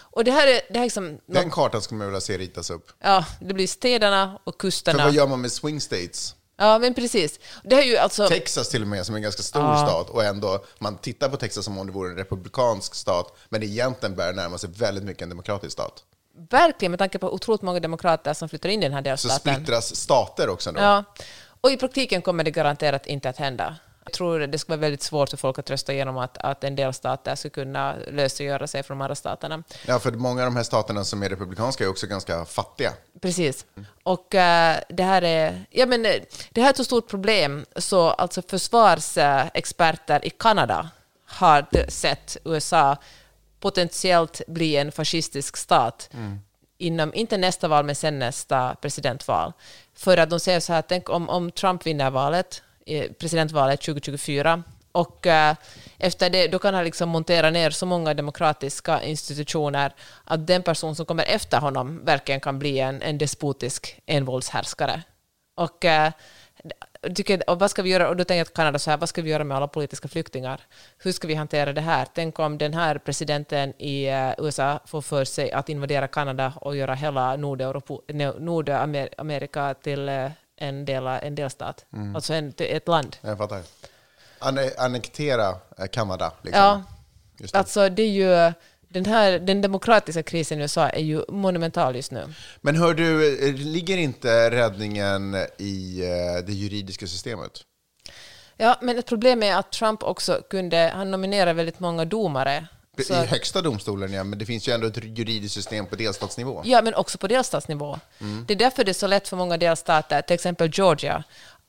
Och 0.00 0.24
det 0.24 0.30
här 0.30 0.46
är, 0.46 0.60
det 0.68 0.74
här 0.78 0.80
är 0.80 0.84
liksom, 0.86 1.18
Den 1.26 1.50
kartan 1.50 1.82
skulle 1.82 1.98
man 1.98 2.06
vilja 2.06 2.20
se 2.20 2.38
ritas 2.38 2.70
upp. 2.70 2.92
ja, 3.00 3.24
det 3.40 3.54
blir 3.54 3.66
städerna 3.66 4.38
och 4.44 4.54
För 4.54 4.58
kusterna. 4.58 5.04
vad 5.04 5.14
gör 5.14 5.26
man 5.26 5.40
med 5.40 5.52
swing 5.52 5.80
states? 5.80 6.34
Ja, 6.56 6.78
men 6.78 6.94
precis. 6.94 7.40
Det 7.64 7.76
är 7.76 7.82
ju 7.82 7.96
alltså... 7.96 8.28
Texas 8.28 8.68
till 8.68 8.82
och 8.82 8.88
med, 8.88 9.06
som 9.06 9.14
är 9.14 9.16
en 9.16 9.22
ganska 9.22 9.42
stor 9.42 9.62
Ja. 9.62 9.86
stat, 9.86 10.10
och 10.10 10.24
ändå, 10.24 10.64
man 10.78 10.98
tittar 10.98 11.28
på 11.28 11.36
Texas 11.36 11.64
som 11.64 11.78
om 11.78 11.86
det 11.86 11.92
vore 11.92 12.10
en 12.10 12.16
republikansk 12.16 12.94
stat, 12.94 13.36
men 13.48 13.62
egentligen 13.62 14.16
börjar 14.16 14.32
närma 14.32 14.58
sig 14.58 14.70
väldigt 14.70 15.04
mycket 15.04 15.22
en 15.22 15.28
demokratisk 15.28 15.72
stat. 15.72 16.04
Verkligen, 16.50 16.90
med 16.92 16.98
tanke 16.98 17.18
på 17.18 17.34
otroligt 17.34 17.62
många 17.62 17.80
demokrater 17.80 18.34
som 18.34 18.48
flyttar 18.48 18.68
in 18.68 18.82
i 18.82 18.88
den 18.88 18.92
här 18.92 19.00
Så 19.00 19.28
delstaten. 19.28 19.54
splittras 19.54 19.96
stater 19.96 20.48
också 20.48 20.72
då. 20.72 20.80
Ja, 20.80 21.04
och 21.60 21.70
i 21.70 21.76
praktiken 21.76 22.22
kommer 22.22 22.44
det 22.44 22.50
garanterat 22.50 23.06
inte 23.06 23.28
att 23.28 23.36
hända. 23.36 23.76
Jag 24.04 24.12
tror 24.12 24.38
det 24.38 24.58
skulle 24.58 24.76
vara 24.76 24.80
väldigt 24.80 25.02
svårt 25.02 25.30
för 25.30 25.36
folk 25.36 25.58
att 25.58 25.70
rösta 25.70 25.92
igenom 25.92 26.18
att, 26.18 26.38
att 26.38 26.64
en 26.64 26.76
del 26.76 26.92
stater 26.92 27.34
skulle 27.34 27.50
kunna 27.50 27.94
lösgöra 28.10 28.66
sig 28.66 28.82
från 28.82 28.98
de 28.98 29.02
andra 29.02 29.14
staterna. 29.14 29.62
Ja, 29.86 29.98
för 29.98 30.12
många 30.12 30.42
av 30.42 30.46
de 30.46 30.56
här 30.56 30.62
staterna 30.62 31.04
som 31.04 31.22
är 31.22 31.28
republikanska 31.28 31.84
är 31.84 31.88
också 31.88 32.06
ganska 32.06 32.44
fattiga. 32.44 32.92
Precis. 33.20 33.66
Och 34.02 34.34
eh, 34.34 34.76
det 34.88 35.02
här 35.02 35.22
är, 35.22 35.64
ja, 35.70 35.86
men, 35.86 36.06
eh, 36.06 36.12
det 36.50 36.60
här 36.60 36.68
är 36.68 36.70
ett 36.70 36.76
så 36.76 36.84
stort 36.84 37.08
problem 37.08 37.64
så 37.76 38.10
alltså 38.10 38.42
försvarsexperter 38.42 40.26
i 40.26 40.30
Kanada 40.30 40.90
har 41.26 41.90
sett 41.90 42.36
USA 42.44 42.96
potentiellt 43.62 44.40
bli 44.46 44.76
en 44.76 44.92
fascistisk 44.92 45.56
stat 45.56 46.10
inom, 46.78 47.14
inte 47.14 47.36
nästa 47.36 47.68
val, 47.68 47.84
men 47.84 47.94
sen 47.94 48.18
nästa 48.18 48.74
presidentval. 48.74 49.52
För 49.94 50.16
att 50.16 50.30
de 50.30 50.40
säger 50.40 50.60
så 50.60 50.72
här, 50.72 50.82
tänk 50.82 51.10
om, 51.10 51.28
om 51.28 51.50
Trump 51.50 51.86
vinner 51.86 52.10
valet, 52.10 52.62
eh, 52.86 53.12
presidentvalet 53.12 53.80
2024, 53.80 54.62
och 54.92 55.26
eh, 55.26 55.56
efter 55.98 56.30
det, 56.30 56.48
då 56.48 56.58
kan 56.58 56.74
han 56.74 56.84
liksom 56.84 57.08
montera 57.08 57.50
ner 57.50 57.70
så 57.70 57.86
många 57.86 58.14
demokratiska 58.14 59.02
institutioner 59.02 59.94
att 60.24 60.46
den 60.46 60.62
person 60.62 60.96
som 60.96 61.06
kommer 61.06 61.24
efter 61.24 61.60
honom 61.60 62.04
verkligen 62.04 62.40
kan 62.40 62.58
bli 62.58 62.78
en, 62.78 63.02
en 63.02 63.18
despotisk 63.18 64.00
envåldshärskare. 64.06 65.02
Och, 65.56 65.84
eh, 65.84 66.12
tycker, 67.14 67.50
och 67.50 67.58
vad 67.58 67.70
ska 67.70 67.82
vi 67.82 67.90
göra? 67.90 68.08
Och 68.08 68.16
då 68.16 68.24
tänker 68.24 68.38
jag 68.38 68.46
att 68.46 68.54
Kanada 68.54 68.78
så 68.78 68.90
här, 68.90 68.96
vad 68.98 69.08
ska 69.08 69.22
vi 69.22 69.30
göra 69.30 69.44
med 69.44 69.56
alla 69.56 69.68
politiska 69.68 70.08
flyktingar? 70.08 70.60
Hur 70.98 71.12
ska 71.12 71.28
vi 71.28 71.34
hantera 71.34 71.72
det 71.72 71.80
här? 71.80 72.06
Tänk 72.14 72.38
om 72.38 72.58
den 72.58 72.74
här 72.74 72.98
presidenten 72.98 73.72
i 73.78 74.04
eh, 74.08 74.32
USA 74.38 74.80
får 74.86 75.02
för 75.02 75.24
sig 75.24 75.52
att 75.52 75.68
invadera 75.68 76.08
Kanada 76.08 76.52
och 76.60 76.76
göra 76.76 76.94
hela 76.94 77.36
Nordamerika 78.38 79.74
till 79.74 80.08
eh, 80.08 80.30
en, 80.56 80.84
del, 80.84 81.06
en 81.06 81.34
delstat, 81.34 81.84
alltså 82.14 82.34
en, 82.34 82.52
ett 82.58 82.88
land. 82.88 83.16
Jag 83.20 83.38
fattar. 83.38 83.62
Anne- 84.38 84.74
annektera 84.78 85.48
eh, 85.78 85.86
Kanada, 85.92 86.32
liksom. 86.42 86.62
Ja, 86.62 86.82
Just 87.38 87.52
det. 87.52 87.58
alltså 87.58 87.88
det 87.88 88.02
är 88.02 88.08
ju, 88.08 88.52
den, 88.92 89.04
här, 89.04 89.38
den 89.38 89.62
demokratiska 89.62 90.22
krisen 90.22 90.58
i 90.58 90.62
USA 90.62 90.88
är 90.88 91.00
ju 91.00 91.24
monumental 91.28 91.96
just 91.96 92.12
nu. 92.12 92.34
Men 92.60 92.76
hör 92.76 92.94
du, 92.94 93.38
eh, 93.48 93.54
ligger 93.54 93.96
inte 93.96 94.50
räddningen 94.50 95.36
i 95.58 96.00
eh, 96.02 96.46
det 96.46 96.52
juridiska 96.52 97.06
systemet? 97.06 97.52
Ja, 98.56 98.78
men 98.82 98.98
ett 98.98 99.06
problem 99.06 99.42
är 99.42 99.56
att 99.56 99.72
Trump 99.72 100.02
också 100.02 100.42
kunde, 100.50 100.92
han 100.94 101.10
nominerar 101.10 101.54
väldigt 101.54 101.80
många 101.80 102.04
domare. 102.04 102.66
I 103.10 103.12
högsta 103.12 103.60
domstolen, 103.60 104.12
ja, 104.12 104.24
men 104.24 104.38
det 104.38 104.46
finns 104.46 104.68
ju 104.68 104.72
ändå 104.72 104.86
ett 104.86 105.04
juridiskt 105.18 105.54
system 105.54 105.86
på 105.86 105.96
delstatsnivå. 105.96 106.62
ja, 106.64 106.82
men 106.82 106.94
också 106.94 107.18
på 107.18 107.28
delstatsnivå. 107.28 107.98
Det 108.46 108.54
är 108.54 108.58
därför 108.58 108.84
det 108.84 108.90
är 108.90 108.94
så 108.94 109.06
lätt 109.06 109.28
för 109.28 109.36
många 109.36 109.56
delstater, 109.56 110.22
till 110.22 110.34
exempel 110.34 110.70
Georgia, 110.72 111.24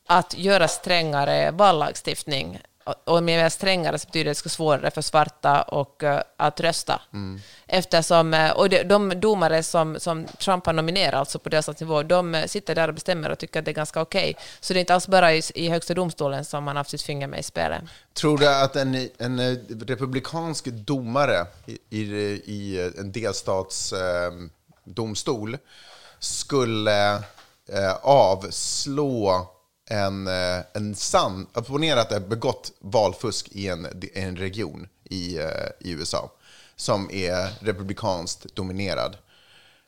att 0.08 0.38
göra 0.38 0.68
strängare 0.68 1.52
vallagstiftning. 1.52 2.60
Och- 2.84 3.24
med 3.24 3.52
strängare 3.52 4.00
så 4.00 4.06
betyder 4.08 4.26
det 4.26 4.32
att 4.32 4.36
det 4.44 4.50
ska 4.50 4.64
vara 4.64 4.78
svårare 4.78 4.92
för 4.92 5.02
svarta 5.02 5.62
och, 5.62 6.04
eh, 6.04 6.22
att 6.38 6.60
rösta. 6.60 7.02
Eftersom, 7.68 8.34
eh, 8.34 8.52
och 8.52 8.70
de, 8.70 8.84
de 8.84 9.20
domare 9.20 9.64
som, 9.64 10.00
som 10.00 10.26
Trump 10.26 10.66
har 10.66 10.74
nominerat, 10.74 11.14
alltså 11.14 11.40
på 11.40 11.50
delstatsnivå, 11.50 12.04
de 12.04 12.36
eh, 12.36 12.46
sitter 12.46 12.76
där 12.76 12.88
och 12.88 12.94
bestämmer 12.94 13.30
och 13.30 13.40
tycker 13.40 13.60
att 13.60 13.66
det 13.66 13.72
är 13.72 13.76
ganska 13.76 14.02
okej. 14.02 14.36
Så 14.60 14.74
det 14.74 14.80
är 14.80 14.82
inte 14.82 14.94
alls 14.94 15.08
bara 15.08 15.34
i, 15.34 15.42
i 15.56 15.70
högsta 15.70 15.94
domstolen 15.94 16.46
som 16.46 16.64
man 16.64 16.76
har 16.76 16.80
haft 16.80 16.90
sitt 16.90 17.02
finger 17.02 17.28
med 17.28 17.40
i 17.40 17.44
spelet. 17.44 17.82
Tror 18.14 18.38
du 18.38 18.48
att 18.48 18.76
en, 18.76 19.10
en 19.18 19.58
republikansk 19.88 20.66
domare 20.66 21.46
i, 21.66 21.78
i, 21.90 22.02
i 22.46 22.92
en 23.00 23.12
delstatsdomstol 23.12 24.50
domstol 24.86 25.58
skulle 26.20 27.14
eh, 27.68 27.94
avslå 28.02 29.48
en, 29.90 30.28
eh, 30.28 30.60
en 30.74 30.96
sann... 30.96 31.46
Ponera 31.46 32.02
att 32.02 32.10
det 32.10 32.16
är 32.16 32.20
begått 32.20 32.72
valfusk 32.80 33.48
i 33.52 33.68
en, 33.68 33.88
en 34.14 34.36
region 34.36 34.88
i, 35.04 35.38
eh, 35.38 35.48
i 35.80 35.92
USA 35.92 36.32
som 36.76 37.12
är 37.12 37.66
republikanskt 37.66 38.56
dominerad. 38.56 39.18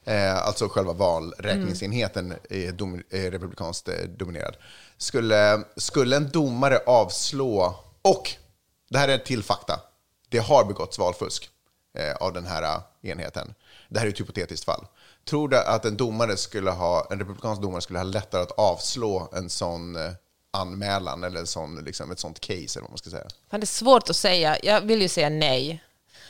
Eh, 0.06 0.38
alltså 0.38 0.68
själva 0.68 0.94
valräkningsenheten 0.94 2.34
är, 2.50 2.72
dom, 2.72 3.04
är 3.10 3.32
republikanskt 3.32 3.88
eh, 3.88 3.96
dominerad. 3.96 4.56
Skulle, 4.98 5.64
skulle 5.76 6.16
en 6.16 6.30
domare 6.30 6.78
avslå, 6.86 7.76
och 8.02 8.32
det 8.90 8.98
här 8.98 9.08
är 9.08 9.18
till 9.18 9.44
fakta, 9.44 9.80
det 10.30 10.40
har 10.40 10.66
begåtts 10.66 11.00
valfusk 11.00 11.50
eh, 11.98 12.16
av 12.16 12.34
den 12.34 12.46
här 12.46 12.82
enheten. 13.02 13.54
Det 13.90 14.00
här 14.00 14.06
är 14.06 14.10
ett 14.10 14.20
hypotetiskt 14.20 14.66
fall. 14.66 14.88
Tror 15.30 15.50
du 15.50 15.58
att 15.58 15.86
en 15.86 15.98
domare 15.98 16.38
skulle 16.38 16.72
ha, 16.72 17.08
en 17.12 17.20
republikansk 17.20 17.62
domare 17.62 17.82
skulle 17.82 18.00
ha 18.00 18.04
lättare 18.04 18.42
att 18.42 18.52
avslå 18.52 19.30
en 19.34 19.50
sån 19.50 19.96
eh, 19.96 20.12
anmälan 20.52 21.24
eller 21.24 21.40
en 21.40 21.48
sån, 21.48 21.84
liksom, 21.86 22.12
ett 22.12 22.20
sånt 22.20 22.40
case, 22.40 22.80
eller 22.80 22.82
vad 22.82 22.90
man 22.90 22.98
ska 22.98 23.10
säga? 23.10 23.28
Fan, 23.52 23.60
det 23.60 23.64
är 23.64 23.66
svårt 23.66 24.10
att 24.10 24.16
säga. 24.16 24.58
Jag 24.64 24.82
vill 24.82 25.02
ju 25.02 25.08
säga 25.08 25.30
nej. 25.30 25.84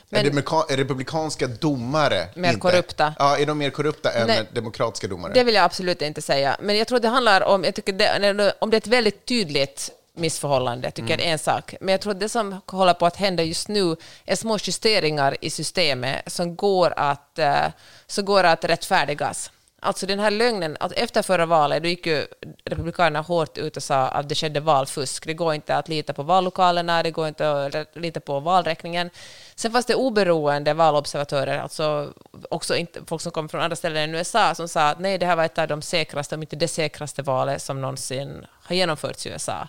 Men- 0.10 0.38
är, 0.38 0.72
är 0.72 0.78
republikanska 0.78 1.48
domare 1.48 2.28
Mer 2.36 2.50
inte, 2.50 2.60
korrupta? 2.60 3.14
Ja, 3.20 3.38
är 3.38 3.46
de 3.46 3.58
mer 3.58 3.70
korrupta 3.70 4.12
än 4.12 4.28
Nej. 4.28 4.50
demokratiska 4.54 5.08
domare? 5.08 5.34
Det 5.34 5.44
vill 5.44 5.56
jag 5.56 5.64
absolut 5.64 6.02
inte 6.02 6.22
säga. 6.22 6.58
Men 6.62 6.78
jag 6.78 6.88
tror 6.88 7.00
det 7.00 7.08
handlar 7.08 7.42
om, 7.42 7.64
jag 7.64 7.76
tycker 7.76 7.94
det, 7.94 8.54
om 8.60 8.70
det 8.70 8.76
är 8.76 8.82
ett 8.82 8.88
väldigt 8.88 9.26
tydligt 9.26 9.92
missförhållande, 10.16 10.92
tycker 10.92 11.10
jag 11.10 11.20
det 11.20 11.28
är 11.28 11.32
en 11.32 11.40
sak. 11.40 11.76
Men 11.82 11.92
jag 11.92 12.02
tror 12.02 12.12
att 12.14 12.20
det 12.20 12.30
som 12.30 12.62
håller 12.66 12.94
på 12.94 13.06
att 13.06 13.16
hända 13.16 13.44
just 13.44 13.68
nu 13.68 13.96
är 14.26 14.36
små 14.36 14.58
justeringar 14.62 15.38
i 15.42 15.50
systemet 15.50 16.32
som 16.32 16.56
går 16.56 16.94
att, 16.98 17.40
eh, 17.40 17.66
som 18.08 18.26
går 18.26 18.44
att 18.44 18.66
rättfärdigas. 18.66 19.52
alltså 19.80 20.06
den 20.06 20.20
här 20.20 20.32
lögnen, 20.32 20.78
att 20.80 20.92
efter 20.92 21.22
förra 21.22 21.46
valet 21.46 21.84
då 21.84 21.90
gick 21.90 22.06
ju 22.06 22.26
Republikanerna 22.66 23.22
hårt 23.22 23.58
ut 23.58 23.78
och 23.78 23.84
sa 23.84 24.08
att 24.08 24.30
det 24.30 24.36
skedde 24.36 24.60
valfusk. 24.60 25.26
Det 25.26 25.34
går 25.34 25.54
inte 25.54 25.76
att 25.76 25.88
lita 25.90 26.14
på 26.14 26.24
vallokalerna, 26.24 27.04
det 27.04 27.12
går 27.12 27.28
inte 27.28 27.52
att 27.52 27.96
lita 27.96 28.20
på 28.20 28.40
valräkningen. 28.40 29.10
Sen 29.56 29.72
fanns 29.72 29.86
det 29.86 29.96
oberoende 29.96 30.74
valobservatörer, 30.74 31.60
alltså 31.60 32.14
också 32.50 32.76
inte, 32.76 33.00
folk 33.08 33.22
som 33.22 33.32
kommer 33.32 33.50
från 33.50 33.62
andra 33.62 33.76
ställen 33.76 34.10
än 34.10 34.16
USA, 34.16 34.56
som 34.56 34.68
sa 34.68 34.90
att 34.90 35.00
nej, 35.00 35.18
det 35.18 35.26
här 35.26 35.36
var 35.36 35.46
ett 35.46 35.58
av 35.58 35.68
de 35.68 35.82
säkraste, 35.82 36.36
om 36.36 36.42
inte 36.42 36.56
det 36.56 36.68
säkraste 36.68 37.22
valet 37.22 37.62
som 37.62 37.82
någonsin 37.82 38.46
har 38.52 38.76
genomförts 38.76 39.26
i 39.26 39.30
USA. 39.30 39.68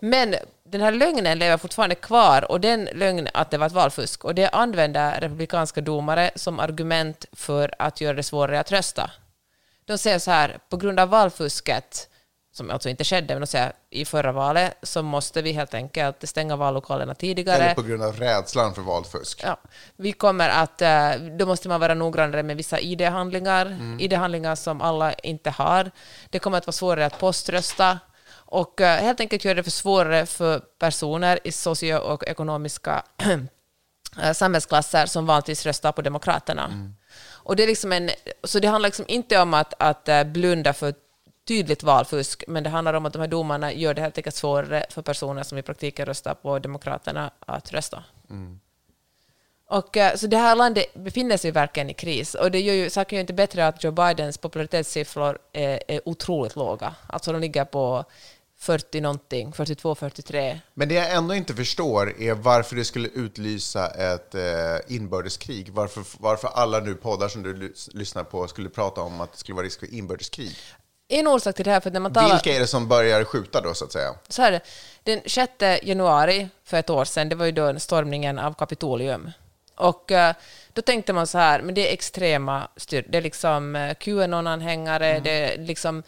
Men 0.00 0.34
den 0.64 0.80
här 0.80 0.92
lögnen 0.92 1.38
lever 1.38 1.56
fortfarande 1.56 1.94
kvar, 1.94 2.50
och 2.50 2.60
den 2.60 2.88
lögnen 2.92 3.28
att 3.34 3.50
det 3.50 3.58
var 3.58 3.66
ett 3.66 3.72
valfusk, 3.72 4.24
och 4.24 4.34
det 4.34 4.48
använder 4.48 5.20
republikanska 5.20 5.80
domare 5.80 6.30
som 6.34 6.60
argument 6.60 7.24
för 7.32 7.74
att 7.78 8.00
göra 8.00 8.16
det 8.16 8.22
svårare 8.22 8.60
att 8.60 8.72
rösta. 8.72 9.10
De 9.84 9.98
säger 9.98 10.18
så 10.18 10.30
här, 10.30 10.58
på 10.68 10.76
grund 10.76 11.00
av 11.00 11.08
valfusket, 11.08 12.08
som 12.52 12.70
alltså 12.70 12.88
inte 12.88 13.04
skedde, 13.04 13.34
men 13.34 13.40
de 13.40 13.46
säger 13.46 13.72
i 13.90 14.04
förra 14.04 14.32
valet, 14.32 14.74
så 14.82 15.02
måste 15.02 15.42
vi 15.42 15.52
helt 15.52 15.74
enkelt 15.74 16.28
stänga 16.28 16.56
vallokalerna 16.56 17.14
tidigare. 17.14 17.62
Eller 17.64 17.74
på 17.74 17.82
grund 17.82 18.02
av 18.02 18.16
rädslan 18.16 18.74
för 18.74 18.82
valfusk. 18.82 19.40
Ja, 19.44 19.56
vi 19.96 20.12
kommer 20.12 20.48
att, 20.48 20.82
eh, 20.82 21.10
då 21.38 21.46
måste 21.46 21.68
man 21.68 21.80
vara 21.80 21.94
noggrannare 21.94 22.42
med 22.42 22.56
vissa 22.56 22.80
ID-handlingar, 22.80 23.66
Mm. 23.66 24.00
ID-handlingar 24.00 24.54
som 24.54 24.80
alla 24.80 25.12
inte 25.12 25.50
har. 25.50 25.90
Det 26.30 26.38
kommer 26.38 26.58
att 26.58 26.66
vara 26.66 26.72
svårare 26.72 27.06
att 27.06 27.18
poströsta 27.18 27.98
och 28.56 28.80
eh, 28.80 29.00
helt 29.00 29.20
enkelt 29.20 29.44
göra 29.44 29.54
det 29.54 29.62
för 29.62 29.70
svårare 29.70 30.26
för 30.26 30.58
personer 30.78 31.38
i 31.44 31.52
socioekonomiska 31.52 33.02
eh, 34.22 34.32
samhällsklasser 34.32 35.06
som 35.06 35.26
vanligtvis 35.26 35.66
röstar 35.66 35.92
på 35.92 36.02
Demokraterna. 36.02 36.64
Mm. 36.64 36.94
Och 37.28 37.56
det 37.56 37.62
är 37.62 37.66
liksom 37.66 37.92
en, 37.92 38.10
så 38.44 38.58
det 38.58 38.68
handlar 38.68 38.88
liksom 38.88 39.04
inte 39.08 39.40
om 39.40 39.54
att, 39.54 39.74
att 39.78 40.08
eh, 40.08 40.24
blunda 40.24 40.72
för 40.72 40.94
tydligt 41.48 41.82
valfusk, 41.82 42.44
men 42.48 42.62
det 42.62 42.70
handlar 42.70 42.94
om 42.94 43.06
att 43.06 43.12
de 43.12 43.18
här 43.18 43.28
domarna 43.28 43.72
gör 43.72 43.94
det 43.94 44.02
helt 44.02 44.18
enkelt 44.18 44.36
svårare 44.36 44.86
för 44.90 45.02
personer 45.02 45.42
som 45.42 45.58
i 45.58 45.62
praktiken 45.62 46.06
röstar 46.06 46.34
på 46.34 46.58
Demokraterna 46.58 47.30
att 47.40 47.72
rösta. 47.72 48.04
Och, 49.68 49.96
eh, 49.96 50.14
så 50.14 50.26
det 50.26 50.36
här 50.36 50.56
landet 50.56 50.94
befinner 50.94 51.36
sig 51.36 51.50
verkligen 51.50 51.90
i 51.90 51.94
kris. 51.94 52.34
Och 52.34 52.50
det 52.50 52.60
gör 52.60 52.74
ju 52.74 52.90
saken 52.90 53.16
ju 53.16 53.20
inte 53.20 53.32
bättre 53.32 53.66
att 53.66 53.84
Joe 53.84 53.92
Bidens 53.92 54.38
popularitetssiffror 54.38 55.38
är, 55.52 55.82
är 55.88 56.08
otroligt 56.08 56.56
låga. 56.56 56.94
Alltså 57.06 57.32
de 57.32 57.40
ligger 57.40 57.64
på 57.64 58.04
40 58.58 59.00
någonting, 59.00 59.52
42, 59.52 59.94
43. 59.94 60.60
Men 60.74 60.88
det 60.88 60.94
jag 60.94 61.12
ändå 61.12 61.34
inte 61.34 61.54
förstår 61.54 62.20
är 62.20 62.34
varför 62.34 62.76
det 62.76 62.84
skulle 62.84 63.08
utlysa 63.08 63.86
ett 63.86 64.34
eh, 64.34 64.42
inbördeskrig. 64.96 65.72
Varför, 65.72 66.04
varför 66.18 66.48
alla 66.48 66.80
nu 66.80 66.94
poddar 66.94 67.28
som 67.28 67.42
du 67.42 67.54
lys- 67.54 67.90
lyssnar 67.92 68.24
på 68.24 68.48
skulle 68.48 68.68
prata 68.68 69.00
om 69.00 69.20
att 69.20 69.32
det 69.32 69.38
skulle 69.38 69.56
vara 69.56 69.66
risk 69.66 69.80
för 69.80 69.94
inbördeskrig. 69.94 70.56
En 71.08 71.28
orsak 71.28 71.56
till 71.56 71.64
det 71.64 71.70
här, 71.70 71.80
för 71.80 71.90
när 71.90 72.00
man 72.00 72.12
talar... 72.12 72.30
Vilka 72.30 72.56
är 72.56 72.60
det 72.60 72.66
som 72.66 72.88
börjar 72.88 73.24
skjuta 73.24 73.60
då, 73.60 73.74
så 73.74 73.84
att 73.84 73.92
säga? 73.92 74.14
så 74.28 74.42
här, 74.42 74.60
den 75.02 75.20
6 75.26 75.52
januari 75.82 76.48
för 76.64 76.76
ett 76.76 76.90
år 76.90 77.04
sedan, 77.04 77.28
det 77.28 77.34
var 77.34 77.46
ju 77.46 77.52
då 77.52 77.78
stormningen 77.78 78.38
av 78.38 78.54
Kapitolium. 78.54 79.30
Och 79.76 80.12
eh, 80.12 80.34
då 80.72 80.82
tänkte 80.82 81.12
man 81.12 81.26
så 81.26 81.38
här, 81.38 81.62
men 81.62 81.74
det 81.74 81.88
är 81.88 81.92
extrema 81.92 82.68
styr, 82.76 83.06
det 83.08 83.18
är 83.18 83.22
liksom 83.22 83.76
eh, 83.76 83.94
Qanon-anhängare, 83.94 85.20
det 85.20 85.30
är 85.30 85.58
liksom 85.58 86.02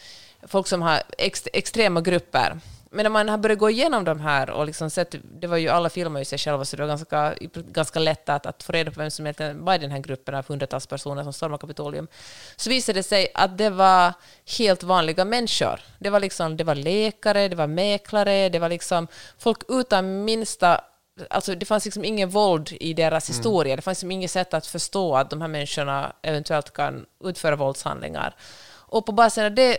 folk 0.46 0.66
som 0.66 0.82
har 0.82 1.02
ex, 1.18 1.48
extrema 1.52 2.00
grupper. 2.00 2.60
Men 2.90 3.02
när 3.02 3.10
man 3.10 3.28
har 3.28 3.38
börjat 3.38 3.58
gå 3.58 3.70
igenom 3.70 4.04
de 4.04 4.20
här 4.20 4.50
och 4.50 4.66
liksom 4.66 4.90
sett, 4.90 5.14
det 5.40 5.46
var 5.46 5.56
ju 5.56 5.68
alla 5.68 5.90
filmar 5.90 6.18
ju 6.18 6.24
sig 6.24 6.38
själva, 6.38 6.64
så 6.64 6.76
det 6.76 6.82
var 6.82 6.88
ganska, 6.88 7.34
ganska 7.54 7.98
lätt 7.98 8.28
att, 8.28 8.46
att 8.46 8.62
få 8.62 8.72
reda 8.72 8.90
på 8.90 9.00
vem 9.00 9.10
som 9.10 9.26
egentligen 9.26 9.64
var 9.64 9.74
i 9.74 9.78
den 9.78 9.90
här 9.90 9.98
gruppen 9.98 10.34
av 10.34 10.48
hundratals 10.48 10.86
personer 10.86 11.22
som 11.22 11.32
stormade 11.32 11.60
Kapitolium. 11.60 12.08
Så 12.56 12.70
visade 12.70 12.98
det 12.98 13.02
sig 13.02 13.28
att 13.34 13.58
det 13.58 13.70
var 13.70 14.12
helt 14.58 14.82
vanliga 14.82 15.24
människor. 15.24 15.80
Det 15.98 16.10
var, 16.10 16.20
liksom, 16.20 16.56
det 16.56 16.64
var 16.64 16.74
läkare, 16.74 17.48
det 17.48 17.56
var 17.56 17.66
mäklare, 17.66 18.48
det 18.48 18.58
var 18.58 18.68
liksom 18.68 19.06
folk 19.38 19.58
utan 19.68 20.24
minsta 20.24 20.80
Alltså 21.30 21.54
det 21.54 21.66
fanns 21.66 21.84
liksom 21.84 22.04
ingen 22.04 22.28
våld 22.28 22.76
i 22.80 22.94
deras 22.94 23.28
historia. 23.28 23.76
Det 23.76 23.82
fanns 23.82 23.98
liksom 23.98 24.10
inget 24.10 24.30
sätt 24.30 24.54
att 24.54 24.66
förstå 24.66 25.16
att 25.16 25.30
de 25.30 25.40
här 25.40 25.48
människorna 25.48 26.12
eventuellt 26.22 26.72
kan 26.72 27.06
utföra 27.24 27.56
våldshandlingar. 27.56 28.34
Och 28.90 29.06
på 29.06 29.12
basen 29.12 29.44
av 29.44 29.54
det 29.54 29.78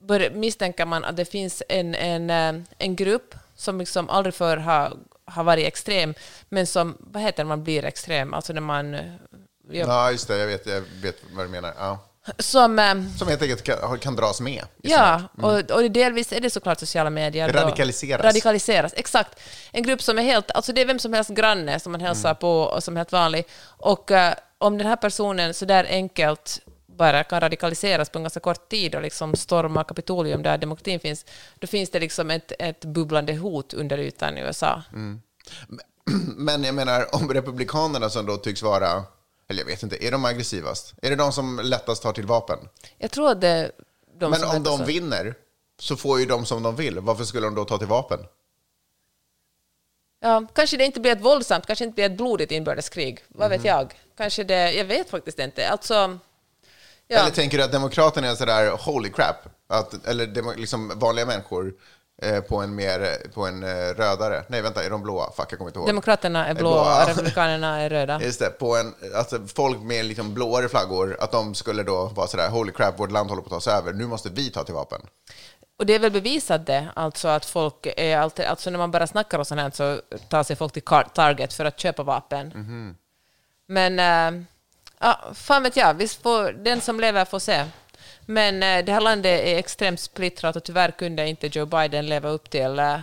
bör, 0.00 0.30
misstänker 0.30 0.86
man 0.86 1.04
att 1.04 1.16
det 1.16 1.24
finns 1.24 1.62
en, 1.68 1.94
en, 1.94 2.30
eh, 2.30 2.62
en 2.78 2.96
grupp 2.96 3.34
som 3.56 3.78
liksom 3.78 4.10
aldrig 4.10 4.34
förr 4.34 4.56
har, 4.56 4.92
har 5.24 5.44
varit 5.44 5.66
extrem, 5.66 6.14
men 6.48 6.66
som, 6.66 6.96
vad 7.00 7.22
heter 7.22 7.44
det, 7.44 7.48
man 7.48 7.64
blir 7.64 7.84
extrem, 7.84 8.34
alltså 8.34 8.52
när 8.52 8.60
man... 8.60 8.94
eh, 8.94 9.00
Ja, 9.72 9.84
Ja, 9.86 10.10
just 10.10 10.28
det. 10.28 10.38
Jag 10.38 10.46
vet, 10.46 10.66
jag 10.66 10.82
vet 11.02 11.16
vad 11.32 11.44
du 11.46 11.50
menar. 11.50 11.74
Ja. 11.78 11.98
Som, 12.38 12.78
eh, 12.78 12.94
Som 13.18 13.28
helt 13.28 13.42
enkelt 13.42 13.62
kan, 13.62 13.98
kan 13.98 14.16
dras 14.16 14.40
med. 14.40 14.64
ja, 14.82 15.22
sånt. 15.40 15.70
och, 15.70 15.76
och 15.76 15.90
delvis 15.90 16.32
är 16.32 16.40
det 16.40 16.50
såklart 16.50 16.78
sociala 16.80 17.10
medier. 17.10 17.52
Radikaliseras. 17.52 18.24
Radikaliseras, 18.24 18.94
exakt. 18.96 19.40
En 19.72 19.82
grupp 19.82 20.02
som 20.02 20.18
är 20.18 20.22
helt, 20.22 20.50
alltså 20.50 20.72
det 20.72 20.80
är 20.80 20.86
vem 20.86 20.98
som 20.98 21.12
helst 21.12 21.30
granne 21.30 21.80
som 21.80 21.92
man 21.92 22.00
hälsar 22.00 22.28
Mm. 22.30 22.38
på 22.38 22.60
och 22.60 22.84
som 22.84 22.94
är 22.96 22.98
helt 23.00 23.12
vanlig. 23.12 23.44
Och 23.62 24.10
eh, 24.10 24.34
om 24.58 24.78
den 24.78 24.86
här 24.86 24.96
personen 24.96 25.54
så 25.54 25.64
där 25.64 25.84
enkelt 25.84 26.60
bara 27.00 27.24
kan 27.24 27.40
radikaliseras 27.40 28.08
på 28.10 28.18
en 28.18 28.22
ganska 28.22 28.40
kort 28.40 28.68
tid 28.68 28.94
och 28.94 29.02
liksom 29.02 29.36
storma 29.36 29.84
Kapitolium 29.84 30.42
där 30.42 30.58
demokratin 30.58 31.00
finns, 31.00 31.24
då 31.58 31.66
finns 31.66 31.90
det 31.90 32.00
liksom 32.00 32.30
ett, 32.30 32.52
ett 32.58 32.84
bubblande 32.84 33.32
hot 33.34 33.74
under 33.74 33.98
ytan 33.98 34.38
i 34.38 34.40
USA. 34.40 34.82
Mm. 34.92 35.20
Men 36.36 36.64
jag 36.64 36.74
menar, 36.74 37.14
om 37.14 37.32
Republikanerna 37.34 38.10
som 38.10 38.26
då 38.26 38.36
tycks 38.36 38.62
vara, 38.62 39.04
eller 39.48 39.60
jag 39.60 39.66
vet 39.66 39.82
inte, 39.82 40.04
är 40.06 40.10
de 40.10 40.24
aggressivast? 40.24 40.94
Är 41.02 41.10
det 41.10 41.16
de 41.16 41.32
som 41.32 41.60
lättast 41.64 42.02
tar 42.02 42.12
till 42.12 42.26
vapen? 42.26 42.58
Jag 42.98 43.10
tror 43.10 43.30
att 43.30 43.40
det 43.40 43.70
de 44.20 44.30
Men 44.30 44.40
som 44.40 44.56
om 44.56 44.62
de 44.62 44.78
så. 44.78 44.84
vinner 44.84 45.34
så 45.80 45.96
får 45.96 46.20
ju 46.20 46.26
de 46.26 46.46
som 46.46 46.62
de 46.62 46.76
vill. 46.76 46.98
Varför 47.00 47.24
skulle 47.24 47.46
de 47.46 47.54
då 47.54 47.64
ta 47.64 47.78
till 47.78 47.86
vapen? 47.86 48.20
Ja, 50.22 50.46
kanske 50.54 50.76
det 50.76 50.84
inte 50.84 51.00
blir 51.00 51.12
ett 51.12 51.20
våldsamt, 51.20 51.66
kanske 51.66 51.84
inte 51.84 51.94
blir 51.94 52.04
ett 52.06 52.16
blodigt 52.16 52.52
inbördeskrig. 52.52 53.24
Vad 53.28 53.50
Mhm. 53.50 53.58
vet 53.58 53.66
jag? 53.66 53.94
Kanske 54.16 54.44
det, 54.44 54.72
jag 54.72 54.84
vet 54.84 55.10
faktiskt 55.10 55.38
inte. 55.38 55.68
Alltså, 55.68 56.18
ja. 57.10 57.20
Eller 57.20 57.30
tänker 57.30 57.58
du 57.58 57.64
att 57.64 57.72
Demokraterna 57.72 58.26
är 58.26 58.34
sådär 58.34 58.70
holy 58.70 59.10
crap? 59.10 59.36
Att, 59.68 60.06
eller 60.06 60.56
liksom 60.56 60.92
vanliga 60.94 61.26
människor 61.26 61.72
eh, 62.22 62.40
på 62.40 62.56
en 62.56 62.74
mer, 62.74 63.26
på 63.34 63.46
en 63.46 63.62
eh, 63.62 63.94
rödare, 63.96 64.44
nej 64.48 64.62
vänta, 64.62 64.84
är 64.84 64.90
de 64.90 65.02
blåa? 65.02 65.32
Fuck, 65.32 65.52
jag 65.52 65.58
kommer 65.58 65.70
inte 65.70 65.78
ihåg. 65.78 65.88
Demokraterna 65.88 66.46
är 66.46 66.54
blåa 66.54 66.72
blåa. 66.72 67.02
och 67.02 67.08
Republikanerna 67.08 67.80
är 67.80 67.90
röda. 67.90 68.20
Just 68.22 68.40
det, 68.40 68.50
på 68.50 68.76
en, 68.76 68.94
alltså 69.14 69.46
folk 69.54 69.80
med 69.80 70.04
liksom 70.04 70.34
blåare 70.34 70.68
flaggor, 70.68 71.16
att 71.20 71.32
de 71.32 71.54
skulle 71.54 71.82
då 71.82 72.04
vara 72.04 72.26
sådär 72.26 72.48
holy 72.48 72.72
crap, 72.72 72.98
vårt 72.98 73.10
land 73.10 73.30
håller 73.30 73.42
på 73.42 73.46
att 73.46 73.64
tas 73.64 73.74
över, 73.74 73.92
nu 73.92 74.06
måste 74.06 74.28
vi 74.28 74.50
ta 74.50 74.64
till 74.64 74.74
vapen. 74.74 75.00
Och 75.78 75.86
det 75.86 75.94
är 75.94 75.98
väl 75.98 76.12
bevisat 76.12 76.66
det, 76.66 76.88
alltså 76.94 77.28
att 77.28 77.44
folk 77.44 77.86
är 77.96 78.18
alltid, 78.18 78.44
alltså 78.44 78.70
när 78.70 78.78
man 78.78 78.90
bara 78.90 79.06
snackar 79.06 79.38
och 79.38 79.46
sånt 79.46 79.60
här 79.60 79.70
så 79.70 80.00
tar 80.28 80.42
sig 80.42 80.56
folk 80.56 80.72
till 80.72 80.82
Target 81.14 81.52
för 81.52 81.64
att 81.64 81.80
köpa 81.80 82.02
vapen. 82.02 82.96
Men, 83.66 83.98
äh, 83.98 84.42
ja, 85.00 85.20
fan 85.34 85.62
vet 85.62 85.76
jag, 85.76 85.94
visst 85.94 86.22
får, 86.22 86.52
den 86.52 86.80
som 86.80 87.00
lever 87.00 87.24
får 87.24 87.38
se. 87.38 87.64
Men 88.26 88.62
äh, 88.62 88.84
det 88.84 88.92
här 88.92 89.00
landet 89.00 89.40
är 89.40 89.58
extremt 89.58 90.00
splittrat 90.00 90.56
och 90.56 90.64
tyvärr 90.64 90.90
kunde 90.90 91.28
inte 91.28 91.46
Joe 91.46 91.66
Biden 91.66 92.06
leva 92.06 92.28
upp 92.28 92.50
till, 92.50 92.78
äh, 92.78 92.98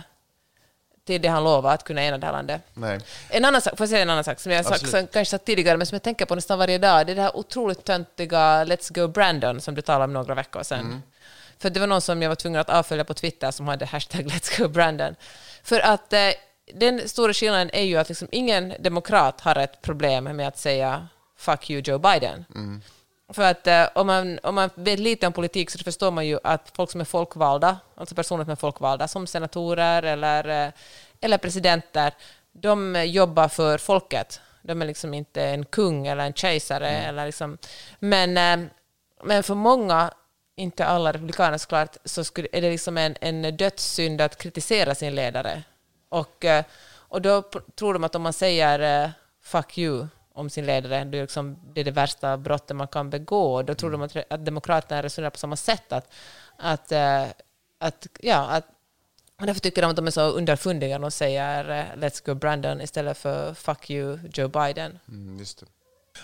till 1.06 1.22
det 1.22 1.28
han 1.28 1.44
lovade, 1.44 1.74
att 1.74 1.84
kunna 1.84 2.04
ena 2.04 2.18
det 2.18 2.26
här 2.26 2.32
landet. 2.32 2.62
Nej. 2.74 3.00
En 3.28 3.44
annan 3.44 3.60
sak, 3.60 3.76
får 3.76 3.84
jag 3.84 3.88
säga 3.88 4.02
en 4.02 4.10
annan 4.10 4.24
sak 4.24 4.40
som 4.40 4.52
jag 4.52 4.64
sagt, 4.64 4.88
som 4.88 5.06
kanske 5.06 5.30
sagt 5.30 5.44
tidigare, 5.44 5.76
men 5.76 5.86
som 5.86 5.94
jag 5.94 6.02
tänker 6.02 6.26
på 6.26 6.34
nästan 6.34 6.58
varje 6.58 6.78
dag, 6.78 7.06
det 7.06 7.12
är 7.12 7.16
det 7.16 7.22
här 7.22 7.36
otroligt 7.36 7.84
töntiga 7.84 8.64
Let's 8.64 8.94
Go 8.94 9.08
Brandon 9.08 9.60
som 9.60 9.74
du 9.74 9.82
talade 9.82 10.04
om 10.04 10.12
några 10.12 10.34
veckor 10.34 10.62
sedan. 10.62 10.80
Mm. 10.80 11.02
För 11.58 11.70
det 11.70 11.80
var 11.80 11.86
någon 11.86 12.00
som 12.00 12.22
jag 12.22 12.28
var 12.28 12.36
tvungen 12.36 12.60
att 12.60 12.70
avfölja 12.70 13.04
på 13.04 13.14
Twitter 13.14 13.50
som 13.50 13.68
hade 13.68 13.86
hashtag 13.86 14.26
Let's 14.26 14.58
Go 14.58 14.68
Brandon. 14.68 15.14
För 15.62 15.80
att 15.80 16.12
eh, 16.12 16.30
den 16.74 17.08
stora 17.08 17.32
skillnaden 17.32 17.70
är 17.72 17.82
ju 17.82 17.96
att 17.96 18.08
liksom 18.08 18.28
ingen 18.32 18.74
demokrat 18.78 19.40
har 19.40 19.56
ett 19.56 19.82
problem 19.82 20.24
med 20.24 20.48
att 20.48 20.58
säga 20.58 21.08
fuck 21.38 21.70
you 21.70 21.82
Joe 21.84 21.98
Biden. 21.98 22.44
För 23.32 23.42
att 23.42 23.66
eh, 23.66 23.88
om, 23.94 24.06
man, 24.06 24.38
om 24.42 24.54
man 24.54 24.70
vet 24.74 24.98
lite 24.98 25.26
om 25.26 25.32
politik 25.32 25.70
så 25.70 25.78
förstår 25.78 26.10
man 26.10 26.26
ju 26.26 26.38
att 26.44 26.72
folk 26.74 26.90
som 26.90 27.00
är 27.00 27.04
folkvalda, 27.04 27.78
alltså 27.94 28.14
personer 28.14 28.44
som 28.44 28.50
är 28.50 28.56
folkvalda, 28.56 29.08
som 29.08 29.26
senatorer 29.26 30.02
eller, 30.02 30.66
eh, 30.66 30.72
eller 31.20 31.38
presidenter, 31.38 32.14
de 32.52 33.04
jobbar 33.06 33.48
för 33.48 33.78
folket. 33.78 34.40
De 34.62 34.82
är 34.82 34.86
liksom 34.86 35.14
inte 35.14 35.42
en 35.42 35.64
kung 35.64 36.06
eller 36.06 36.24
en 36.24 36.32
kejsare. 36.32 36.88
Eller 36.88 37.26
liksom, 37.26 37.58
men, 37.98 38.36
eh, 38.36 38.70
men 39.22 39.42
för 39.42 39.54
många, 39.54 40.10
inte 40.56 40.86
alla 40.86 41.12
republikaner 41.12 41.58
såklart, 41.58 41.96
så 42.04 42.24
skulle, 42.24 42.48
är 42.52 42.62
det 42.62 42.70
liksom 42.70 42.98
en, 42.98 43.16
en 43.20 43.56
dödssynd 43.56 44.20
att 44.20 44.38
kritisera 44.38 44.94
sin 44.94 45.14
ledare. 45.14 45.62
Och, 46.08 46.44
eh, 46.44 46.64
och 46.90 47.22
då 47.22 47.42
tror 47.78 47.92
de 47.94 48.04
att 48.04 48.14
om 48.14 48.22
man 48.22 48.32
säger 48.32 49.04
eh, 49.04 49.10
fuck 49.42 49.78
you 49.78 50.06
om 50.38 50.50
sin 50.50 50.66
ledare, 50.66 51.04
det 51.04 51.18
är, 51.18 51.22
liksom, 51.22 51.58
det 51.74 51.80
är 51.80 51.84
det 51.84 51.90
värsta 51.90 52.36
brottet 52.36 52.76
man 52.76 52.88
kan 52.88 53.10
begå. 53.10 53.62
Då 53.62 53.74
tror 53.74 53.90
de 53.90 54.02
att, 54.02 54.16
att 54.30 54.44
demokraterna 54.44 55.02
resonerar 55.02 55.30
på 55.30 55.38
samma 55.38 55.56
sätt. 55.56 55.92
Att, 55.92 56.12
att, 56.56 56.92
eh, 56.92 57.24
att, 57.78 58.06
ja, 58.20 58.48
att, 58.48 58.64
och 59.40 59.46
därför 59.46 59.60
tycker 59.60 59.82
de 59.82 59.90
att 59.90 59.96
de 59.96 60.06
är 60.06 60.10
så 60.10 60.30
underfundiga 60.30 60.98
när 60.98 61.02
de 61.02 61.10
säger 61.10 61.70
eh, 61.70 61.96
let's 61.96 62.26
go 62.26 62.34
Brandon 62.34 62.80
istället 62.80 63.18
för 63.18 63.54
fuck 63.54 63.90
you 63.90 64.18
Joe 64.34 64.48
Biden. 64.48 64.98
Mm. 65.08 65.44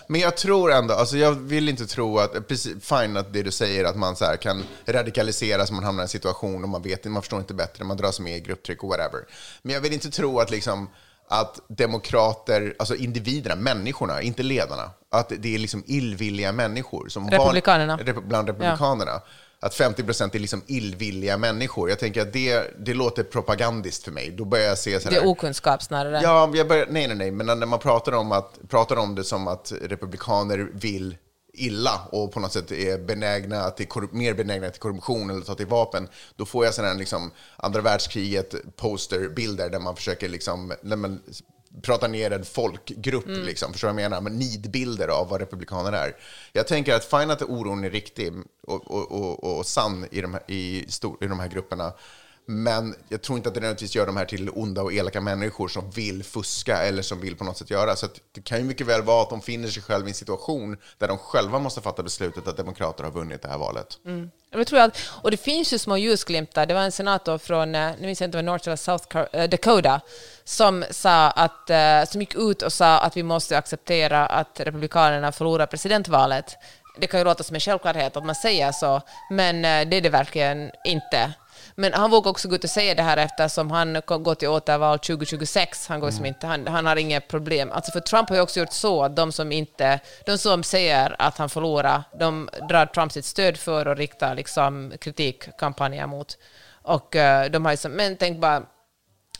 Men 0.07 0.21
jag 0.21 0.37
tror 0.37 0.71
ändå, 0.71 0.93
alltså 0.93 1.17
jag 1.17 1.31
vill 1.31 1.69
inte 1.69 1.87
tro 1.87 2.19
att, 2.19 2.47
precis, 2.47 2.85
fine 2.85 3.17
att 3.17 3.33
det 3.33 3.43
du 3.43 3.51
säger, 3.51 3.85
att 3.85 3.95
man 3.95 4.15
så 4.15 4.25
kan 4.41 4.63
radikaliseras, 4.85 5.71
man 5.71 5.83
hamnar 5.83 6.03
i 6.03 6.05
en 6.05 6.09
situation 6.09 6.63
och 6.63 6.69
man 6.69 6.81
vet 6.81 7.05
man 7.05 7.21
förstår 7.21 7.39
inte 7.39 7.53
bättre, 7.53 7.83
man 7.83 7.97
dras 7.97 8.19
med 8.19 8.37
i 8.37 8.39
grupptryck 8.39 8.83
och 8.83 8.89
whatever. 8.89 9.25
Men 9.61 9.73
jag 9.73 9.81
vill 9.81 9.93
inte 9.93 10.11
tro 10.11 10.39
att 10.39 10.51
liksom, 10.51 10.89
att 11.27 11.59
demokrater, 11.67 12.75
alltså 12.79 12.95
individerna, 12.95 13.55
människorna, 13.55 14.21
inte 14.21 14.43
ledarna, 14.43 14.91
att 15.11 15.31
det 15.39 15.55
är 15.55 15.59
liksom 15.59 15.83
illvilliga 15.87 16.51
människor. 16.51 17.09
Som 17.09 17.29
Republikanerna. 17.29 17.97
Van, 17.97 18.05
rep, 18.05 18.23
bland 18.23 18.47
republikanerna. 18.47 19.21
Att 19.59 19.75
50 19.75 20.03
procent 20.03 20.35
är 20.35 20.39
liksom 20.39 20.61
illvilliga 20.67 21.37
människor. 21.37 21.89
Jag 21.89 21.99
tänker 21.99 22.21
att 22.21 22.33
det, 22.33 22.85
det 22.85 22.93
låter 22.93 23.23
propagandiskt 23.23 24.03
för 24.03 24.11
mig. 24.11 24.31
Då 24.31 24.45
börjar 24.45 24.65
jag 24.65 24.77
se 24.77 24.99
så 24.99 25.09
Det 25.09 25.15
här, 25.15 25.21
är 25.21 25.27
okunskap 25.27 25.83
snarare. 25.83 26.19
Ja, 26.23 26.51
jag 26.53 26.67
börjar, 26.67 26.87
nej, 26.89 27.07
nej, 27.07 27.17
nej, 27.17 27.31
men 27.31 27.45
när 27.59 27.65
man 27.65 27.79
pratar 27.79 28.11
om, 28.11 28.31
att, 28.31 28.59
pratar 28.69 28.95
om 28.95 29.15
det 29.15 29.23
som 29.23 29.47
att 29.47 29.73
republikaner 29.81 30.69
vill 30.73 31.17
illa 31.57 32.01
och 32.11 32.31
på 32.31 32.39
något 32.39 32.53
sätt 32.53 32.71
är 32.71 32.97
benägna 32.97 33.69
till 33.69 33.87
mer 34.11 34.33
benägna 34.33 34.69
till 34.69 34.81
korruption 34.81 35.29
eller 35.29 35.41
ta 35.41 35.55
till 35.55 35.67
vapen, 35.67 36.07
då 36.35 36.45
får 36.45 36.65
jag 36.65 36.73
sådana 36.73 36.93
här 36.93 36.99
liksom, 36.99 37.31
andra 37.57 37.81
världskriget 37.81 38.55
posterbilder 38.75 39.69
där 39.69 39.79
man 39.79 39.95
försöker 39.95 40.29
liksom, 40.29 40.73
när 40.81 40.95
man 40.95 41.21
pratar 41.81 42.07
ner 42.07 42.31
en 42.31 42.45
folkgrupp, 42.45 43.27
liksom, 43.27 43.71
förstår 43.71 43.87
du 43.87 43.93
vad 43.93 44.03
jag 44.03 44.09
menar? 44.09 44.21
Men 44.21 44.37
nidbilder 44.37 45.07
av 45.07 45.29
vad 45.29 45.39
republikaner 45.39 45.91
är. 45.91 46.15
Jag 46.53 46.67
tänker 46.67 46.95
att 46.95 47.05
fine 47.05 47.31
att 47.31 47.41
oron 47.41 47.83
är 47.83 47.89
riktig 47.89 48.33
och, 48.67 48.91
och, 48.91 49.11
och, 49.11 49.57
och 49.57 49.65
sann 49.65 50.07
i 50.11 50.21
de, 50.21 50.33
här, 50.33 50.43
i, 50.47 50.85
stor, 50.89 51.23
i 51.23 51.27
de 51.27 51.39
här 51.39 51.47
grupperna, 51.47 51.93
men 52.45 52.95
jag 53.09 53.21
tror 53.21 53.37
inte 53.37 53.49
att 53.49 53.55
det 53.55 53.61
nödvändigtvis 53.61 53.95
gör 53.95 54.05
de 54.05 54.17
här 54.17 54.25
till 54.25 54.49
onda 54.49 54.81
och 54.81 54.93
elaka 54.93 55.21
människor 55.21 55.67
som 55.67 55.91
vill 55.91 56.23
fuska 56.23 56.77
eller 56.77 57.01
som 57.01 57.21
vill 57.21 57.35
på 57.35 57.43
något 57.43 57.57
sätt 57.57 57.69
göra. 57.69 57.95
Så 57.95 58.05
att 58.05 58.19
det 58.31 58.41
kan 58.41 58.57
ju 58.57 58.63
mycket 58.63 58.87
väl 58.87 59.01
vara 59.01 59.21
att 59.21 59.29
de 59.29 59.41
finner 59.41 59.67
sig 59.67 59.83
själva 59.83 60.07
i 60.07 60.09
en 60.09 60.15
situation 60.15 60.77
där 60.97 61.07
de 61.07 61.17
själva 61.17 61.59
måste 61.59 61.81
fatta 61.81 62.03
beslutet 62.03 62.47
att 62.47 62.57
demokrater 62.57 63.03
har 63.03 63.11
vunnit 63.11 63.41
det 63.41 63.47
här 63.47 63.57
valet. 63.57 63.99
Mm. 64.05 64.29
Jag 64.51 64.67
tror 64.67 64.79
att, 64.79 64.97
och 65.21 65.31
det 65.31 65.37
finns 65.37 65.73
ju 65.73 65.77
små 65.77 65.97
ljusglimtar. 65.97 66.65
Det 66.65 66.73
var 66.73 66.81
en 66.81 66.91
senator 66.91 67.37
från, 67.37 67.75
eh, 67.75 67.91
nu 67.99 68.05
minns 68.05 68.21
jag 68.21 68.27
inte 68.27 68.39
om 68.39 68.45
North 68.45 68.67
eller 68.67 68.75
South 68.75 69.17
eh, 69.17 69.49
Dakota, 69.49 70.01
som, 70.43 70.85
sa 70.91 71.29
att, 71.29 71.69
eh, 71.69 72.03
som 72.11 72.21
gick 72.21 72.35
ut 72.35 72.61
och 72.61 72.73
sa 72.73 72.97
att 72.97 73.17
vi 73.17 73.23
måste 73.23 73.57
acceptera 73.57 74.25
att 74.25 74.59
Republikanerna 74.59 75.31
förlorar 75.31 75.65
presidentvalet. 75.65 76.57
Det 76.97 77.07
kan 77.07 77.19
ju 77.19 77.23
låta 77.23 77.43
som 77.43 77.55
en 77.55 77.59
självklarhet 77.59 78.17
att 78.17 78.25
man 78.25 78.35
säger 78.35 78.71
så, 78.71 79.01
men 79.29 79.61
det 79.61 79.97
är 79.97 80.01
det 80.01 80.09
verkligen 80.09 80.71
inte. 80.85 81.33
Men 81.77 81.93
han 81.93 82.11
vågar 82.11 82.31
också 82.31 82.47
gå 82.47 82.55
ut 82.55 82.63
och 82.63 82.69
säga 82.69 82.95
det 82.95 83.01
här 83.03 83.17
eftersom 83.17 83.71
han 83.71 84.01
går 84.07 84.35
till 84.35 84.47
återval 84.47 84.99
2026. 84.99 85.87
Han, 85.87 85.99
går 85.99 86.11
som 86.11 86.25
inte, 86.25 86.47
han, 86.47 86.67
han 86.67 86.85
har 86.85 86.95
inga 86.95 87.21
problem. 87.21 87.71
Alltså 87.71 87.91
för 87.91 87.99
Trump 87.99 88.29
har 88.29 88.35
ju 88.35 88.41
också 88.41 88.59
gjort 88.59 88.73
så 88.73 89.03
att 89.03 89.15
de 89.15 89.31
som, 89.31 89.51
inte, 89.51 89.99
de 90.25 90.37
som 90.37 90.63
säger 90.63 91.15
att 91.19 91.37
han 91.37 91.49
förlorar, 91.49 92.03
de 92.19 92.49
drar 92.69 92.85
Trump 92.85 93.11
sitt 93.11 93.25
stöd 93.25 93.57
för 93.57 93.87
och 93.87 93.97
riktar 93.97 94.35
liksom 94.35 94.93
kritikkampanjer 94.99 96.07
mot. 96.07 96.37
Och 96.81 97.15
eh, 97.15 97.51
de 97.51 97.65
har 97.65 97.71
ju 97.71 97.77
som, 97.77 97.91
men 97.91 98.17
tänk 98.17 98.39
bara, 98.39 98.63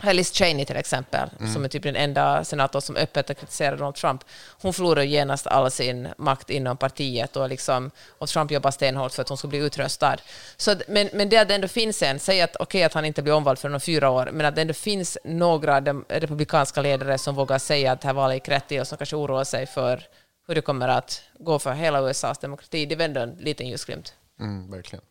Liz 0.03 0.31
Cheney 0.33 0.65
till 0.65 0.75
exempel, 0.75 1.29
som 1.53 1.65
är 1.65 1.69
typ 1.69 1.83
den 1.83 1.95
enda 1.95 2.43
senator 2.43 2.79
som 2.79 2.95
öppet 2.95 3.27
har 3.27 3.35
kritiserat 3.35 3.79
Donald 3.79 3.95
Trump. 3.95 4.23
Hon 4.61 4.73
förlorar 4.73 5.03
genast 5.03 5.47
all 5.47 5.71
sin 5.71 6.07
makt 6.17 6.49
inom 6.49 6.77
partiet 6.77 7.35
och, 7.35 7.49
liksom, 7.49 7.91
och 8.17 8.29
Trump 8.29 8.51
jobbar 8.51 8.71
stenhårt 8.71 9.11
för 9.11 9.21
att 9.21 9.29
hon 9.29 9.37
ska 9.37 9.47
bli 9.47 9.57
utröstad. 9.57 10.17
Så, 10.57 10.75
men, 10.87 11.09
men 11.13 11.29
det 11.29 11.37
att 11.37 11.47
det 11.47 11.55
ändå 11.55 11.67
finns 11.67 12.01
en, 12.01 12.19
säg 12.19 12.41
att 12.41 12.55
okej 12.55 12.83
att 12.83 12.93
han 12.93 13.05
inte 13.05 13.21
blir 13.21 13.33
omvald 13.33 13.59
för 13.59 13.73
om 13.73 13.79
fyra 13.79 14.09
år, 14.09 14.29
men 14.33 14.45
att 14.45 14.55
det 14.55 14.61
ändå 14.61 14.73
finns 14.73 15.17
några 15.23 15.81
republikanska 16.09 16.81
ledare 16.81 17.17
som 17.17 17.35
vågar 17.35 17.59
säga 17.59 17.91
att 17.91 18.01
det 18.01 18.07
här 18.07 18.13
valet 18.13 18.35
gick 18.35 18.49
rätt 18.49 18.67
till 18.67 18.81
och 18.81 18.87
som 18.87 18.97
kanske 18.97 19.15
oroar 19.15 19.43
sig 19.43 19.65
för 19.65 20.03
hur 20.47 20.55
det 20.55 20.61
kommer 20.61 20.87
att 20.87 21.21
gå 21.39 21.59
för 21.59 21.73
hela 21.73 22.09
USAs 22.09 22.37
demokrati. 22.37 22.85
Det 22.85 22.95
är 22.95 23.01
ändå 23.05 23.21
en 23.21 23.35
liten 23.39 23.67
ljusglimt. 23.67 24.13
Mm, 24.39 24.71
verkligen. 24.71 25.05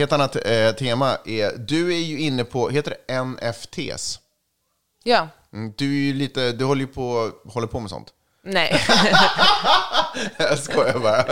Helt 0.00 0.12
annat 0.12 0.36
eh, 0.46 0.70
tema 0.72 1.18
är, 1.24 1.52
du 1.58 1.94
är 1.94 1.98
ju 1.98 2.20
inne 2.20 2.44
på, 2.44 2.68
heter 2.68 2.94
det 3.06 3.22
NFTs? 3.24 4.18
Ja, 5.04 5.28
Mm, 5.52 5.72
du 5.76 5.84
är 5.86 6.00
ju 6.06 6.12
lite, 6.12 6.52
du 6.52 6.64
håller 6.64 6.80
ju 6.80 6.86
på, 6.86 7.30
håller 7.48 7.66
på 7.66 7.80
med 7.80 7.90
sånt. 7.90 8.08
nej. 8.44 8.80
Jag 10.38 10.58
skojar 10.58 10.98
bara. 10.98 11.22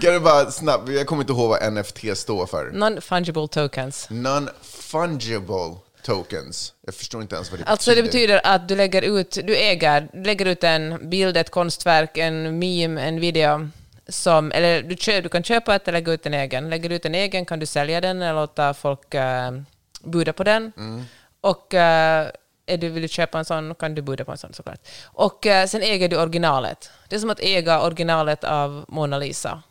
Kan 0.00 0.12
du 0.14 0.20
bara 0.20 0.50
snabbt, 0.50 0.88
jag 0.88 1.06
kommer 1.06 1.22
inte 1.22 1.32
ihåg 1.32 1.48
vad 1.48 1.72
NFT 1.72 2.16
står 2.18 2.46
för. 2.46 2.70
Non-fungible 2.74 3.48
tokens. 3.48 4.08
Non-fungible 4.10 5.76
tokens. 6.02 6.72
Jag 6.86 6.94
förstår 6.94 7.22
inte 7.22 7.34
ens 7.34 7.50
vad 7.50 7.60
det 7.60 7.64
Alltså 7.66 7.94
det 7.94 8.02
betyder. 8.02 8.40
att 8.44 8.68
du 8.68 8.76
lägger 8.76 9.02
ut, 9.02 9.38
du 9.44 9.56
äger, 9.56 10.08
du 10.12 10.22
lägger 10.24 10.46
ut 10.46 10.64
en 10.64 11.10
bild, 11.10 11.36
ett 11.36 11.50
konstverk, 11.50 12.18
en 12.18 12.58
meme, 12.58 13.02
en 13.02 13.20
video, 13.20 13.68
som, 14.08 14.52
eller 14.52 14.82
du, 14.82 14.96
köp, 14.96 15.22
du 15.22 15.28
kan 15.28 15.44
köpa 15.44 15.74
ett 15.74 15.88
eller 15.88 15.98
lägga 15.98 16.12
ut 16.12 16.26
en 16.26 16.34
egen. 16.34 16.70
Lägger 16.70 16.88
du 16.88 16.94
ut 16.94 17.06
en 17.06 17.14
egen 17.14 17.44
kan 17.44 17.58
du 17.58 17.66
sälja 17.66 18.00
den 18.00 18.22
eller 18.22 18.40
låta 18.40 18.74
folk 18.74 19.14
uh, 19.14 19.20
buda 20.04 20.32
på 20.32 20.44
den. 20.44 20.72
Och 21.40 21.74
eh, 21.74 22.30
är 22.66 22.76
du, 22.76 22.88
vill 22.88 23.02
du 23.02 23.08
köpa 23.08 23.38
en 23.38 23.44
sån 23.44 23.74
kan 23.74 23.94
du 23.94 24.02
buda 24.02 24.24
på 24.24 24.32
en 24.32 24.38
sån 24.38 24.52
såklart. 24.52 24.80
Och 25.04 25.46
eh, 25.46 25.66
sen 25.66 25.82
äger 25.82 26.08
du 26.08 26.22
originalet. 26.22 26.90
Det 27.08 27.16
är 27.16 27.20
som 27.20 27.30
att 27.30 27.40
äga 27.40 27.82
originalet 27.82 28.44
av 28.44 28.84
Mona 28.88 29.18
Lisa. 29.18 29.62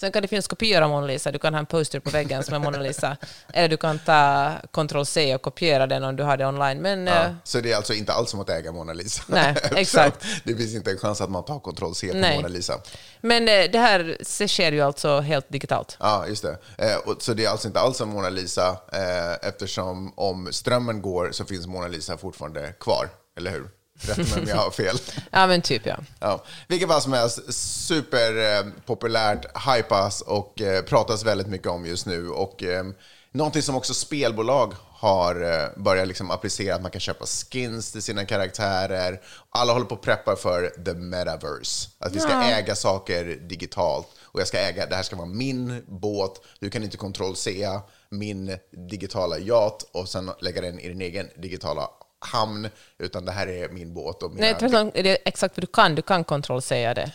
Sen 0.00 0.12
kan 0.12 0.22
det 0.22 0.28
finnas 0.28 0.48
kopior 0.48 0.82
av 0.82 0.90
Mona 0.90 1.06
Lisa. 1.06 1.32
Du 1.32 1.38
kan 1.38 1.54
ha 1.54 1.58
en 1.60 1.66
poster 1.66 2.00
på 2.00 2.10
väggen 2.10 2.44
som 2.44 2.54
är 2.54 2.58
Mona 2.58 2.78
Lisa. 2.78 3.16
Eller 3.52 3.68
du 3.68 3.76
kan 3.76 3.98
ta 3.98 4.52
Ctrl-C 4.72 5.34
och 5.34 5.42
kopiera 5.42 5.86
den 5.86 6.04
om 6.04 6.16
du 6.16 6.22
har 6.22 6.36
det 6.36 6.46
online. 6.46 6.82
Men 6.82 7.08
eh, 7.08 7.14
Ja, 7.14 7.34
så 7.44 7.60
det 7.60 7.72
är 7.72 7.76
alltså 7.76 7.94
inte 7.94 8.12
alls 8.12 8.30
som 8.30 8.40
att 8.40 8.50
äga 8.50 8.72
Mona 8.72 8.92
Lisa? 8.92 9.22
Nej, 9.26 9.54
exakt. 9.76 10.26
det 10.44 10.56
finns 10.56 10.74
inte 10.74 10.90
en 10.90 10.98
chans 10.98 11.20
att 11.20 11.30
man 11.30 11.44
tar 11.44 11.60
kontroll 11.60 11.94
C 11.94 12.08
på 12.12 12.16
Nej. 12.16 12.36
Mona 12.36 12.48
Lisa. 12.48 12.80
Men 13.20 13.48
eh, 13.48 13.70
det 13.72 13.78
här 13.78 14.18
sker 14.46 14.72
ju 14.72 14.80
alltså 14.80 15.20
helt 15.20 15.48
digitalt. 15.52 15.96
Ja, 16.00 16.26
just 16.28 16.42
det. 16.42 16.58
Eh, 16.78 17.14
så 17.18 17.34
det 17.34 17.44
är 17.44 17.48
alltså 17.48 17.68
inte 17.68 17.80
alls 17.80 17.96
som 17.96 18.08
Mona 18.08 18.28
Lisa, 18.28 18.80
eh, 18.92 19.48
eftersom 19.48 20.12
om 20.16 20.48
strömmen 20.52 21.02
går 21.02 21.28
så 21.32 21.44
finns 21.44 21.66
Mona 21.66 21.88
Lisa 21.88 22.16
fortfarande 22.16 22.72
kvar, 22.80 23.08
eller 23.36 23.50
hur? 23.50 23.68
Rätta 24.00 24.22
mig 24.22 24.42
om 24.42 24.48
jag 24.48 24.56
har 24.56 24.70
fel. 24.70 24.98
Ja, 25.30 25.46
men 25.46 25.62
typ 25.62 25.86
ja. 25.86 25.96
Ja, 26.20 26.44
vilket 26.68 26.88
fall 26.88 27.02
som 27.02 27.12
helst, 27.12 27.54
superpopulärt, 27.54 29.46
hypas 29.66 30.20
och 30.20 30.60
eh, 30.60 30.82
pratas 30.82 31.24
väldigt 31.24 31.46
mycket 31.46 31.68
om 31.68 31.86
just 31.86 32.06
nu. 32.06 32.28
Och 32.28 32.62
eh, 32.62 32.84
någonting 33.32 33.62
som 33.62 33.76
också 33.76 33.94
spelbolag 33.94 34.74
har 34.98 35.42
eh, 35.42 35.82
börjat 35.82 36.08
liksom 36.08 36.30
applicera, 36.30 36.74
att 36.74 36.82
man 36.82 36.90
kan 36.90 37.00
köpa 37.00 37.26
skins 37.26 37.92
till 37.92 38.02
sina 38.02 38.24
karaktärer. 38.24 39.20
Alla 39.50 39.72
håller 39.72 39.86
på 39.86 39.94
att 39.94 40.02
preppa 40.02 40.36
för 40.36 40.84
the 40.84 40.94
metaverse, 40.94 41.88
att 41.98 42.14
vi 42.14 42.20
ska 42.20 42.42
äga 42.42 42.74
saker 42.74 43.24
digitalt. 43.24 44.08
Och 44.22 44.40
jag 44.40 44.48
ska 44.48 44.58
äga, 44.58 44.86
det 44.86 44.96
här 44.96 45.02
ska 45.02 45.16
vara 45.16 45.26
min 45.26 45.84
båt, 45.88 46.40
du 46.60 46.70
kan 46.70 46.82
inte 46.82 46.96
kontroll-C 46.96 47.68
min 48.10 48.56
digitala 48.88 49.38
yacht 49.38 49.82
och 49.92 50.08
sen 50.08 50.30
lägga 50.40 50.60
den 50.60 50.80
i 50.80 50.88
din 50.88 51.00
egen 51.00 51.28
digitala 51.36 51.90
hamn, 52.32 52.68
utan 52.98 53.24
det 53.24 53.32
här 53.32 53.46
är 53.46 53.68
min 53.68 53.94
båt 53.94 54.22
och 54.22 54.30
mina 54.30 54.46
Nej, 54.46 54.56
tvärtom 54.58 54.90
är 54.94 55.02
det 55.02 55.28
exakt 55.28 55.56
vad 55.56 55.62
du 55.62 55.66
kan. 55.66 55.94
Du 55.94 56.02
kan 56.02 56.24
kontrollsäga 56.24 56.94
det. 56.94 57.12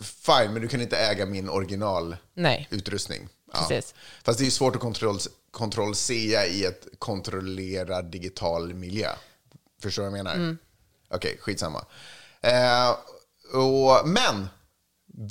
Fine, 0.00 0.52
men 0.52 0.62
du 0.62 0.68
kan 0.68 0.80
inte 0.80 0.96
äga 0.96 1.26
min 1.26 1.48
original 1.48 2.16
Nej. 2.34 2.68
utrustning. 2.70 3.28
Precis. 3.52 3.94
Fast 4.24 4.38
det 4.38 4.42
är 4.42 4.46
ju 4.46 4.50
svårt 4.50 4.74
att 4.74 4.80
kontroll, 4.80 5.18
kontroll-C 5.50 6.14
i 6.50 6.64
ett 6.64 6.86
kontrollerad 6.98 8.04
digital 8.04 8.74
miljö. 8.74 9.10
Förstår 9.82 10.02
du 10.02 10.10
vad 10.10 10.18
jag 10.18 10.24
menar? 10.24 10.36
Mm. 10.36 10.58
Okej, 11.10 11.38
skitsamma. 11.40 11.84
Eh, 12.40 12.90
och, 13.54 14.08
men, 14.08 14.48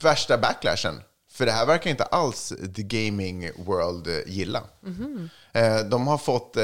värsta 0.01 0.37
backlashen. 0.37 1.01
För 1.35 1.45
det 1.45 1.51
här 1.51 1.65
verkar 1.65 1.89
inte 1.89 2.03
alls 2.03 2.53
the 2.75 2.83
gaming 2.83 3.51
world 3.57 4.07
eh, 4.07 4.33
gilla. 4.33 4.63
Mhm. 4.81 5.29
Eh, 5.53 5.79
de 5.79 6.07
har 6.07 6.17
fått 6.17 6.57
eh, 6.57 6.63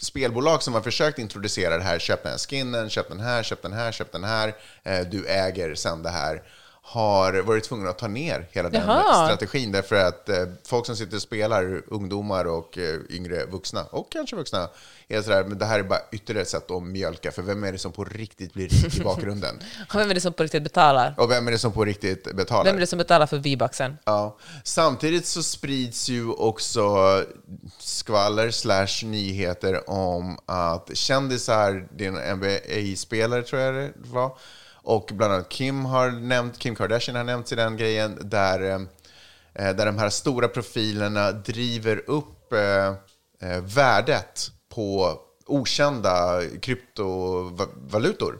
spelbolag 0.00 0.62
som 0.62 0.74
har 0.74 0.80
försökt 0.80 1.18
introducera 1.18 1.78
det 1.78 1.84
här. 1.84 1.98
Köp 1.98 2.22
den 2.22 2.32
här 2.32 2.38
skinnen, 2.38 2.90
köp 2.90 3.08
den 3.08 3.20
här, 3.20 3.42
köp 3.42 3.62
den 3.62 3.72
här, 3.72 3.92
köp 3.92 4.12
den 4.12 4.24
här. 4.24 4.54
Du 5.10 5.26
äger 5.26 5.74
sen 5.74 6.02
det 6.02 6.10
här. 6.10 6.42
Har 6.88 7.42
varit 7.42 7.64
tvungna 7.64 7.90
att 7.90 7.98
ta 7.98 8.08
ner 8.08 8.48
hela 8.52 8.70
den 8.70 8.82
Jaha. 8.86 9.26
strategin 9.26 9.72
därför 9.72 9.96
att 9.96 10.28
eh, 10.28 10.36
folk 10.64 10.86
som 10.86 10.96
sitter 10.96 11.16
och 11.16 11.22
spelar, 11.22 11.82
ungdomar 11.86 12.44
och 12.44 12.78
eh, 12.78 13.00
yngre 13.10 13.46
vuxna, 13.46 13.84
och 13.84 14.12
kanske 14.12 14.36
vuxna, 14.36 14.68
är 15.08 15.22
sådär, 15.22 15.44
men 15.44 15.58
det 15.58 15.64
här 15.64 15.78
är 15.78 15.82
bara 15.82 16.00
ytterligare 16.12 16.42
ett 16.42 16.48
sätt 16.48 16.70
att 16.70 16.82
mjölka, 16.82 17.32
för 17.32 17.42
vem 17.42 17.64
är 17.64 17.72
det 17.72 17.78
som 17.78 17.92
på 17.92 18.04
riktigt 18.04 18.54
blir 18.54 18.68
rik 18.68 18.98
i 18.98 19.02
bakgrunden? 19.04 19.62
Och 19.88 20.00
vem 20.00 20.10
är 20.10 20.14
det 20.14 20.20
som 20.20 20.32
på 20.32 20.42
riktigt 20.42 20.62
betalar? 20.62 21.14
Och 21.18 21.30
vem 21.30 21.48
är 21.48 21.52
det 21.52 21.58
som 21.58 21.72
på 21.72 21.84
riktigt 21.84 22.36
betalar? 22.36 22.64
Vem 22.64 22.76
är 22.76 22.80
det 22.80 22.86
som 22.86 22.98
betalar 22.98 23.26
för 23.26 23.38
V-bucksen? 23.38 23.98
Ja. 24.04 24.36
Samtidigt 24.64 25.26
så 25.26 25.42
sprids 25.42 26.08
ju 26.08 26.30
också 26.30 27.24
skvaller 27.78 28.50
slash 28.50 29.04
nyheter 29.04 29.90
om 29.90 30.38
att 30.46 30.90
kändisar, 30.96 31.88
det 31.96 32.06
är 32.06 32.12
en 32.12 32.38
NBA-spelare 32.38 33.42
tror 33.42 33.62
jag 33.62 33.74
det 33.74 33.92
var, 33.96 34.38
och 34.86 35.10
bland 35.12 35.32
annat 35.32 35.48
Kim 35.48 35.84
har 35.84 36.10
nämnt, 36.10 36.58
Kim 36.58 36.74
Kardashian 36.74 37.16
har 37.16 37.24
nämnt 37.24 37.52
i 37.52 37.54
den 37.54 37.76
grejen, 37.76 38.18
där, 38.20 38.70
eh, 39.54 39.74
där 39.74 39.86
de 39.86 39.98
här 39.98 40.10
stora 40.10 40.48
profilerna 40.48 41.32
driver 41.32 42.02
upp 42.10 42.52
eh, 42.52 42.86
eh, 43.50 43.60
värdet 43.62 44.50
på 44.74 45.18
okända 45.46 46.40
kryptovalutor. 46.62 48.38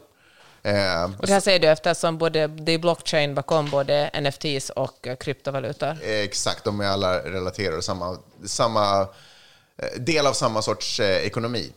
Eh, 0.63 1.03
Och 1.19 1.27
det 1.27 1.33
här 1.33 1.39
säger 1.39 1.59
du 1.59 1.67
eftersom 1.67 2.17
både, 2.17 2.47
det 2.47 2.71
är 2.71 2.79
blockchain 2.79 3.35
bakom 3.35 3.69
både 3.69 4.09
NFTs 4.21 4.69
och 4.69 5.07
eh, 5.07 5.15
kryptovalutor. 5.15 5.97
Exakt, 6.03 6.63
de 6.63 6.79
är 6.81 6.87
alla 6.87 7.19
relaterade, 7.19 7.81
samma, 7.81 8.17
samma 8.45 9.01
eh, 9.77 9.99
del 9.99 10.27
av 10.27 10.33
samma 10.33 10.61
sorts 10.61 10.99
eh, 10.99 11.25
ekonomi. 11.25 11.71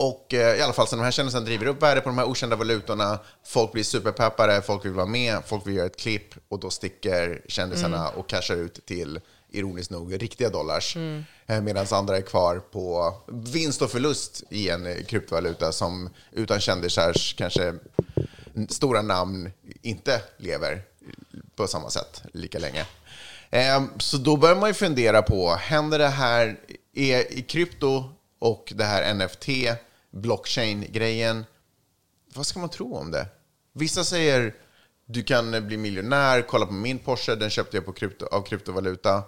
Och 0.00 0.34
eh, 0.34 0.56
i 0.58 0.62
alla 0.62 0.72
fall, 0.72 0.88
så 0.88 0.96
de 0.96 1.02
här 1.02 1.10
kändisarna 1.10 1.44
driver 1.44 1.66
upp 1.66 1.82
värde 1.82 2.00
på 2.00 2.08
de 2.08 2.18
här 2.18 2.24
okända 2.28 2.56
valutorna. 2.56 3.18
Folk 3.46 3.72
blir 3.72 3.84
superpeppade, 3.84 4.62
folk 4.62 4.84
vill 4.84 4.92
vara 4.92 5.06
med, 5.06 5.42
folk 5.46 5.66
vill 5.66 5.74
göra 5.74 5.86
ett 5.86 5.96
klipp 5.96 6.34
och 6.48 6.60
då 6.60 6.70
sticker 6.70 7.42
kändisarna 7.48 8.08
och 8.08 8.28
cashar 8.28 8.54
ut 8.56 8.86
till, 8.86 9.20
ironiskt 9.50 9.90
nog, 9.90 10.22
riktiga 10.22 10.48
dollars. 10.50 10.96
Eh, 11.46 11.60
Medan 11.60 11.86
andra 11.90 12.16
är 12.16 12.20
kvar 12.22 12.58
på 12.58 13.14
vinst 13.26 13.82
och 13.82 13.90
förlust 13.90 14.42
i 14.50 14.68
en 14.68 14.86
eh, 14.86 15.04
kryptovaluta 15.04 15.72
som 15.72 16.10
utan 16.32 16.60
kändisars 16.60 17.34
kanske 17.38 17.74
stora 18.68 19.02
namn 19.02 19.50
inte 19.82 20.22
lever 20.36 20.82
på 21.56 21.66
samma 21.66 21.90
sätt 21.90 22.22
lika 22.32 22.58
länge. 22.58 22.86
Eh, 23.50 23.82
Så 23.98 24.16
då 24.16 24.36
börjar 24.36 24.56
man 24.56 24.70
ju 24.70 24.74
fundera 24.74 25.22
på, 25.22 25.50
händer 25.54 25.98
det 25.98 26.08
här 26.08 26.56
är 26.94 27.32
i 27.32 27.42
krypto 27.42 28.04
och 28.38 28.72
det 28.76 28.84
här 28.84 29.14
NFT, 29.14 29.48
blockchain-grejen, 30.10 31.44
vad 32.34 32.46
ska 32.46 32.58
man 32.58 32.68
tro 32.68 32.96
om 32.96 33.10
det? 33.10 33.26
Vissa 33.72 34.04
säger 34.04 34.54
du 35.06 35.22
kan 35.22 35.66
bli 35.66 35.76
miljonär, 35.76 36.42
kolla 36.42 36.66
på 36.66 36.72
min 36.72 36.98
Porsche, 36.98 37.34
den 37.34 37.50
köpte 37.50 37.76
jag 37.76 37.86
på 37.86 37.92
krypto, 37.92 38.26
av 38.26 38.42
kryptovaluta. 38.42 39.22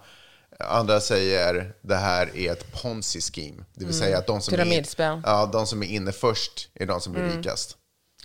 Andra 0.59 1.01
säger 1.01 1.73
det 1.81 1.97
här 1.97 2.37
är 2.37 2.53
ett 2.53 2.83
ponzi-scheme, 2.83 3.65
det 3.75 3.85
vill 3.85 3.95
säga 3.95 4.19
att 4.19 4.27
de 4.27 4.41
som, 4.41 4.55
är, 4.55 5.21
ja, 5.25 5.47
de 5.53 5.67
som 5.67 5.83
är 5.83 5.87
inne 5.87 6.13
först 6.13 6.69
är 6.75 6.87
de 6.87 7.01
som 7.01 7.13
blir 7.13 7.23
Mm. 7.23 7.37
rikast. 7.37 7.77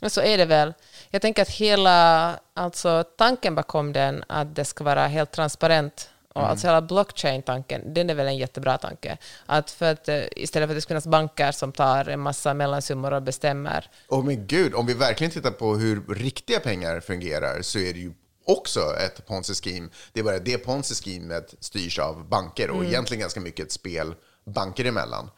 Men 0.01 0.09
så 0.09 0.21
är 0.21 0.37
det 0.37 0.45
väl. 0.45 0.73
Jag 1.09 1.21
tänker 1.21 1.41
att 1.41 1.49
hela 1.49 2.39
alltså, 2.53 3.03
tanken 3.17 3.55
bakom 3.55 3.93
den, 3.93 4.23
att 4.27 4.55
det 4.55 4.65
ska 4.65 4.83
vara 4.83 5.07
helt 5.07 5.31
transparent, 5.31 6.09
och 6.35 6.41
Mm. 6.41 6.51
alltså 6.51 6.67
hela 6.67 6.81
blockchain-tanken, 6.81 7.93
den 7.93 8.09
är 8.09 8.15
väl 8.15 8.27
en 8.27 8.37
jättebra 8.37 8.77
tanke. 8.77 9.17
Att 9.45 9.71
för 9.71 9.91
att, 9.91 10.07
eh, 10.09 10.23
istället 10.35 10.67
för 10.67 10.73
att 10.73 10.77
det 10.77 10.81
ska 10.81 10.87
finnas 10.87 11.07
banker 11.07 11.51
som 11.51 11.71
tar 11.71 12.09
en 12.09 12.19
massa 12.19 12.53
mellansummor 12.53 13.13
och 13.13 13.23
bestämmer. 13.23 13.89
Och 14.07 14.25
men 14.25 14.47
gud, 14.47 14.73
om 14.73 14.85
vi 14.85 14.93
verkligen 14.93 15.31
tittar 15.31 15.51
på 15.51 15.75
hur 15.75 16.13
riktiga 16.15 16.59
pengar 16.59 16.99
fungerar 16.99 17.61
så 17.61 17.79
är 17.79 17.93
det 17.93 17.99
ju 17.99 18.13
också 18.45 18.79
ett 19.05 19.27
ponzi-scheme. 19.27 19.89
Det 20.13 20.19
är 20.19 20.23
bara 20.23 20.39
det 20.39 20.57
ponzi-schemet 20.57 21.55
styrs 21.59 21.99
av 21.99 22.29
banker 22.29 22.69
och 22.69 22.85
egentligen 22.85 23.21
ganska 23.21 23.39
mycket 23.39 23.65
ett 23.65 23.71
spel 23.71 24.15
banker 24.45 24.85
emellan. 24.85 25.29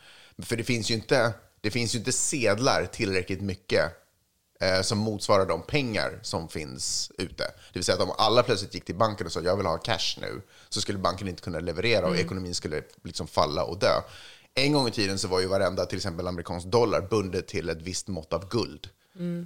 För 0.43 0.55
det 0.55 0.63
finns 0.63 0.91
ju 0.91 0.95
inte, 0.95 1.33
det 1.61 1.71
finns 1.71 1.95
ju 1.95 1.99
inte 1.99 2.11
sedlar 2.11 2.85
tillräckligt 2.85 3.41
mycket 3.41 3.83
som 4.81 4.97
motsvarar 4.97 5.45
de 5.45 5.61
pengar 5.61 6.19
som 6.21 6.49
finns 6.49 7.11
ute. 7.17 7.43
Det 7.43 7.73
vill 7.73 7.83
säga 7.83 7.95
att 7.95 8.01
om 8.01 8.11
alla 8.17 8.43
plötsligt 8.43 8.73
gick 8.73 8.85
till 8.85 8.95
banken 8.95 9.25
och 9.25 9.31
sa 9.33 9.41
jag 9.41 9.57
vill 9.57 9.65
ha 9.65 9.77
cash 9.77 10.17
nu, 10.21 10.41
så 10.69 10.81
skulle 10.81 10.97
banken 10.97 11.27
inte 11.27 11.41
kunna 11.41 11.59
leverera 11.59 12.07
och 12.07 12.17
ekonomin 12.17 12.55
skulle 12.55 12.81
liksom 13.03 13.27
falla 13.27 13.63
och 13.63 13.79
dö. 13.79 14.01
En 14.55 14.73
gång 14.73 14.87
i 14.87 14.91
tiden 14.91 15.19
så 15.19 15.27
var 15.27 15.39
ju 15.39 15.47
varenda 15.47 15.85
till 15.85 15.97
exempel 15.97 16.27
amerikansk 16.27 16.67
dollar 16.67 17.01
bundet 17.01 17.47
till 17.47 17.69
ett 17.69 17.81
visst 17.81 18.07
mått 18.07 18.33
av 18.33 18.49
guld 18.49 18.89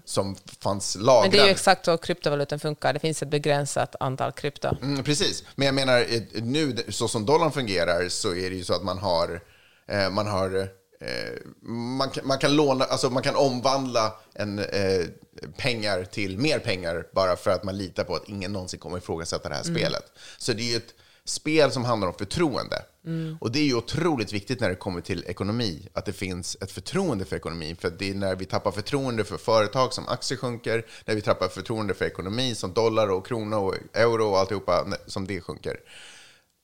som 0.06 0.36
fanns 0.60 0.96
lagrad. 0.96 1.22
Men 1.22 1.32
det 1.32 1.40
är 1.40 1.46
ju 1.46 1.52
exakt 1.52 1.86
så 1.86 1.98
kryptovalutan 1.98 2.60
funkar. 2.60 2.94
Det 2.94 3.00
finns 3.00 3.24
ett 3.24 3.30
begränsat 3.30 3.96
antal 4.00 4.32
krypto. 4.32 4.78
Mm, 4.82 5.04
precis, 5.04 5.44
men 5.56 5.66
jag 5.66 5.76
menar 5.76 6.00
eh, 6.00 6.44
nu 6.44 6.78
så 6.90 7.08
som 7.08 7.26
dollarn 7.26 7.52
fungerar 7.52 8.10
så 8.10 8.36
är 8.36 8.50
det 8.50 8.56
ju 8.56 8.64
så 8.64 8.74
att 8.74 8.84
man 8.84 8.98
har, 8.98 9.42
eh, 9.88 10.10
man 10.10 10.28
har 10.28 10.58
eh, 10.58 10.66
man, 11.98 12.10
kan, 12.10 12.28
man 12.28 12.38
kan 12.38 12.56
låna, 12.56 12.86
alltså 12.86 13.10
man 13.10 13.24
kan 13.24 13.36
omvandla 13.36 14.14
en, 14.34 14.60
eh, 14.60 15.06
pengar 15.58 16.04
till 16.04 16.38
mer 16.38 16.60
pengar 16.60 17.08
bara 17.14 17.36
för 17.36 17.52
att 17.52 17.64
man 17.64 17.78
litar 17.78 18.04
på 18.04 18.16
att 18.16 18.30
ingen 18.30 18.54
någonsin 18.54 18.80
kommer 18.80 18.98
ifrågasätta 18.98 19.50
det 19.50 19.56
här 19.56 19.64
spelet. 19.64 20.04
Så 20.38 20.54
det 20.54 20.62
är 20.62 20.72
ju 20.72 20.78
ett 20.78 20.94
spel 21.26 21.72
som 21.72 21.86
handlar 21.86 22.08
om 22.08 22.14
förtroende. 22.14 22.86
Och 23.40 23.52
det 23.52 23.60
är 23.60 23.64
ju 23.64 23.76
otroligt 23.76 24.34
viktigt 24.34 24.60
när 24.60 24.70
det 24.70 24.76
kommer 24.76 25.02
till 25.02 25.24
ekonomi, 25.28 25.90
att 25.94 26.06
det 26.06 26.14
finns 26.14 26.58
ett 26.62 26.72
förtroende 26.72 27.26
för 27.26 27.36
ekonomin. 27.36 27.76
För 27.76 27.90
det 27.90 28.10
är 28.10 28.14
när 28.14 28.36
vi 28.36 28.46
tappar 28.46 28.72
förtroende 28.72 29.24
för 29.24 29.38
företag 29.38 29.94
som 29.94 30.08
aktier 30.08 30.38
sjunker, 30.38 30.86
när 31.06 31.16
vi 31.16 31.22
tappar 31.22 31.48
förtroende 31.48 31.94
för 31.94 32.06
ekonomi 32.06 32.56
som 32.56 32.74
dollar 32.74 33.08
och 33.08 33.28
krona 33.28 33.58
och 33.58 33.76
euro 33.94 34.26
och 34.26 34.40
alltihopa 34.40 34.88
som 35.08 35.28
det 35.28 35.42
sjunker. 35.42 35.80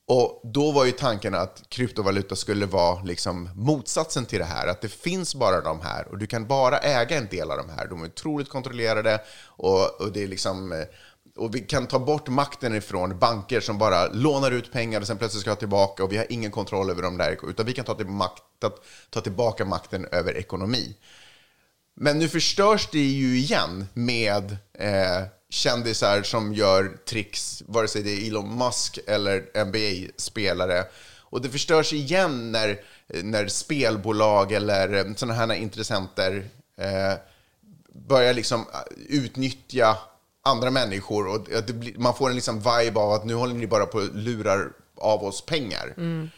Och 0.10 0.42
då 0.44 0.72
var 0.72 0.86
ju 0.86 0.92
tanken 0.92 1.36
att 1.36 1.64
kryptovaluta 1.70 2.36
skulle 2.36 2.66
vara 2.66 3.04
liksom 3.04 3.50
motsatsen 3.56 4.26
till 4.26 4.40
det 4.40 4.46
här. 4.46 4.68
Att 4.68 4.82
det 4.82 4.90
finns 4.90 5.36
bara 5.36 5.62
de 5.62 5.82
här 5.82 6.08
och 6.08 6.18
du 6.18 6.28
kan 6.28 6.48
bara 6.48 6.78
äga 6.78 7.18
en 7.18 7.28
del 7.28 7.52
av 7.52 7.58
de 7.58 7.70
här. 7.70 7.88
De 7.88 8.02
är 8.02 8.06
otroligt 8.06 8.50
kontrollerade 8.50 9.22
och, 9.46 10.02
och 10.02 10.12
det 10.12 10.24
är 10.24 10.28
liksom... 10.28 10.72
Eh, 10.72 10.88
och 11.36 11.56
vi 11.56 11.60
kan 11.60 11.88
ta 11.88 12.00
bort 12.00 12.28
makten 12.28 12.76
ifrån 12.76 13.20
banker 13.20 13.60
som 13.60 13.78
bara 13.78 14.08
lånar 14.08 14.52
ut 14.52 14.72
pengar 14.72 15.02
och 15.02 15.08
sen 15.08 15.18
plötsligt 15.18 15.42
ska 15.42 15.52
ha 15.52 15.56
tillbaka 15.56 16.04
och 16.04 16.12
vi 16.12 16.18
har 16.18 16.26
ingen 16.30 16.52
kontroll 16.52 16.90
över 16.90 17.02
dem 17.02 17.18
där. 17.18 17.50
Utan 17.50 17.66
vi 17.66 17.74
kan 17.74 17.86
ta, 17.86 17.94
till 17.94 18.08
makt, 18.08 18.44
ta, 18.60 18.72
ta 19.10 19.22
tillbaka 19.22 19.66
makten 19.66 20.06
över 20.12 20.38
ekonomi. 20.38 20.96
Men 22.00 22.20
nu 22.20 22.30
förstörs 22.30 22.88
det 22.92 23.00
ju 23.00 23.38
igen 23.38 23.88
med 23.94 24.58
eh, 24.74 25.24
kändisar 25.50 26.24
som 26.24 26.54
gör 26.54 26.98
tricks, 27.10 27.64
vare 27.68 27.88
sig 27.88 28.04
det 28.04 28.12
är 28.12 28.28
Elon 28.28 28.58
Musk 28.58 29.00
eller 29.08 29.66
NBA-spelare. 29.66 30.84
Och 31.20 31.42
det 31.42 31.50
förstörs 31.50 31.94
igen 31.94 32.52
när, 32.52 32.80
när 33.24 33.48
spelbolag 33.48 34.52
eller 34.52 34.94
eh, 34.94 35.14
sådana 35.16 35.34
här 35.34 35.54
intressenter 35.54 36.50
eh, 36.82 37.14
börjar 38.08 38.34
liksom 38.34 38.62
eh, 38.62 38.66
utnyttja 39.10 39.98
andra 40.44 40.72
människor 40.72 41.28
och 41.28 41.52
eh, 41.52 41.64
det 41.68 41.74
blir, 41.74 41.98
man 41.98 42.16
får 42.16 42.30
en 42.30 42.36
liksom 42.36 42.56
vibe 42.56 43.00
av 43.00 43.12
att 43.12 43.26
nu 43.26 43.34
håller 43.34 43.56
ni 43.56 43.68
bara 43.68 43.86
på 43.86 43.98
och 43.98 44.16
lurar 44.16 44.72
av 44.98 45.24
oss 45.24 45.46
pengar. 45.46 45.94
Mm. 45.98 46.30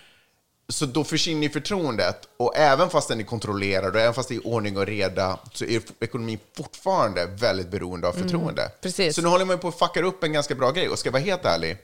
Så 0.69 0.85
då 0.85 1.03
försvinner 1.03 1.43
ju 1.43 1.49
förtroendet. 1.49 2.27
Och 2.37 2.57
även 2.57 2.89
fast 2.89 3.07
den 3.07 3.19
är 3.19 3.23
kontrollerad 3.23 3.95
och 3.95 4.01
även 4.01 4.13
fast 4.13 4.29
det 4.29 4.35
är 4.35 4.47
ordning 4.47 4.77
och 4.77 4.85
reda 4.85 5.39
så 5.53 5.65
är 5.65 5.81
ekonomin 5.99 6.39
fortfarande 6.57 7.25
väldigt 7.25 7.71
beroende 7.71 8.07
av 8.07 8.11
förtroende. 8.13 8.71
precis. 8.81 9.15
Så 9.15 9.21
nu 9.21 9.27
håller 9.27 9.45
man 9.45 9.55
ju 9.55 9.59
på 9.61 9.67
att 9.67 9.79
fucka 9.79 10.03
upp 10.03 10.23
en 10.23 10.33
ganska 10.33 10.55
bra 10.55 10.71
grej. 10.71 10.89
Och 10.89 10.99
ska 10.99 11.07
jag 11.07 11.13
vara 11.13 11.23
helt 11.23 11.45
ärlig, 11.45 11.77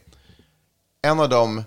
en 1.01 1.19
av 1.19 1.29
de 1.29 1.63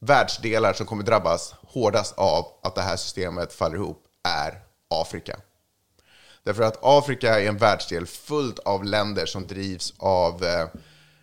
världsdelar 0.00 0.72
som 0.72 0.86
kommer 0.86 1.02
drabbas 1.02 1.54
hårdast 1.62 2.14
av 2.16 2.46
att 2.62 2.74
det 2.74 2.82
här 2.82 2.96
systemet 2.96 3.52
faller 3.52 3.76
ihop 3.76 4.04
är 4.28 4.58
Afrika. 4.90 5.36
Därför 6.42 6.62
att 6.62 6.78
Afrika 6.82 7.40
är 7.40 7.48
en 7.48 7.56
världsdel 7.56 8.06
fullt 8.06 8.58
av 8.58 8.84
länder 8.84 9.26
som 9.26 9.46
drivs 9.46 9.94
av 9.98 10.44
eh, 10.44 10.66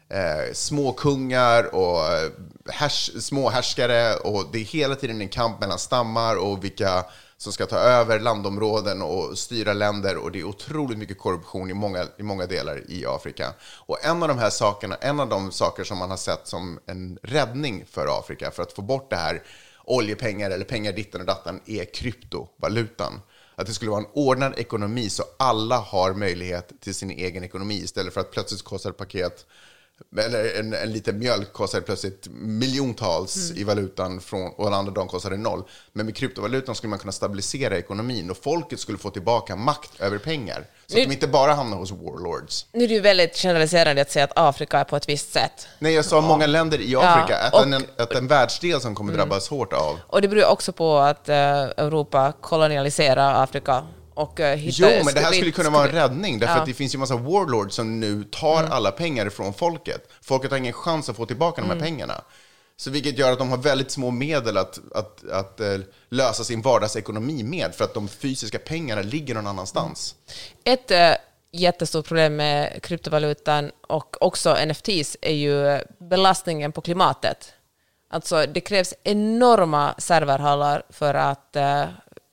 eh, 0.10 0.54
små 0.54 0.92
kungar 0.92 1.76
och 1.76 2.14
eh, 2.14 2.32
härs, 2.70 3.12
små 3.20 3.50
härskare 3.50 4.16
och 4.16 4.46
det 4.52 4.60
är 4.60 4.64
hela 4.64 4.96
tiden 4.96 5.22
en 5.22 5.30
kamp 5.30 5.60
mellan 5.60 5.80
stammar 5.80 6.36
och 6.36 6.64
vilka 6.64 7.06
som 7.38 7.54
ska 7.54 7.66
ta 7.66 7.78
över 7.78 8.20
landområden 8.20 9.02
och 9.02 9.38
styra 9.38 9.74
länder 9.74 10.18
och 10.18 10.32
det 10.32 10.40
är 10.40 10.44
otroligt 10.44 10.98
mycket 10.98 11.18
korruption 11.18 11.70
i 11.70 11.74
många, 11.74 12.06
i 12.18 12.24
många 12.24 12.46
delar 12.46 12.92
i 12.92 13.06
Afrika. 13.06 13.54
Och 13.62 14.06
en 14.06 14.24
av 14.24 14.30
de 14.30 14.38
här 14.38 14.50
sakerna, 14.50 14.96
en 14.96 15.20
av 15.20 15.30
de 15.30 15.52
saker 15.52 15.84
som 15.84 15.98
man 15.98 16.10
har 16.10 16.18
sett 16.18 16.48
som 16.48 16.80
en 16.86 17.20
räddning 17.22 17.86
för 17.92 18.20
Afrika 18.20 18.52
för 18.52 18.64
att 18.64 18.74
få 18.74 18.82
bort 18.82 19.10
det 19.10 19.16
här 19.16 19.44
oljepengar 19.84 20.52
eller 20.52 20.66
pengar 20.66 20.92
ditten 20.92 21.22
och 21.22 21.28
datten 21.28 21.62
är 21.66 21.86
kryptovalutan. 21.86 23.22
Att 23.56 23.68
det 23.68 23.74
skulle 23.74 23.92
vara 23.92 24.02
en 24.02 24.10
ordnad 24.14 24.60
ekonomi 24.60 25.10
så 25.10 25.24
alla 25.40 25.78
har 25.78 26.14
möjlighet 26.14 26.82
till 26.82 26.96
sin 26.96 27.12
egen 27.12 27.44
ekonomi 27.44 27.76
istället 27.76 28.14
för 28.14 28.22
att 28.22 28.32
plötsligt 28.32 28.64
kostar 28.64 28.90
ett 28.90 28.98
paket 28.98 29.46
eller 30.18 30.60
en, 30.60 30.74
en 30.74 30.92
liten 30.94 31.20
mjölk 31.20 31.54
kostar 31.54 31.82
plötsligt 31.82 32.28
miljontals 32.32 33.52
i 33.56 33.64
valutan 33.64 34.20
från, 34.22 34.52
och 34.58 34.68
en 34.68 34.74
andra 34.74 34.92
dag 34.94 35.08
kostar 35.08 35.30
det 35.30 35.38
noll. 35.38 35.64
Men 35.94 36.06
med 36.06 36.16
kryptovalutan 36.16 36.76
skulle 36.76 36.90
man 36.90 37.00
kunna 37.00 37.12
stabilisera 37.12 37.78
ekonomin 37.78 38.32
och 38.32 38.38
folket 38.38 38.80
skulle 38.80 38.98
få 38.98 39.10
tillbaka 39.10 39.56
makt 39.56 39.92
över 40.02 40.18
pengar. 40.18 40.66
Så 40.88 40.98
att 40.98 41.04
de 41.08 41.14
inte 41.14 41.28
bara 41.28 41.54
hamnar 41.54 41.78
hos 41.78 41.92
warlords. 41.92 42.66
Nu 42.72 42.84
är 42.84 42.88
det 42.88 42.94
ju 42.94 43.00
väldigt 43.00 43.36
generaliserande 43.38 44.02
att 44.02 44.12
säga 44.12 44.26
att 44.26 44.32
Afrika 44.36 44.80
är 44.80 44.84
på 44.84 44.96
ett 44.96 45.10
visst 45.10 45.34
sätt. 45.34 45.68
Nej, 45.80 45.94
jag 45.94 46.06
sa 46.06 46.22
många 46.22 46.48
länder 46.48 46.82
i 46.82 46.96
Afrika, 46.96 47.38
att, 47.38 47.54
och- 47.54 47.64
en, 47.64 47.74
att 47.74 48.12
en 48.16 48.28
världsdel 48.28 48.82
som 48.82 48.96
kommer 48.96 49.14
drabbas 49.14 49.50
hårt 49.50 49.74
av. 49.74 50.00
Och 50.08 50.22
det 50.22 50.28
beror 50.28 50.46
också 50.46 50.72
på 50.72 50.98
att 50.98 51.30
eh, 51.30 51.36
Europa 51.64 52.34
kolonialiserar 52.42 53.44
Afrika 53.44 53.88
och 54.18 54.40
uh, 54.40 54.46
hittar... 54.46 54.98
Jo, 54.98 55.06
men 55.06 55.14
det 55.14 55.20
här 55.20 55.32
skulle 55.32 55.52
kunna 55.52 55.70
vara 55.70 55.86
en 55.88 55.92
räddning, 55.92 56.40
därför 56.40 56.56
Ja. 56.56 56.60
att 56.60 56.66
det 56.66 56.74
finns 56.74 56.96
ju 56.96 57.00
massa 57.00 57.16
warlords 57.16 57.76
som 57.76 58.00
nu 58.00 58.24
tar 58.24 58.64
alla 58.64 58.92
pengar 58.92 59.26
ifrån 59.26 59.54
folket. 59.54 60.10
Folket 60.22 60.52
har 60.52 60.58
ingen 60.58 60.74
chans 60.74 61.10
att 61.10 61.16
få 61.16 61.26
tillbaka 61.26 61.62
de 61.62 61.70
här 61.70 61.80
pengarna. 61.80 62.22
Så 62.78 62.92
vilket 62.92 63.18
gör 63.18 63.32
att 63.32 63.40
de 63.40 63.50
har 63.50 63.58
väldigt 63.58 63.92
små 63.92 64.12
medel 64.12 64.58
att, 64.58 64.80
att, 64.96 65.30
att 65.30 65.60
eh, 65.60 65.78
lösa 66.10 66.44
sin 66.44 66.62
vardagsekonomi 66.62 67.44
med, 67.44 67.76
för 67.76 67.84
att 67.84 67.94
de 67.94 68.08
fysiska 68.08 68.60
pengarna 68.60 69.02
ligger 69.02 69.36
någon 69.36 69.48
annanstans. 69.48 70.16
Ett 70.64 70.92
eh, 70.92 71.12
jättestort 71.52 72.08
problem 72.08 72.36
med 72.36 72.84
kryptovalutan 72.84 73.72
och 73.88 74.22
också 74.22 74.58
NFTs 74.66 75.18
är 75.22 75.34
ju 75.34 75.68
eh, 75.68 75.82
belastningen 76.00 76.72
på 76.72 76.82
klimatet. 76.82 77.54
Alltså 78.10 78.46
det 78.46 78.62
krävs 78.62 78.94
enorma 79.04 79.96
serverhallar 79.98 80.84
för 80.90 81.14
att 81.14 81.56
eh, 81.56 81.84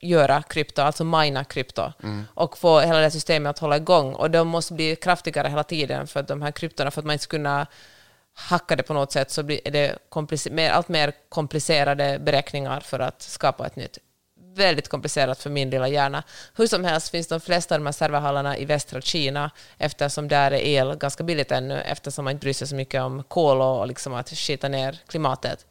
göra 0.05 0.43
krypto, 0.43 0.83
alltså 0.83 1.05
mina 1.05 1.45
krypto, 1.45 1.93
och 2.35 2.59
få 2.59 2.81
hela 2.81 3.01
det 3.01 3.11
systemet 3.11 3.51
att 3.51 3.59
hålla 3.59 3.77
igång. 3.77 4.15
Och 4.15 4.31
de 4.31 4.49
måste 4.49 4.75
bli 4.75 4.97
kraftigare 4.97 5.49
hela 5.49 5.65
tiden 5.65 6.07
för 6.07 6.21
att 6.21 6.29
de 6.29 6.43
här 6.43 6.51
kryptorna, 6.51 6.91
för 6.91 7.01
att 7.01 7.07
man 7.07 7.13
inte 7.13 7.23
ska 7.23 7.31
kunna 7.31 7.67
hacka 8.35 8.77
det 8.77 8.83
på 8.83 8.95
något 8.95 9.13
sätt, 9.13 9.31
så 9.31 9.43
blir 9.43 9.61
det 9.65 9.99
mer, 10.51 10.71
allt 10.71 10.89
mer 10.89 11.13
komplicerade 11.29 12.19
beräkningar 12.19 12.81
för 12.81 12.99
att 12.99 13.23
skapa 13.23 13.67
ett 13.67 13.77
nytt. 13.77 13.99
Väldigt 14.57 14.89
komplicerat 14.89 15.39
för 15.39 15.51
min 15.51 15.71
lilla 15.71 15.89
hjärna. 15.89 16.23
Hur 16.55 16.67
som 16.67 16.85
helst 16.85 17.09
finns 17.09 17.29
de 17.29 17.41
flesta 17.41 17.75
av 17.75 17.81
de 17.81 17.87
här 17.87 17.93
serverhallarna 17.93 18.59
i 18.59 18.65
västra 18.65 19.01
Kina, 19.01 19.51
eftersom 19.79 20.29
där 20.29 20.51
är 20.51 20.59
el 20.59 20.95
ganska 20.97 21.25
billigt 21.25 21.53
ännu, 21.53 21.81
eftersom 21.81 22.25
man 22.25 22.33
inte 22.33 22.45
bryr 22.45 22.53
sig 22.53 22.69
så 22.69 22.75
mycket 22.75 23.03
om 23.03 23.23
kol 23.23 23.61
och 23.61 23.87
liksom 23.87 24.15
att 24.15 24.31
skita 24.31 24.69
ner 24.69 25.01
klimatet. 25.07 25.67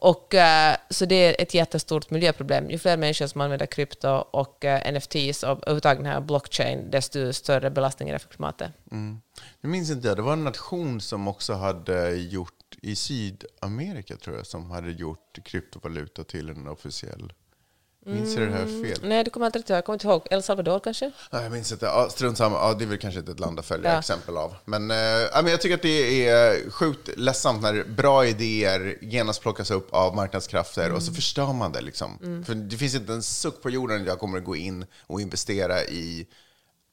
Och, 0.00 0.34
eh, 0.34 0.76
så 0.90 1.04
det 1.04 1.14
är 1.14 1.42
ett 1.42 1.54
jättestort 1.54 2.10
miljöproblem. 2.10 2.70
Ju 2.70 2.78
fler 2.78 2.96
människor 2.96 3.26
som 3.26 3.40
använder 3.40 3.66
krypto 3.66 4.08
och 4.30 4.64
eh, 4.64 4.92
NFTs 4.92 5.42
och 5.42 5.48
överhuvudtaget 5.48 5.98
den 5.98 6.12
här 6.12 6.20
blockchain, 6.20 6.90
desto 6.90 7.32
större 7.32 7.70
belastning 7.70 8.08
är 8.08 8.12
det 8.12 8.18
för 8.18 8.28
klimatet. 8.28 8.72
Mm. 8.90 9.20
Jag 9.60 9.70
minns 9.70 9.90
inte, 9.90 10.14
det 10.14 10.22
var 10.22 10.32
en 10.32 10.44
nation 10.44 11.00
som 11.00 11.28
också 11.28 11.52
hade 11.52 12.14
gjort, 12.14 12.76
i 12.82 12.96
Sydamerika 12.96 14.16
tror 14.16 14.36
jag, 14.36 14.46
som 14.46 14.70
hade 14.70 14.90
gjort 14.90 15.38
kryptovaluta 15.44 16.24
till 16.24 16.48
en 16.48 16.68
officiell. 16.68 17.32
Minns 18.08 18.36
jag 18.36 18.48
det 18.48 18.52
här 18.54 18.66
fel? 18.82 18.98
Nej, 19.02 19.24
det 19.24 19.30
kommer 19.30 19.46
inte 19.46 19.58
ihåg. 19.58 19.78
Jag 19.78 19.84
kommer 19.84 19.94
inte 19.94 20.06
ihåg. 20.06 20.22
El 20.30 20.42
Salvador 20.42 20.80
kanske? 20.80 21.10
Nej, 21.30 21.42
jag 21.42 21.52
minns 21.52 21.72
inte. 21.72 21.86
Ja, 21.86 22.08
strunt 22.10 22.38
samma. 22.38 22.56
Ja, 22.56 22.74
det 22.74 22.84
är 22.84 22.86
väl 22.86 22.98
kanske 22.98 23.20
inte 23.20 23.32
ett 23.32 23.40
land 23.40 23.58
att 23.58 23.66
följa 23.66 23.92
Ja. 23.92 23.98
exempel 23.98 24.36
av. 24.36 24.54
Men, 24.64 24.86
men 24.86 25.46
jag 25.46 25.60
tycker 25.60 25.74
att 25.74 25.82
det 25.82 26.28
är 26.28 26.70
sjukt 26.70 27.08
ledsamt 27.16 27.62
när 27.62 27.84
bra 27.84 28.26
idéer 28.26 28.98
genast 29.00 29.42
plockas 29.42 29.70
upp 29.70 29.88
av 29.94 30.16
marknadskrafter 30.16 30.92
och 30.92 31.02
så 31.02 31.12
förstör 31.12 31.52
man 31.52 31.72
det. 31.72 31.80
Liksom. 31.80 32.42
För 32.46 32.54
det 32.54 32.76
finns 32.76 32.94
inte 32.94 33.12
en 33.12 33.22
suck 33.22 33.62
på 33.62 33.70
jorden 33.70 34.00
där 34.04 34.10
jag 34.10 34.18
kommer 34.18 34.38
att 34.38 34.44
gå 34.44 34.56
in 34.56 34.86
och 35.06 35.20
investera 35.20 35.84
i 35.84 36.26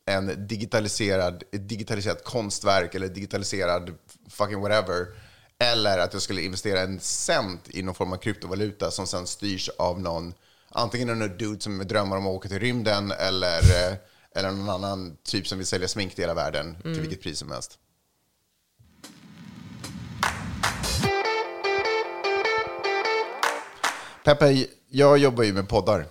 en 0.05 0.47
digitaliserad, 0.47 1.43
ett 1.51 1.69
digitaliserat 1.69 2.23
konstverk 2.23 2.95
eller 2.95 3.07
digitaliserad 3.07 3.91
fucking 4.29 4.61
whatever. 4.61 5.05
Eller 5.59 5.97
att 5.97 6.13
jag 6.13 6.21
skulle 6.21 6.41
investera 6.41 6.79
en 6.81 6.99
cent 6.99 7.61
i 7.69 7.81
någon 7.83 7.95
form 7.95 8.13
av 8.13 8.17
kryptovaluta 8.17 8.91
som 8.91 9.07
sen 9.07 9.27
styrs 9.27 9.69
av 9.69 10.01
någon, 10.01 10.33
antingen 10.75 11.07
någon 11.07 11.37
dude 11.37 11.61
som 11.61 11.77
drömmer 11.87 12.17
om 12.17 12.25
att 12.27 12.31
åka 12.33 12.49
till 12.49 12.59
rymden 12.59 13.11
eller, 13.11 13.57
eh, 13.57 13.97
eller 14.35 14.51
någon 14.51 14.69
annan 14.69 15.17
typ 15.23 15.47
som 15.47 15.57
vill 15.57 15.67
sälja 15.67 15.87
smink 15.87 16.15
till 16.15 16.23
hela 16.23 16.33
världen 16.33 16.75
till 16.81 17.01
vilket 17.01 17.21
pris 17.21 17.39
som 17.39 17.51
helst. 17.51 17.79
Peppe, 24.23 24.65
jag 24.89 25.17
jobbar 25.17 25.43
ju 25.43 25.53
med 25.53 25.69
poddar. 25.69 26.05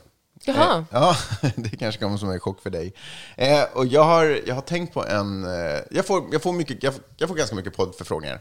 Jaha. 0.44 0.78
Eh, 0.78 0.84
ja, 0.90 1.16
det 1.56 1.76
kanske 1.76 2.00
kommer 2.00 2.16
som 2.16 2.30
en 2.30 2.40
chock 2.40 2.62
för 2.62 2.70
dig. 2.70 2.94
Eh, 3.36 3.62
och 3.72 3.86
jag 3.86 4.04
har, 4.04 4.40
jag 4.46 4.54
har 4.54 4.62
tänkt 4.62 4.94
på 4.94 5.06
en... 5.06 5.44
Eh, 5.44 5.80
jag, 5.90 6.06
får, 6.06 6.24
jag, 6.32 6.42
får 6.42 6.52
mycket, 6.52 6.82
jag, 6.82 6.94
får- 6.94 7.04
jag 7.16 7.28
får 7.28 7.36
ganska 7.36 7.56
mycket 7.56 7.76
poddförfrågningar. 7.76 8.40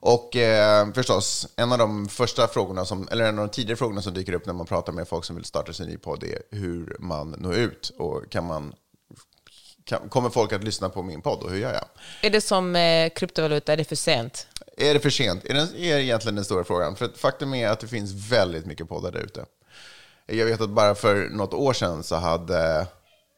Och 0.00 0.36
eh, 0.36 0.92
förstås, 0.92 1.48
en 1.56 1.72
av 1.72 1.78
de 1.78 2.08
första 2.08 2.48
frågorna, 2.48 2.84
som, 2.84 3.08
eller 3.10 3.24
en 3.24 3.38
av 3.38 3.46
de 3.46 3.52
tidigare 3.52 3.76
frågorna 3.76 4.02
som 4.02 4.14
dyker 4.14 4.32
upp 4.32 4.46
när 4.46 4.52
man 4.52 4.66
pratar 4.66 4.92
med 4.92 5.08
folk 5.08 5.24
som 5.24 5.36
vill 5.36 5.44
starta 5.44 5.72
sin 5.72 5.86
ny 5.86 5.98
podd 5.98 6.24
är 6.24 6.42
hur 6.50 6.96
man 6.98 7.30
når 7.30 7.54
ut 7.54 7.92
och 7.98 8.30
kan 8.30 8.44
man... 8.44 8.74
Kan, 9.84 10.08
kommer 10.08 10.30
folk 10.30 10.52
att 10.52 10.64
lyssna 10.64 10.88
på 10.88 11.02
min 11.02 11.22
podd 11.22 11.42
och 11.42 11.50
hur 11.50 11.58
gör 11.58 11.72
jag? 11.72 11.84
Är 12.22 12.30
det 12.30 12.40
som 12.40 12.76
eh, 12.76 13.10
kryptovaluta, 13.10 13.72
är 13.72 13.76
det 13.76 13.84
för 13.84 13.96
sent? 13.96 14.46
Är 14.76 14.94
det 14.94 15.00
för 15.00 15.10
sent? 15.10 15.44
Är 15.44 15.54
det 15.54 15.90
är 15.90 15.98
egentligen 15.98 16.34
den 16.34 16.44
stora 16.44 16.64
frågan. 16.64 16.96
För 16.96 17.08
faktum 17.16 17.54
är 17.54 17.68
att 17.68 17.80
det 17.80 17.88
finns 17.88 18.30
väldigt 18.30 18.66
mycket 18.66 18.88
poddar 18.88 19.12
där 19.12 19.20
ute. 19.20 19.44
Jag 20.26 20.46
vet 20.46 20.60
att 20.60 20.70
bara 20.70 20.94
för 20.94 21.28
något 21.28 21.54
år 21.54 21.72
sedan 21.72 22.02
så 22.02 22.16
hade 22.16 22.86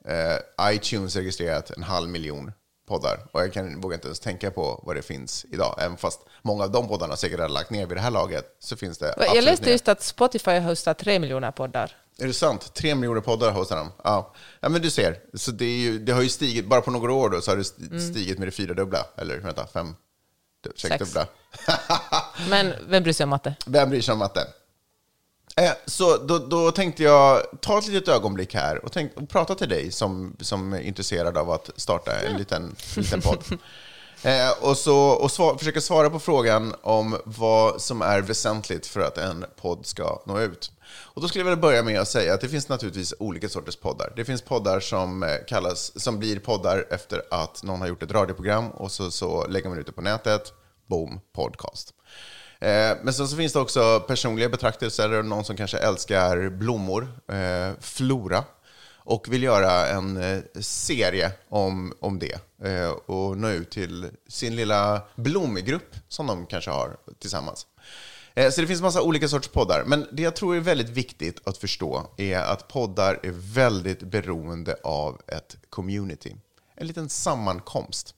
eh, 0.04 0.72
iTunes 0.72 1.16
registrerat 1.16 1.70
en 1.70 1.82
halv 1.82 2.08
miljon 2.08 2.52
poddar. 2.88 3.26
Och 3.32 3.40
jag 3.40 3.52
kan, 3.52 3.80
vågar 3.80 3.94
inte 3.94 4.08
ens 4.08 4.20
tänka 4.20 4.50
på 4.50 4.80
vad 4.86 4.96
det 4.96 5.02
finns 5.02 5.46
idag. 5.50 5.74
Även 5.78 5.96
fast 5.96 6.20
många 6.42 6.64
av 6.64 6.70
de 6.70 6.88
poddarna 6.88 7.16
säkert 7.16 7.40
har 7.40 7.48
lagt 7.48 7.70
ner 7.70 7.86
vid 7.86 7.96
det 7.96 8.00
här 8.00 8.10
laget 8.10 8.56
så 8.60 8.76
finns 8.76 8.98
det 8.98 9.14
Jag 9.16 9.44
läste 9.44 9.64
ner. 9.64 9.72
just 9.72 9.88
att 9.88 10.02
Spotify 10.02 10.50
har 10.50 10.60
hostat 10.60 10.98
tre 10.98 11.18
miljoner 11.18 11.50
poddar. 11.50 11.96
Är 12.20 12.26
det 12.26 12.32
sant? 12.32 12.74
Tre 12.74 12.94
miljoner 12.94 13.20
poddar 13.20 13.50
hostar 13.50 13.76
de. 13.76 13.92
Ja. 14.04 14.34
ja, 14.60 14.68
men 14.68 14.82
du 14.82 14.90
ser. 14.90 15.20
Så 15.34 15.50
det, 15.50 15.78
ju, 15.78 15.98
det 15.98 16.12
har 16.12 16.22
ju 16.22 16.28
stigit, 16.28 16.66
bara 16.66 16.80
på 16.80 16.90
några 16.90 17.12
år 17.12 17.30
då, 17.30 17.40
så 17.40 17.50
har 17.50 17.56
det 17.56 17.60
st- 17.62 18.00
stigit 18.00 18.38
med 18.38 18.48
det 18.48 18.52
fyradubbla. 18.52 19.06
Eller 19.16 19.38
vänta, 19.38 19.66
fem? 19.66 19.96
Sexdubbla. 20.76 21.26
Men 22.50 22.72
vem 22.88 23.02
bryr 23.02 23.12
sig 23.12 23.24
om 23.24 23.30
matte? 23.30 23.54
Vem 23.66 23.90
bryr 23.90 24.00
sig 24.00 24.12
om 24.12 24.18
matte? 24.18 24.46
Eh, 25.56 25.72
så 25.86 26.16
då, 26.16 26.38
då 26.38 26.70
tänkte 26.70 27.02
jag 27.02 27.42
ta 27.60 27.78
ett 27.78 27.88
litet 27.88 28.08
ögonblick 28.08 28.54
här 28.54 28.84
och, 28.84 28.92
tänk, 28.92 29.16
och 29.16 29.28
prata 29.28 29.54
till 29.54 29.68
dig 29.68 29.92
som, 29.92 30.36
som 30.40 30.72
är 30.72 30.80
intresserad 30.80 31.36
av 31.36 31.50
att 31.50 31.70
starta 31.76 32.20
en 32.20 32.36
liten, 32.36 32.76
en 32.96 33.02
liten 33.02 33.20
podd. 33.20 33.44
Eh, 34.22 34.50
och 34.60 34.76
så, 34.76 34.98
och 34.98 35.30
svar, 35.30 35.58
försöka 35.58 35.80
svara 35.80 36.10
på 36.10 36.18
frågan 36.18 36.74
om 36.82 37.18
vad 37.24 37.80
som 37.80 38.02
är 38.02 38.20
väsentligt 38.20 38.86
för 38.86 39.00
att 39.00 39.18
en 39.18 39.44
podd 39.60 39.86
ska 39.86 40.22
nå 40.26 40.40
ut. 40.40 40.72
Och 40.90 41.22
då 41.22 41.28
skulle 41.28 41.40
jag 41.40 41.44
vilja 41.44 41.62
börja 41.62 41.82
med 41.82 42.00
att 42.00 42.08
säga 42.08 42.34
att 42.34 42.40
det 42.40 42.48
finns 42.48 42.68
naturligtvis 42.68 43.14
olika 43.18 43.48
sorters 43.48 43.76
poddar. 43.76 44.12
Det 44.16 44.24
finns 44.24 44.42
poddar 44.42 44.80
som, 44.80 45.22
eh, 45.22 45.28
kallas, 45.48 46.02
som 46.02 46.18
blir 46.18 46.38
poddar 46.38 46.86
efter 46.90 47.22
att 47.30 47.62
någon 47.62 47.80
har 47.80 47.88
gjort 47.88 48.02
ett 48.02 48.12
radioprogram 48.12 48.70
och 48.70 48.92
så, 48.92 49.10
så 49.10 49.46
lägger 49.46 49.68
man 49.68 49.78
ut 49.78 49.86
det 49.86 49.92
på 49.92 50.02
nätet. 50.02 50.52
Boom, 50.86 51.20
podcast. 51.34 51.94
Eh, 52.60 52.96
men 53.02 53.14
sen 53.14 53.28
så 53.28 53.36
finns 53.36 53.52
det 53.52 53.58
också 53.58 54.00
personliga 54.00 54.48
betraktelser, 54.48 55.22
någon 55.22 55.44
som 55.44 55.56
kanske 55.56 55.78
älskar 55.78 56.48
blommor, 56.48 57.08
eh, 57.32 57.72
flora, 57.80 58.44
och 58.96 59.32
vill 59.32 59.42
göra 59.42 59.86
en 59.86 60.16
eh, 60.16 60.40
serie 60.60 61.32
om, 61.48 61.94
om 62.00 62.18
det 62.18 62.38
och 63.06 63.36
nå 63.36 63.48
ut 63.48 63.70
till 63.70 64.06
sin 64.28 64.56
lilla 64.56 65.02
blomgrupp 65.16 65.94
som 66.08 66.26
de 66.26 66.46
kanske 66.46 66.70
har 66.70 66.96
tillsammans. 67.18 67.66
Så 68.52 68.60
det 68.60 68.66
finns 68.66 68.82
massa 68.82 69.02
olika 69.02 69.28
sorters 69.28 69.48
poddar. 69.48 69.84
Men 69.86 70.06
det 70.12 70.22
jag 70.22 70.36
tror 70.36 70.56
är 70.56 70.60
väldigt 70.60 70.88
viktigt 70.88 71.48
att 71.48 71.58
förstå 71.58 72.06
är 72.16 72.38
att 72.38 72.68
poddar 72.68 73.20
är 73.22 73.30
väldigt 73.54 74.02
beroende 74.02 74.76
av 74.82 75.20
ett 75.26 75.56
community. 75.70 76.36
En 76.74 76.86
liten 76.86 77.08
sammankomst. 77.08 78.14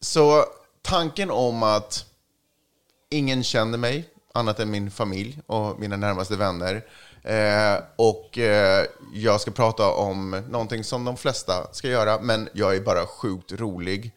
Så 0.00 0.44
tanken 0.82 1.30
om 1.30 1.62
att 1.62 2.11
ingen 3.12 3.44
känner 3.44 3.78
mig 3.78 4.08
annat 4.34 4.60
än 4.60 4.70
min 4.70 4.90
familj 4.90 5.38
och 5.46 5.80
mina 5.80 5.96
närmaste 5.96 6.36
vänner. 6.36 6.84
Eh, 7.22 7.82
och 7.96 8.38
eh, 8.38 8.86
jag 9.14 9.40
ska 9.40 9.50
prata 9.50 9.88
om 9.88 10.30
någonting 10.30 10.84
som 10.84 11.04
de 11.04 11.16
flesta 11.16 11.72
ska 11.72 11.88
göra, 11.88 12.20
men 12.20 12.48
jag 12.52 12.76
är 12.76 12.80
bara 12.80 13.06
sjukt 13.06 13.52
rolig. 13.52 14.12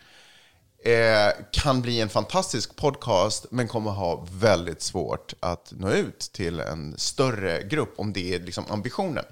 Eh, 0.83 1.33
kan 1.51 1.81
bli 1.81 2.01
en 2.01 2.09
fantastisk 2.09 2.75
podcast, 2.75 3.45
men 3.49 3.67
kommer 3.67 3.91
ha 3.91 4.27
väldigt 4.31 4.81
svårt 4.81 5.33
att 5.39 5.73
nå 5.77 5.91
ut 5.91 6.19
till 6.19 6.59
en 6.59 6.97
större 6.97 7.63
grupp 7.63 7.93
om 7.97 8.13
det 8.13 8.35
är 8.35 8.39
liksom 8.39 8.63
ambitionen. 8.69 9.25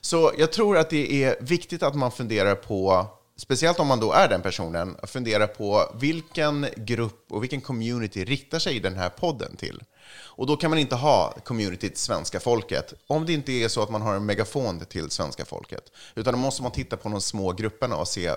Så 0.00 0.32
jag 0.38 0.52
tror 0.52 0.78
att 0.78 0.90
det 0.90 1.24
är 1.24 1.36
viktigt 1.40 1.82
att 1.82 1.94
man 1.94 2.12
funderar 2.12 2.54
på, 2.54 3.06
speciellt 3.36 3.80
om 3.80 3.86
man 3.86 4.00
då 4.00 4.12
är 4.12 4.28
den 4.28 4.42
personen, 4.42 4.96
fundera 5.02 5.46
på 5.46 5.92
vilken 5.94 6.66
grupp 6.76 7.26
och 7.30 7.42
vilken 7.42 7.60
community 7.60 8.24
riktar 8.24 8.58
sig 8.58 8.80
den 8.80 8.94
här 8.94 9.08
podden 9.08 9.56
till. 9.56 9.82
Och 10.36 10.46
då 10.46 10.56
kan 10.56 10.70
man 10.70 10.78
inte 10.78 10.94
ha 10.94 11.34
communityt 11.44 11.98
svenska 11.98 12.40
folket, 12.40 12.94
om 13.06 13.26
det 13.26 13.32
inte 13.32 13.52
är 13.52 13.68
så 13.68 13.82
att 13.82 13.90
man 13.90 14.02
har 14.02 14.14
en 14.14 14.26
megafon 14.26 14.84
till 14.84 15.10
svenska 15.10 15.44
folket. 15.44 15.92
Utan 16.14 16.34
då 16.34 16.38
måste 16.38 16.62
man 16.62 16.72
titta 16.72 16.96
på 16.96 17.08
de 17.08 17.20
små 17.20 17.52
grupperna 17.52 17.96
och 17.96 18.08
se, 18.08 18.30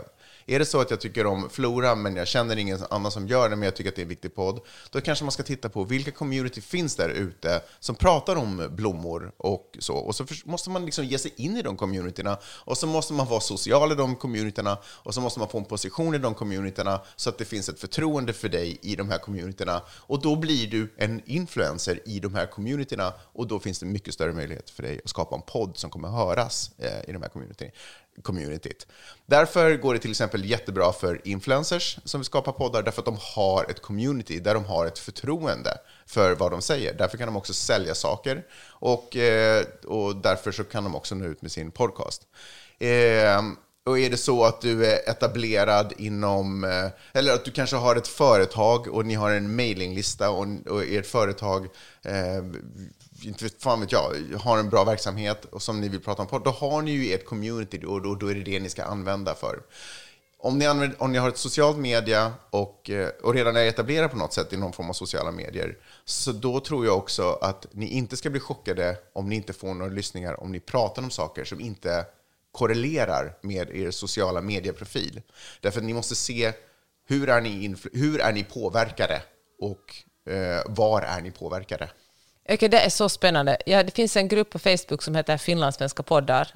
är 0.50 0.60
det 0.60 0.66
så 0.66 0.82
att 0.82 0.92
jag 0.92 1.02
tycker 1.02 1.26
om 1.26 1.50
Flora, 1.50 1.96
men 1.96 2.16
jag 2.16 2.28
känner 2.28 2.58
ingen 2.58 2.80
annan 2.90 3.12
som 3.12 3.28
gör 3.28 3.50
det, 3.50 3.56
men 3.56 3.66
jag 3.66 3.76
tycker 3.76 3.90
att 3.90 3.96
det 3.96 4.02
är 4.02 4.04
en 4.04 4.10
viktig 4.10 4.36
podd, 4.36 4.60
då 4.90 5.02
kanske 5.02 5.26
man 5.26 5.32
ska 5.32 5.44
titta 5.44 5.70
på 5.70 5.84
vilka 5.84 6.12
community 6.12 6.62
finns 6.62 6.96
där 6.96 7.10
ute 7.10 7.62
som 7.80 7.96
pratar 7.96 8.36
om 8.36 8.68
blommor 8.72 9.32
och 9.38 9.78
så. 9.80 9.96
Och 9.96 10.16
så 10.16 10.26
måste 10.44 10.70
man 10.70 10.86
liksom 10.86 11.06
ge 11.06 11.18
sig 11.18 11.34
in 11.36 11.58
i 11.58 11.62
de 11.62 11.78
communityna, 11.78 12.38
och 12.44 12.78
så 12.78 12.88
måste 12.88 13.14
man 13.14 13.28
vara 13.28 13.40
social 13.40 13.92
i 13.92 13.96
de 13.96 14.16
communityna, 14.16 14.78
och 14.86 15.14
så 15.14 15.22
måste 15.22 15.40
man 15.40 15.50
få 15.50 15.58
en 15.58 15.66
position 15.66 16.16
i 16.16 16.18
de 16.18 16.34
communityna, 16.34 17.02
så 17.16 17.30
att 17.30 17.38
det 17.38 17.46
finns 17.46 17.70
ett 17.70 17.80
förtroende 17.80 18.34
för 18.34 18.50
dig 18.50 18.80
i 18.82 18.96
de 18.96 19.10
här 19.10 19.18
communityna. 19.18 19.82
Och 19.90 20.22
då 20.22 20.36
blir 20.36 20.68
du 20.68 20.94
en 20.98 21.22
influencer 21.26 22.00
i 22.06 22.20
de 22.20 22.36
här 22.36 22.46
communityna, 22.46 23.14
och 23.34 23.48
då 23.48 23.60
finns 23.60 23.80
det 23.80 23.86
mycket 23.86 24.14
större 24.14 24.34
möjlighet 24.34 24.70
för 24.70 24.84
dig 24.84 25.02
att 25.04 25.10
skapa 25.10 25.36
en 25.36 25.42
podd 25.42 25.78
som 25.78 25.90
kommer 25.90 26.08
höras 26.08 26.72
eh, 26.78 27.10
i 27.10 27.12
de 27.12 27.22
här 27.22 27.30
communityna 27.30 27.72
communityt. 28.22 28.88
Därför 29.26 29.78
går 29.78 29.94
det 29.94 30.00
till 30.00 30.12
exempel 30.12 30.46
jättebra 30.46 30.94
för 30.94 31.28
influencers 31.28 32.00
som 32.04 32.20
vill 32.20 32.26
skapa 32.26 32.52
poddar, 32.52 32.84
därför 32.84 33.02
att 33.02 33.06
de 33.06 33.18
har 33.36 33.66
ett 33.70 33.82
community 33.82 34.40
där 34.40 34.54
de 34.54 34.66
har 34.66 34.86
ett 34.86 35.00
förtroende 35.00 35.78
för 36.06 36.36
vad 36.36 36.52
de 36.52 36.62
säger. 36.62 36.94
Därför 36.94 37.18
kan 37.18 37.28
de 37.28 37.36
också 37.36 37.54
sälja 37.54 37.96
saker 37.96 38.46
och, 38.70 39.16
eh, 39.16 39.66
och 39.86 40.16
därför 40.16 40.52
så 40.52 40.64
kan 40.64 40.84
de 40.84 40.96
också 40.96 41.16
nå 41.16 41.26
ut 41.26 41.42
med 41.42 41.52
sin 41.52 41.72
podcast. 41.72 42.22
Ehm, 42.80 43.56
och 43.90 44.00
är 44.00 44.10
det 44.10 44.18
så 44.18 44.44
att 44.44 44.62
du 44.62 44.86
är 44.86 45.10
etablerad 45.10 45.94
inom, 45.98 46.64
eh, 46.64 46.88
eller 47.14 47.34
att 47.34 47.46
du 47.46 47.52
kanske 47.52 47.76
har 47.76 47.96
ett 47.96 48.08
företag 48.08 48.88
och 48.88 49.06
ni 49.06 49.14
har 49.14 49.32
en 49.32 49.56
mailinglista 49.56 50.30
och, 50.30 50.48
och 50.68 50.84
ert 50.84 51.06
företag, 51.06 51.68
eh, 52.02 52.44
inte 53.24 53.44
vet, 53.44 53.64
fan 53.64 53.80
vet 53.80 53.92
jag, 53.92 54.14
har 54.40 54.58
en 54.58 54.70
bra 54.70 54.84
verksamhet 54.84 55.46
och 55.46 55.62
som 55.62 55.82
ni 55.82 55.90
vill 55.90 56.00
prata 56.00 56.24
om 56.24 56.42
då 56.44 56.52
har 56.52 56.82
ni 56.82 56.92
ju 56.92 57.14
ert 57.14 57.26
community 57.26 57.86
och 57.86 58.02
då, 58.02 58.16
då 58.16 58.28
är 58.28 58.36
det 58.36 58.44
det 58.44 58.60
ni 58.60 58.70
ska 58.70 58.84
använda 58.84 59.36
för. 59.36 59.60
Om 60.42 60.58
ni, 60.58 60.66
använder, 60.66 61.04
om 61.04 61.12
ni 61.12 61.18
har 61.18 61.30
ett 61.30 61.38
socialt 61.38 61.78
media 61.78 62.34
och, 62.50 62.90
eh, 62.90 63.10
och 63.24 63.34
redan 63.34 63.56
är 63.56 63.66
etablerade 63.66 64.10
på 64.10 64.18
något 64.18 64.34
sätt 64.34 64.54
i 64.54 64.58
någon 64.58 64.74
form 64.74 64.90
av 64.90 64.94
sociala 64.94 65.32
medier, 65.32 65.78
så 66.06 66.32
då 66.32 66.60
tror 66.60 66.86
jag 66.86 66.98
också 66.98 67.32
att 67.42 67.66
ni 67.72 67.88
inte 67.88 68.18
ska 68.18 68.30
bli 68.30 68.40
chockade 68.40 68.98
om 69.14 69.30
ni 69.30 69.36
inte 69.36 69.54
får 69.54 69.74
några 69.74 69.92
lyssningar 69.92 70.44
om 70.44 70.52
ni 70.52 70.60
pratar 70.60 71.02
om 71.02 71.10
saker 71.10 71.44
som 71.44 71.60
inte 71.62 72.06
korrelerar 72.52 73.38
med 73.42 73.70
er 73.70 73.92
sociala 73.92 74.42
medieprofil. 74.42 75.22
Därför 75.62 75.80
att 75.80 75.86
ni 75.86 75.94
måste 75.94 76.16
se 76.16 76.54
hur 77.08 77.30
är 77.30 77.42
ni, 77.42 77.76
hur 77.94 78.22
är 78.22 78.34
ni 78.34 78.44
påverkade 78.44 79.22
och 79.60 79.96
eh, 80.34 80.62
var 80.66 81.02
är 81.02 81.22
ni 81.22 81.32
påverkade? 81.32 81.90
Okej, 82.52 82.70
det 82.70 82.80
är 82.80 82.90
så 82.90 83.10
spännande. 83.10 83.58
Ja, 83.66 83.84
det 83.84 83.92
finns 83.96 84.18
en 84.18 84.28
grupp 84.28 84.50
på 84.50 84.60
Facebook 84.60 85.02
som 85.02 85.16
heter 85.16 85.38
Finlandssvenska 85.38 86.04
poddar, 86.04 86.48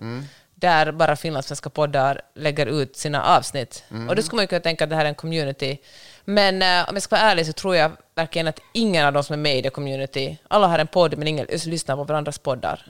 där 0.56 0.92
bara 0.92 1.16
finlandssvenska 1.16 1.70
poddar 1.70 2.22
lägger 2.36 2.66
ut 2.66 2.96
sina 2.98 3.24
avsnitt. 3.38 3.84
Och 4.10 4.16
då 4.16 4.22
skulle 4.22 4.38
man 4.38 4.44
ju 4.44 4.48
kunna 4.48 4.60
tänka 4.62 4.84
att 4.84 4.90
det 4.90 4.96
här 4.96 5.06
är 5.06 5.10
en 5.10 5.16
community. 5.16 5.78
Men 6.26 6.62
eh, 6.62 6.90
om 6.90 6.96
jag 6.96 7.02
ska 7.04 7.16
vara 7.16 7.26
ärlig 7.32 7.46
så 7.46 7.54
tror 7.54 7.76
jag 7.76 7.92
verkligen 8.16 8.48
att 8.48 8.60
ingen 8.74 9.06
av 9.06 9.14
de 9.14 9.24
som 9.24 9.34
är 9.34 9.38
med 9.38 9.58
i 9.58 9.62
det 9.62 9.70
community, 9.70 10.38
alla 10.48 10.68
har 10.68 10.80
en 10.80 10.88
podd 10.88 11.18
men 11.18 11.28
ingen 11.28 11.48
lyssnar 11.66 11.96
på 11.96 12.04
varandras 12.04 12.38
poddar. 12.40 12.86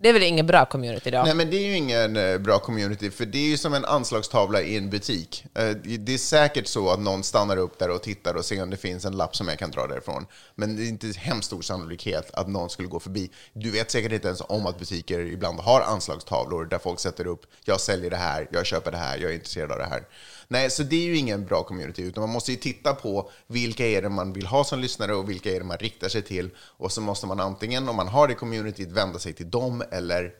Det 0.00 0.08
är 0.08 0.12
väl 0.12 0.22
ingen 0.22 0.46
bra 0.46 0.64
community 0.64 1.10
då? 1.10 1.22
Nej, 1.22 1.34
men 1.34 1.50
det 1.50 1.56
är 1.56 1.66
ju 1.66 1.76
ingen 1.76 2.16
eh, 2.16 2.38
bra 2.38 2.58
community, 2.58 3.10
för 3.10 3.26
det 3.26 3.38
är 3.38 3.48
ju 3.48 3.56
som 3.56 3.74
en 3.74 3.84
anslagstavla 3.84 4.62
i 4.62 4.76
en 4.76 4.90
butik. 4.90 5.44
Eh, 5.54 5.70
det 5.98 6.14
är 6.14 6.18
säkert 6.18 6.66
så 6.66 6.90
att 6.90 7.00
någon 7.00 7.22
stannar 7.22 7.56
upp 7.56 7.78
där 7.78 7.90
och 7.90 8.02
tittar 8.02 8.34
och 8.34 8.44
ser 8.44 8.62
om 8.62 8.70
det 8.70 8.76
finns 8.76 9.04
en 9.04 9.16
lapp 9.16 9.36
som 9.36 9.48
jag 9.48 9.58
kan 9.58 9.70
dra 9.70 9.86
därifrån. 9.86 10.26
Men 10.54 10.76
det 10.76 10.82
är 10.82 10.88
inte 10.88 11.12
hemskt 11.16 11.46
stor 11.46 11.62
sannolikhet 11.62 12.30
att 12.34 12.48
någon 12.48 12.70
skulle 12.70 12.88
gå 12.88 13.00
förbi. 13.00 13.30
Du 13.52 13.70
vet 13.70 13.90
säkert 13.90 14.12
inte 14.12 14.28
ens 14.28 14.42
om 14.48 14.66
att 14.66 14.78
butiker 14.78 15.20
ibland 15.20 15.60
har 15.60 15.80
anslagstavlor 15.80 16.64
där 16.64 16.78
folk 16.78 17.00
sätter 17.00 17.26
upp 17.26 17.46
jag 17.64 17.80
säljer 17.80 18.10
det 18.10 18.16
här, 18.16 18.48
jag 18.52 18.66
köper 18.66 18.90
det 18.90 18.96
här, 18.96 19.18
jag 19.18 19.30
är 19.30 19.34
intresserad 19.34 19.72
av 19.72 19.78
det 19.78 19.84
här. 19.84 20.02
Nej, 20.50 20.70
så 20.70 20.82
det 20.82 20.96
är 20.96 21.04
ju 21.04 21.16
ingen 21.16 21.44
bra 21.46 21.62
community, 21.62 22.02
utan 22.02 22.20
man 22.20 22.30
måste 22.30 22.50
ju 22.52 22.56
titta 22.56 22.94
på 22.94 23.30
vilka 23.46 23.86
är 23.86 24.02
det 24.02 24.08
man 24.08 24.32
vill 24.32 24.46
ha 24.46 24.64
som 24.64 24.80
lyssnare 24.80 25.14
och 25.14 25.30
vilka 25.30 25.50
är 25.50 25.58
det 25.58 25.64
man 25.64 25.78
riktar 25.78 26.08
sig 26.08 26.22
till. 26.22 26.50
Och 26.58 26.92
så 26.92 27.00
måste 27.00 27.26
man 27.26 27.40
antingen, 27.40 27.88
om 27.88 27.96
man 27.96 28.08
har 28.08 28.28
det 28.28 28.34
communityt, 28.34 28.88
vända 28.88 29.18
sig 29.18 29.32
till 29.32 29.50
dem 29.50 29.82
eller 29.90 30.32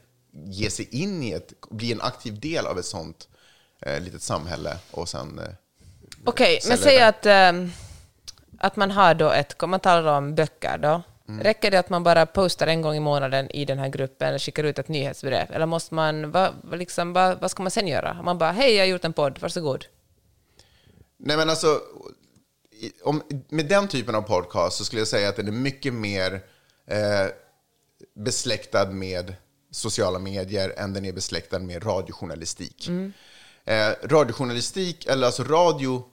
ge 0.45 0.71
sig 0.71 0.89
in 1.03 1.23
i 1.23 1.33
ett, 1.33 1.53
bli 1.71 1.93
en 1.93 2.01
aktiv 2.01 2.41
del 2.41 2.67
av 2.67 2.79
ett 2.79 2.87
sånt 2.87 3.29
eh, 3.83 4.01
litet 4.01 4.23
samhälle 4.23 4.77
och 4.91 5.09
sen... 5.09 5.39
Eh, 5.39 5.45
Okej, 6.25 6.61
men 6.69 6.79
säljer 6.79 6.99
säg 6.99 7.03
att, 7.03 7.27
ehm, 7.27 7.73
att 8.59 8.77
man 8.77 8.91
har 8.91 9.15
då 9.15 9.31
ett, 9.31 9.63
om 9.63 9.71
man 9.71 9.81
talar 9.81 10.19
om 10.19 10.35
böcker 10.35 10.79
då, 10.79 11.03
Mm. 11.29 11.43
räcker 11.43 11.71
det 11.71 11.79
att 11.79 11.91
man 11.91 12.03
bara 12.03 12.27
postar 12.27 12.67
en 12.67 12.83
gång 12.83 12.95
i 12.97 13.01
månaden 13.01 13.51
i 13.51 13.65
den 13.65 13.79
här 13.79 13.89
gruppen 13.89 14.29
eller 14.29 14.39
skickar 14.39 14.65
ut 14.65 14.79
ett 14.79 14.89
nyhetsbrev? 14.89 15.53
Eller 15.53 15.67
måste 15.67 15.95
man, 15.95 16.31
vad, 16.31 16.51
vad 16.63 16.79
liksom, 16.79 17.13
vad, 17.13 17.41
vad 17.41 17.51
ska 17.51 17.63
man 17.63 17.71
sen 17.71 17.89
göra? 17.89 18.23
Man 18.23 18.39
bara, 18.39 18.53
hej, 18.53 18.75
jag 18.75 18.83
har 18.83 18.89
gjort 18.89 19.05
en 19.05 19.13
podd, 19.13 19.39
varsågod. 19.41 19.85
Nej, 21.19 21.37
men 21.37 21.51
alltså, 21.51 21.81
om, 23.03 23.23
med 23.49 23.69
den 23.69 23.89
typen 23.89 24.15
av 24.15 24.23
podcast 24.23 24.77
så 24.77 24.85
skulle 24.85 25.01
jag 25.01 25.09
säga 25.09 25.29
att 25.29 25.37
den 25.37 25.49
är 25.49 25.53
mycket 25.53 25.95
mer 25.95 26.45
eh, 26.87 27.27
besläktad 28.15 28.91
med 28.91 29.35
sociala 29.71 30.19
medier 30.19 30.75
än 30.77 30.93
den 30.93 31.05
är 31.05 31.13
besläktad 31.13 31.59
med 31.59 31.87
radiojournalistik. 31.87 32.89
Eh, 33.65 33.93
radiojournalistik, 34.03 35.07
eller 35.07 35.27
alltså 35.27 35.45
radio 35.45 36.05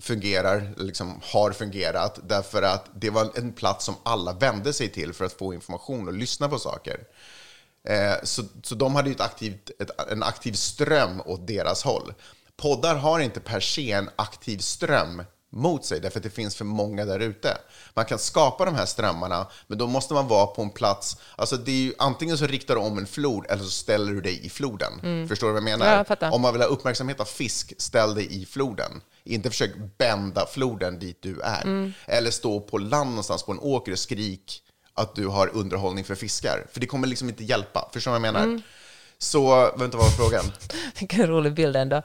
fungerar, 0.00 0.74
liksom 0.76 1.20
har 1.22 1.52
fungerat, 1.52 2.18
därför 2.28 2.62
att 2.62 2.90
det 2.94 3.10
var 3.10 3.30
en 3.34 3.52
plats 3.52 3.84
som 3.84 3.94
alla 4.02 4.32
vände 4.32 4.72
sig 4.72 4.88
till 4.88 5.12
för 5.12 5.24
att 5.24 5.32
få 5.32 5.54
information 5.54 6.08
och 6.08 6.14
lyssna 6.14 6.48
på 6.48 6.58
saker. 6.58 7.04
Eh, 7.88 8.14
så, 8.22 8.42
så 8.62 8.74
de 8.74 8.94
hade 8.94 9.08
ju 9.08 9.14
ett 9.14 9.20
aktivt, 9.20 9.70
ett, 9.78 10.10
en 10.10 10.22
aktiv 10.22 10.52
ström 10.52 11.22
åt 11.24 11.46
deras 11.46 11.82
håll. 11.82 12.14
Poddar 12.62 12.94
har 12.94 13.20
inte 13.20 13.40
per 13.40 13.60
se 13.60 13.92
en 13.92 14.10
aktiv 14.16 14.58
ström 14.58 15.22
mot 15.50 15.84
sig, 15.84 16.00
därför 16.00 16.18
att 16.18 16.22
det 16.22 16.30
finns 16.30 16.56
för 16.56 16.64
många 16.64 17.04
där 17.04 17.20
ute. 17.20 17.58
Man 17.94 18.04
kan 18.04 18.18
skapa 18.18 18.64
de 18.64 18.74
här 18.74 18.86
strömmarna, 18.86 19.46
men 19.66 19.78
då 19.78 19.86
måste 19.86 20.14
man 20.14 20.28
vara 20.28 20.46
på 20.46 20.62
en 20.62 20.70
plats... 20.70 21.16
Alltså 21.36 21.56
det 21.56 21.70
är 21.70 21.76
ju, 21.76 21.92
antingen 21.98 22.38
så 22.38 22.46
riktar 22.46 22.74
du 22.74 22.80
om 22.80 22.98
en 22.98 23.06
flod, 23.06 23.46
eller 23.48 23.62
så 23.62 23.70
ställer 23.70 24.12
du 24.12 24.20
dig 24.20 24.46
i 24.46 24.50
floden. 24.50 25.28
Förstår 25.28 25.46
du 25.46 25.52
vad 25.52 25.62
jag 25.62 25.78
menar? 25.78 26.06
Ja, 26.20 26.30
om 26.30 26.40
man 26.40 26.52
vill 26.52 26.62
ha 26.62 26.68
uppmärksamhet 26.68 27.20
av 27.20 27.24
fisk, 27.24 27.72
ställ 27.78 28.14
dig 28.14 28.42
i 28.42 28.46
floden. 28.46 29.00
Inte 29.24 29.50
försök 29.50 29.70
bända 29.98 30.46
floden 30.46 30.98
dit 30.98 31.22
du 31.22 31.40
är. 31.40 31.92
Eller 32.06 32.30
stå 32.30 32.60
på 32.60 32.78
land 32.78 33.10
någonstans 33.10 33.42
på 33.42 33.52
en 33.52 33.58
åker 33.58 33.92
och 33.92 33.98
skrik 33.98 34.62
att 34.94 35.14
du 35.14 35.26
har 35.26 35.50
underhållning 35.54 36.04
för 36.04 36.14
fiskar. 36.14 36.66
För 36.72 36.80
det 36.80 36.86
kommer 36.86 37.06
liksom 37.06 37.28
inte 37.28 37.44
hjälpa. 37.44 37.90
Förstår 37.92 38.12
du 38.12 38.18
vad 38.18 38.26
jag 38.26 38.34
menar? 38.34 38.62
Så, 39.20 39.72
vänta, 39.76 39.96
vad 39.98 40.06
var 40.06 40.10
frågan? 40.12 40.44
Vilken 40.98 41.26
rolig 41.26 41.52
bild 41.54 41.76
ändå. 41.76 42.02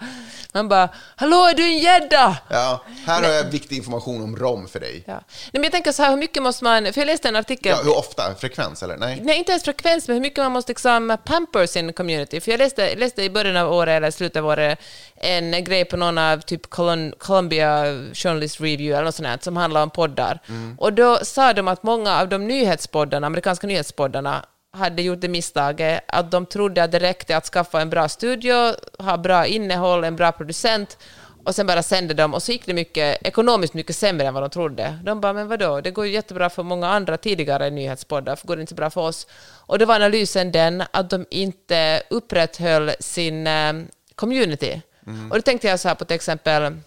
Man 0.53 0.70
bara, 0.70 0.89
hallå, 1.16 1.45
är 1.47 1.53
du 1.53 1.64
en 1.64 1.78
gädda? 1.78 2.38
Ja, 2.49 2.84
här 3.05 3.22
har 3.24 3.30
jag 3.30 3.43
viktig 3.43 3.76
information 3.78 4.24
om 4.24 4.36
rom 4.36 4.68
för 4.68 4.80
dig. 4.80 5.03
Ja. 5.07 5.14
Nej, 5.14 5.24
men 5.51 5.64
jag 5.64 5.72
tänker 5.72 5.91
så 5.91 6.03
här, 6.03 6.09
hur 6.09 6.18
mycket 6.18 6.43
måste 6.43 6.64
man... 6.64 6.93
För 6.93 7.01
jag 7.01 7.05
läste 7.05 7.28
en 7.28 7.36
artikel... 7.36 7.72
Ja, 7.78 7.84
hur 7.84 7.97
ofta? 7.97 8.36
Frekvens 8.39 8.84
eller? 8.84 8.97
Nej? 8.97 9.20
Nej, 9.24 9.38
inte 9.38 9.51
ens 9.51 9.64
frekvens, 9.64 10.07
men 10.07 10.14
hur 10.16 10.22
mycket 10.22 10.38
man 10.39 10.51
måste 10.51 10.72
liksom 10.72 11.18
pamper 11.26 11.66
sin 11.66 11.93
community. 11.93 12.39
För 12.41 12.51
jag 12.51 12.57
läste, 12.57 12.95
läste 12.95 13.24
i 13.24 13.30
början 13.30 13.57
av 13.57 13.74
året, 13.74 13.91
eller 13.97 14.11
slutet 14.11 14.38
av 14.39 14.45
året, 14.47 14.80
en 15.16 15.64
grej 15.64 15.86
på 15.86 15.97
någon 15.97 16.18
av 16.18 16.41
typ 16.41 16.66
Colum- 16.66 17.14
Columbia 17.18 17.84
Journalist 18.14 18.61
Review 18.61 18.93
eller 18.95 19.05
något 19.05 19.16
sånt 19.16 19.28
här, 19.28 19.38
som 19.41 19.57
handlar 19.57 19.84
om 19.84 19.89
poddar. 19.89 20.39
Och 20.78 20.93
då 20.93 21.18
sa 21.24 21.53
de 21.53 21.68
att 21.68 21.84
många 21.84 22.20
av 22.22 22.30
de 22.30 22.47
nyhetspoddarna, 22.47 23.28
amerikanska 23.28 23.68
nyhetspoddarna, 23.68 24.45
hade 24.74 25.01
gjort 25.01 25.21
det 25.21 25.28
misstaget 25.28 26.03
att 26.07 26.32
de 26.32 26.45
trodde 26.45 26.84
att 26.84 26.91
det 26.91 26.99
räckte 26.99 27.38
att 27.38 27.45
skaffa 27.45 27.82
en 27.82 27.89
bra 27.89 28.09
studio, 28.09 28.53
ha 28.99 29.17
bra 29.17 29.45
innehåll, 29.45 30.03
en 30.03 30.15
bra 30.15 30.32
producent 30.32 30.97
och 31.43 31.55
sen 31.55 31.67
bara 31.67 31.84
sände 31.84 32.13
de 32.13 32.34
och 32.34 32.43
så 32.43 32.51
gick 32.51 32.65
det 32.65 32.74
mycket, 32.74 33.28
ekonomiskt 33.28 33.74
mycket 33.74 33.95
sämre 33.95 34.28
än 34.28 34.34
vad 34.34 34.43
de 34.43 34.49
trodde. 34.49 34.99
De 35.03 35.21
bara, 35.21 35.34
men 35.34 35.47
vadå, 35.47 35.82
det 35.82 35.91
går 35.91 36.05
ju 36.05 36.13
jättebra 36.13 36.49
för 36.49 36.63
många 36.63 36.88
andra 36.88 37.17
tidigare 37.17 37.69
nyhetspoddar, 37.69 38.32
varför 38.32 38.47
går 38.47 38.55
det 38.55 38.61
inte 38.61 38.71
så 38.71 38.76
bra 38.76 38.89
för 38.89 39.01
oss? 39.01 39.28
Och 39.65 39.80
då 39.80 39.86
var 39.86 39.95
analysen 39.95 40.51
den 40.51 40.84
att 40.91 41.09
de 41.09 41.26
inte 41.30 42.03
upprätthöll 42.09 42.91
sin 42.99 43.47
eh, 43.47 43.74
community. 44.15 44.82
Och 45.30 45.36
då 45.36 45.41
tänkte 45.41 45.67
jag 45.67 45.80
så 45.80 45.88
här 45.88 45.95
på 45.95 46.05
till 46.05 46.15
exempel 46.15 46.78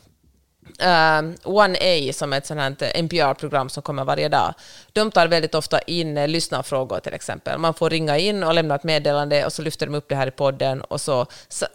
Eh, 0.81 0.87
uh, 0.87 1.35
1A, 1.45 2.13
som 2.13 2.33
är 2.33 2.39
ett 2.39 2.47
sånt 2.47 2.61
här 2.61 2.93
NPR-program 3.03 3.69
som 3.69 3.83
kommer 3.83 4.05
varje 4.05 4.29
dag, 4.29 4.55
de 4.93 5.11
tar 5.11 5.27
väldigt 5.29 5.55
ofta 5.55 5.79
in 5.81 6.19
uh, 6.19 6.29
lyssnarfrågor 6.29 6.99
till 7.01 7.15
exempel. 7.15 7.59
Man 7.59 7.75
får 7.75 7.91
ringa 7.91 8.19
in 8.19 8.43
och 8.45 8.55
lämna 8.55 8.75
ett 8.75 8.85
meddelande 8.85 9.45
och 9.47 9.53
så 9.53 9.63
lyfter 9.63 9.87
de 9.87 9.95
upp 9.95 10.09
det 10.09 10.15
här 10.17 10.27
i 10.27 10.31
podden. 10.31 10.81
Och, 10.83 11.01
så- 11.01 11.27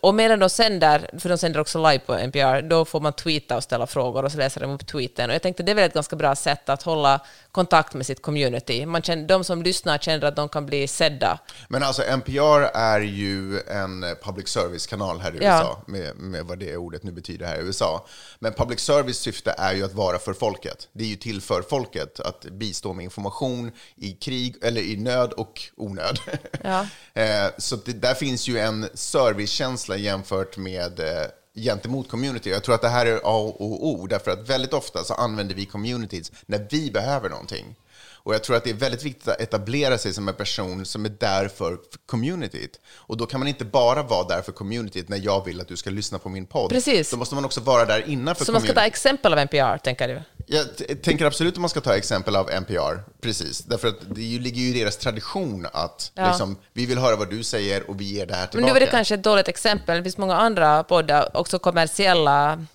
och 0.01 0.15
medan 0.15 0.39
de 0.39 0.49
sänder, 0.49 1.09
för 1.19 1.29
de 1.29 1.37
sänder 1.37 1.59
också 1.59 1.77
live 1.89 1.99
på 1.99 2.13
NPR, 2.13 2.61
då 2.61 2.85
får 2.85 2.99
man 2.99 3.13
tweeta 3.13 3.57
och 3.57 3.63
ställa 3.63 3.87
frågor 3.87 4.25
och 4.25 4.31
så 4.31 4.37
läser 4.37 4.61
de 4.61 4.71
upp 4.71 4.87
tweeten. 4.87 5.29
Och 5.29 5.35
jag 5.35 5.41
tänkte 5.41 5.63
det 5.63 5.71
är 5.71 5.75
väl 5.75 5.85
ett 5.85 5.93
ganska 5.93 6.15
bra 6.15 6.35
sätt 6.35 6.69
att 6.69 6.83
hålla 6.83 7.19
kontakt 7.51 7.93
med 7.93 8.05
sitt 8.05 8.21
community. 8.21 8.85
Man 8.85 9.01
känner, 9.01 9.27
de 9.27 9.43
som 9.43 9.63
lyssnar 9.63 9.97
känner 9.97 10.27
att 10.27 10.35
de 10.35 10.49
kan 10.49 10.65
bli 10.65 10.87
sedda. 10.87 11.39
Men 11.69 11.83
alltså 11.83 12.03
NPR 12.03 12.61
är 12.73 12.99
ju 13.01 13.59
en 13.59 14.03
eh, 14.03 14.09
public 14.23 14.47
service-kanal 14.47 15.19
här 15.19 15.35
i 15.35 15.37
Ja. 15.45 15.57
USA, 15.57 15.81
med, 15.87 16.15
med 16.15 16.45
vad 16.45 16.59
det 16.59 16.77
ordet 16.77 17.03
nu 17.03 17.11
betyder 17.11 17.45
här 17.45 17.57
i 17.57 17.61
USA. 17.61 18.05
Men 18.39 18.53
public 18.53 18.79
service 18.79 19.17
syfte 19.17 19.55
är 19.57 19.73
ju 19.73 19.83
att 19.83 19.93
vara 19.93 20.19
för 20.19 20.33
folket. 20.33 20.87
Det 20.93 21.03
är 21.03 21.07
ju 21.07 21.15
till 21.15 21.41
för 21.41 21.61
folket, 21.61 22.19
att 22.19 22.41
bistå 22.41 22.93
med 22.93 23.03
information 23.03 23.71
i 23.95 24.11
krig, 24.11 24.55
eller 24.61 24.81
i 24.81 24.97
nöd 24.97 25.33
och 25.33 25.61
onöd. 25.77 26.19
Ja. 26.63 26.85
Eh, 27.13 27.47
Så 27.57 27.75
det, 27.75 27.91
där 27.93 28.13
finns 28.13 28.47
ju 28.47 28.59
en 28.59 28.89
servicekänsla 28.93 29.97
jämfört 29.97 30.57
med 30.57 30.99
eh, 30.99 31.25
gentemot 31.55 32.09
community. 32.09 32.49
Jag 32.49 32.63
tror 32.63 32.75
att 32.75 32.81
det 32.81 32.89
här 32.89 33.05
är 33.05 33.15
A 33.15 33.53
och 33.59 33.87
O, 33.87 34.07
därför 34.07 34.31
att 34.31 34.49
väldigt 34.49 34.73
ofta 34.73 35.03
så 35.03 35.13
använder 35.13 35.55
vi 35.55 35.65
communities 35.65 36.31
när 36.45 36.67
vi 36.69 36.91
behöver 36.91 37.29
någonting. 37.29 37.75
Och 38.23 38.33
jag 38.33 38.43
tror 38.43 38.55
att 38.55 38.63
det 38.63 38.69
är 38.69 38.73
väldigt 38.73 39.03
viktigt 39.03 39.27
att 39.27 39.41
etablera 39.41 39.97
sig 39.97 40.13
som 40.13 40.27
en 40.27 40.33
person 40.35 40.85
som 40.85 41.05
är 41.05 41.09
där 41.09 41.47
för 41.47 41.77
communityt. 42.05 42.79
Och 42.95 43.17
då 43.17 43.25
kan 43.25 43.39
man 43.39 43.47
inte 43.47 43.65
bara 43.65 44.03
vara 44.03 44.27
där 44.27 44.41
för 44.41 44.51
communityt 44.51 45.09
när 45.09 45.17
jag 45.17 45.45
vill 45.45 45.61
att 45.61 45.67
du 45.67 45.77
ska 45.77 45.89
lyssna 45.89 46.19
på 46.19 46.29
min 46.29 46.45
podd. 46.45 46.69
Precis. 46.69 47.11
Då 47.11 47.17
måste 47.17 47.35
man 47.35 47.45
också 47.45 47.61
vara 47.61 47.85
där 47.85 48.09
innanför 48.09 48.45
Så 48.45 48.51
man 48.51 48.61
ska 48.61 48.73
ta 48.73 48.81
exempel 48.85 49.33
av 49.33 49.39
NPR, 49.39 49.77
tänker 49.77 50.07
du? 50.07 50.21
Jag 50.47 50.65
tänker 51.03 51.25
absolut 51.25 51.53
att 51.53 51.59
man 51.59 51.69
ska 51.69 51.81
ta 51.81 51.95
exempel 51.95 52.35
av 52.35 52.49
NPR, 52.49 53.03
precis. 53.21 53.59
Därför 53.59 53.87
att 53.87 53.95
det 54.15 54.21
ligger 54.21 54.61
ju 54.61 54.67
i 54.75 54.79
deras 54.79 54.97
tradition 54.97 55.67
att 55.73 56.11
Ja. 56.15 56.27
liksom, 56.27 56.57
vi 56.73 56.85
vill 56.85 56.97
höra 56.97 57.15
vad 57.15 57.29
du 57.29 57.43
säger 57.43 57.89
och 57.89 58.01
vi 58.01 58.05
ger 58.05 58.25
det 58.25 58.33
här 58.33 58.41
Men 58.41 58.49
tillbaka. 58.49 58.67
nu 58.67 58.73
var 58.73 58.79
det 58.79 58.91
kanske 58.91 59.13
ett 59.15 59.23
dåligt 59.23 59.47
exempel. 59.47 59.97
Det 59.97 60.03
finns 60.03 60.17
många 60.17 60.35
andra 60.35 60.83
poddar, 60.83 61.37
också 61.37 61.59
kommersiella, 61.59 62.65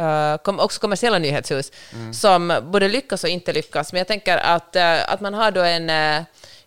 eh, 0.00 0.36
kom, 0.42 0.60
också 0.60 0.80
kommersiella 0.80 1.18
nyhetshus, 1.18 1.72
som 2.12 2.60
både 2.62 2.88
lyckas 2.88 3.24
och 3.24 3.30
inte 3.30 3.52
lyckas. 3.52 3.92
Men 3.92 3.98
jag 3.98 4.08
tänker 4.08 4.36
att, 4.36 4.76
eh, 4.76 5.12
att 5.12 5.20
man 5.20 5.34
har 5.34 5.50
då 5.50 5.60
en, 5.62 5.90
eh, 5.90 6.22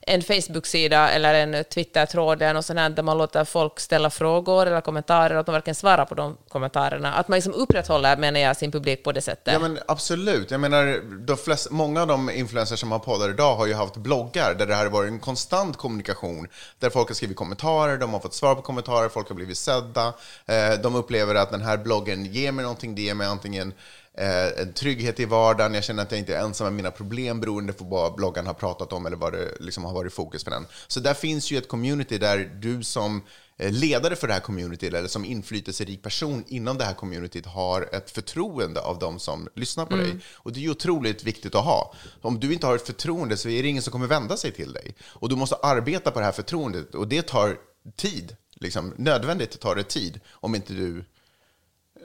en 0.08 0.22
Facebook-sida 0.22 1.10
eller 1.10 1.34
en 1.34 1.64
Twitter-tråd 1.64 2.42
eller 2.42 2.54
något 2.54 2.66
sånt 2.66 2.80
här, 2.80 2.90
där 2.90 3.04
man 3.04 3.18
låter 3.18 3.46
folk 3.46 3.80
ställa 3.80 4.10
frågor 4.10 4.68
eller 4.68 4.82
kommentarer 4.82 5.34
och 5.34 5.40
att 5.40 5.48
man 5.48 5.54
verkligen 5.54 5.76
svarar 5.76 6.06
på 6.06 6.16
de 6.16 6.38
kommentarerna. 6.50 7.14
Att 7.14 7.28
man 7.28 7.36
liksom 7.38 7.54
upprätthåller, 7.54 8.18
menar 8.18 8.40
jag, 8.40 8.58
sin 8.58 8.72
publik 8.72 9.04
på 9.04 9.12
det 9.12 9.22
sättet. 9.22 9.54
Ja, 9.54 9.60
men 9.60 9.80
absolut. 9.88 10.52
Jag 10.52 10.60
menar, 10.60 11.02
de 11.26 11.38
flest, 11.38 11.72
många 11.72 12.02
av 12.02 12.08
de 12.08 12.30
influencers 12.30 12.80
som 12.80 12.92
har 12.92 13.00
poddar 13.00 13.30
idag 13.30 13.56
har 13.56 13.66
ju 13.66 13.74
haft 13.74 13.98
bloggar 13.98 14.54
där 14.54 14.66
det 14.66 14.76
här 14.76 14.84
har 14.84 14.92
varit 14.92 15.12
en 15.12 15.20
konstant 15.20 15.78
kommunikation. 15.78 16.48
Där 16.80 16.90
folk 16.90 17.08
har 17.08 17.16
skrivit 17.16 17.38
kommentarer, 17.38 17.98
de 17.98 18.14
har 18.14 18.20
fått 18.20 18.34
svar 18.34 18.56
på 18.56 18.62
kommentarer, 18.62 19.10
folk 19.10 19.28
har 19.28 19.36
blivit 19.36 19.58
sedda. 19.58 20.14
Eh, 20.46 20.74
de 20.84 20.96
upplever 20.96 21.36
att 21.36 21.52
den 21.52 21.62
här 21.62 21.78
bloggen 21.78 22.26
ger 22.26 22.52
mig 22.52 22.64
någonting, 22.64 22.96
det 22.96 23.02
ger 23.02 23.14
mig 23.14 23.28
antingen 23.28 23.74
en 24.18 24.74
trygghet 24.74 25.20
i 25.20 25.26
vardagen, 25.26 25.74
jag 25.74 25.84
känner 25.84 26.04
att 26.04 26.12
jag 26.12 26.20
inte 26.20 26.36
är 26.36 26.44
ensam 26.44 26.66
med 26.66 26.74
mina 26.74 26.92
problem 26.92 27.40
beroende 27.40 27.74
på 27.74 27.84
vad 27.84 28.16
bloggen 28.16 28.48
har 28.48 28.54
pratat 28.54 28.94
om 28.94 29.06
eller 29.06 29.18
vad 29.18 29.34
det 29.34 29.58
liksom 29.60 29.84
har 29.84 29.94
varit 29.94 30.14
fokus 30.14 30.44
för 30.44 30.52
den. 30.52 30.66
Så 30.88 31.00
där 31.00 31.14
finns 31.14 31.52
ju 31.52 31.58
ett 31.58 31.68
community 31.68 32.18
där 32.18 32.38
du 32.62 32.84
som 32.84 33.24
eh, 33.58 33.72
ledare 33.72 34.16
för 34.16 34.28
det 34.28 34.34
här 34.34 34.42
communityt 34.42 34.94
eller 34.94 35.08
som 35.08 35.26
inflytelserik 35.26 36.02
person 36.02 36.44
inom 36.48 36.78
det 36.78 36.86
här 36.86 36.94
communityt 36.94 37.46
har 37.46 37.90
ett 37.96 38.12
förtroende 38.12 38.82
av 38.82 39.00
de 39.00 39.20
som 39.20 39.50
lyssnar 39.56 39.86
på 39.86 39.96
dig. 39.96 40.16
Och 40.34 40.54
det 40.54 40.60
är 40.60 40.62
ju 40.62 40.72
otroligt 40.72 41.24
viktigt 41.24 41.56
att 41.56 41.66
ha. 41.66 41.94
Om 42.22 42.40
du 42.40 42.54
inte 42.54 42.68
har 42.68 42.76
ett 42.76 42.86
förtroende 42.86 43.38
så 43.38 43.50
är 43.50 43.64
det 43.64 43.70
ingen 43.70 43.84
som 43.84 43.92
kommer 43.92 44.08
vända 44.08 44.38
sig 44.38 44.52
till 44.52 44.74
dig. 44.74 44.96
Och 45.06 45.30
du 45.30 45.36
måste 45.36 45.56
arbeta 45.56 46.12
på 46.12 46.20
det 46.20 46.26
här 46.26 46.32
förtroendet 46.32 46.96
och 46.96 47.08
det 47.08 47.22
tar 47.22 47.58
tid. 47.96 48.36
Liksom, 48.56 48.94
nödvändigt 48.98 49.60
tar 49.60 49.76
det 49.76 49.84
tid 49.84 50.20
om 50.32 50.56
inte 50.56 50.74
du 50.74 51.06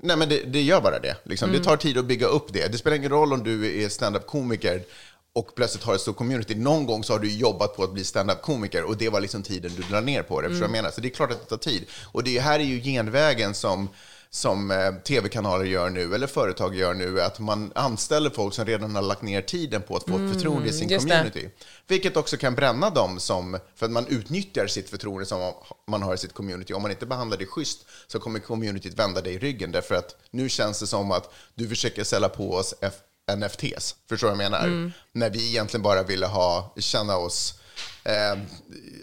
Nej, 0.03 0.17
men 0.17 0.29
det, 0.29 0.43
det 0.43 0.63
gör 0.63 0.81
bara 0.81 0.99
det. 0.99 1.17
Liksom. 1.23 1.53
Det 1.53 1.65
tar 1.65 1.77
tid 1.77 1.99
att 1.99 2.05
bygga 2.05 2.27
upp 2.27 2.53
det. 2.53 2.73
Det 2.73 2.79
spelar 2.79 2.97
ingen 2.97 3.11
roll 3.11 3.33
om 3.33 3.43
du 3.43 3.83
är 3.85 3.89
stand-up-komiker 3.89 4.83
och 5.33 5.55
plötsligt 5.55 5.85
har 5.85 5.95
ett 5.95 6.01
stort 6.01 6.17
community. 6.17 6.55
Någon 6.55 6.87
gång 6.87 7.05
så 7.05 7.13
har 7.13 7.21
du 7.21 7.31
jobbat 7.31 7.77
på 7.77 7.83
att 7.85 7.93
bli 7.93 8.05
stand-up-komiker 8.05 8.83
och 8.83 8.97
det 8.97 9.09
var 9.09 9.21
liksom 9.21 9.43
tiden 9.43 9.73
du 9.77 9.83
drar 9.83 10.01
ner 10.01 10.23
på 10.23 10.41
det. 10.41 10.49
Vad 10.49 10.59
jag 10.59 10.71
menar? 10.71 10.91
Så 10.91 11.01
det 11.01 11.09
är 11.09 11.11
klart 11.11 11.31
att 11.31 11.41
det 11.41 11.47
tar 11.47 11.71
tid. 11.71 11.85
Och 12.13 12.25
det 12.25 12.41
här 12.41 12.61
är 12.61 12.65
ju 12.65 12.81
genvägen 12.81 13.55
som 13.55 13.89
som 14.31 14.71
eh, 14.71 14.95
tv-kanaler 14.95 15.65
gör 15.65 15.91
nu, 15.91 16.15
eller 16.15 16.27
företag 16.27 16.75
gör 16.75 16.95
nu, 16.95 17.21
att 17.21 17.39
man 17.39 17.73
anställer 17.75 18.31
folk 18.31 18.55
som 18.55 18.65
redan 18.65 18.95
har 18.95 19.03
lagt 19.03 19.23
ner 19.23 19.43
tiden 19.43 19.83
på 19.83 19.97
att 19.97 20.09
få 20.09 20.17
ett 20.17 20.33
förtroende 20.33 20.69
i 20.69 20.73
sin 20.73 20.89
just 20.89 21.09
det. 21.09 21.15
community. 21.15 21.51
Vilket 21.87 22.17
också 22.17 22.37
kan 22.37 22.55
bränna 22.55 22.91
dem 22.91 23.21
som, 23.21 23.59
för 23.77 23.87
att 23.87 23.93
man 23.93 24.07
utnyttjar 24.07 24.67
sitt 24.67 24.91
förtroende 24.91 25.27
som 25.27 25.53
man 25.89 26.03
har 26.03 26.15
i 26.15 26.19
sitt 26.19 26.35
community. 26.35 26.73
Om 26.73 26.83
man 26.83 26.91
inte 26.91 27.07
behandlar 27.07 27.39
det 27.39 27.47
schysst 27.47 27.87
så 28.07 28.19
kommer 28.21 28.39
communityt 28.39 28.99
vända 28.99 29.21
dig 29.21 29.35
i 29.35 29.39
ryggen 29.39 29.73
därför 29.73 29.95
att 29.95 30.17
nu 30.31 30.49
känns 30.49 30.81
det 30.81 30.87
som 30.87 31.11
att 31.13 31.31
du 31.55 31.69
försöker 31.69 32.05
sälja 32.05 32.29
på 32.29 32.53
oss 32.53 32.75
NFTs. 33.37 33.95
Förstår 34.09 34.29
du 34.29 34.37
vad 34.37 34.45
jag 34.45 34.51
menar? 34.51 34.93
När 35.13 35.31
vi 35.31 35.49
egentligen 35.49 35.83
bara 35.83 36.03
ville 36.03 36.27
ha, 36.27 36.75
känna 36.79 37.17
oss 37.17 37.55
eh, 38.09 38.39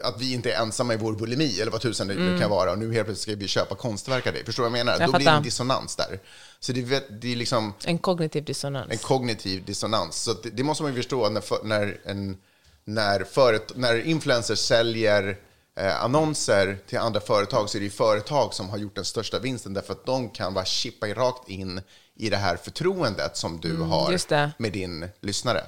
att 0.03 0.21
vi 0.21 0.33
inte 0.33 0.51
är 0.53 0.61
ensamma 0.61 0.93
i 0.93 0.97
vår 0.97 1.13
bulimi, 1.13 1.61
eller 1.61 1.71
vad 1.71 1.81
tusan 1.81 2.07
det 2.07 2.13
nu 2.15 2.39
kan 2.39 2.49
vara. 2.49 2.71
Och 2.71 2.77
nu 2.79 2.93
helt 2.93 3.05
plötsligt 3.07 3.21
ska 3.35 3.35
vi 3.39 3.47
köpa 3.47 3.75
konstverk 3.75 4.27
av 4.27 4.33
dig. 4.33 4.45
Förstår 4.45 4.63
du 4.63 4.69
vad 4.69 4.79
jag 4.79 4.85
menar? 4.85 4.99
Jag 4.99 5.07
Då 5.09 5.11
blir 5.11 5.19
det 5.19 5.25
fattar. 5.25 5.37
en 5.37 5.43
dissonans 5.43 5.95
där. 5.95 6.19
Så 6.59 6.71
det, 6.71 7.09
det 7.21 7.31
är 7.31 7.35
liksom 7.35 7.73
En 7.85 7.97
kognitiv 7.97 8.43
dissonans. 8.45 8.91
en 8.91 8.97
kognitiv 8.97 9.65
dissonans. 9.65 10.15
Så 10.23 10.33
det, 10.33 10.49
det 10.49 10.63
måste 10.63 10.83
man 10.83 10.91
ju 10.91 10.95
förstå 10.97 11.29
när, 11.29 11.41
för, 11.41 11.59
när, 11.63 11.97
en, 12.05 12.37
när, 12.85 13.23
föret, 13.23 13.71
när 13.75 14.05
influencers 14.07 14.59
säljer 14.59 15.37
eh, 15.79 16.03
annonser 16.03 16.77
till 16.87 16.97
andra 16.97 17.19
företag 17.19 17.69
så 17.69 17.77
är 17.77 17.79
det 17.79 17.83
ju 17.85 17.91
företag 17.91 18.53
som 18.53 18.69
har 18.69 18.77
gjort 18.77 18.95
den 18.95 19.05
största 19.05 19.39
vinsten 19.39 19.73
därför 19.73 19.93
att 19.93 20.05
de 20.05 20.29
kan 20.29 20.53
bara 20.53 20.65
chippa 20.65 21.07
rakt 21.07 21.49
in 21.49 21.81
i 22.17 22.29
det 22.29 22.37
här 22.37 22.55
förtroendet 22.57 23.37
som 23.37 23.59
du 23.59 23.77
har 23.77 24.07
Mm, 24.07 24.19
det. 24.29 24.51
med 24.57 24.71
din 24.71 25.09
lyssnare. 25.21 25.63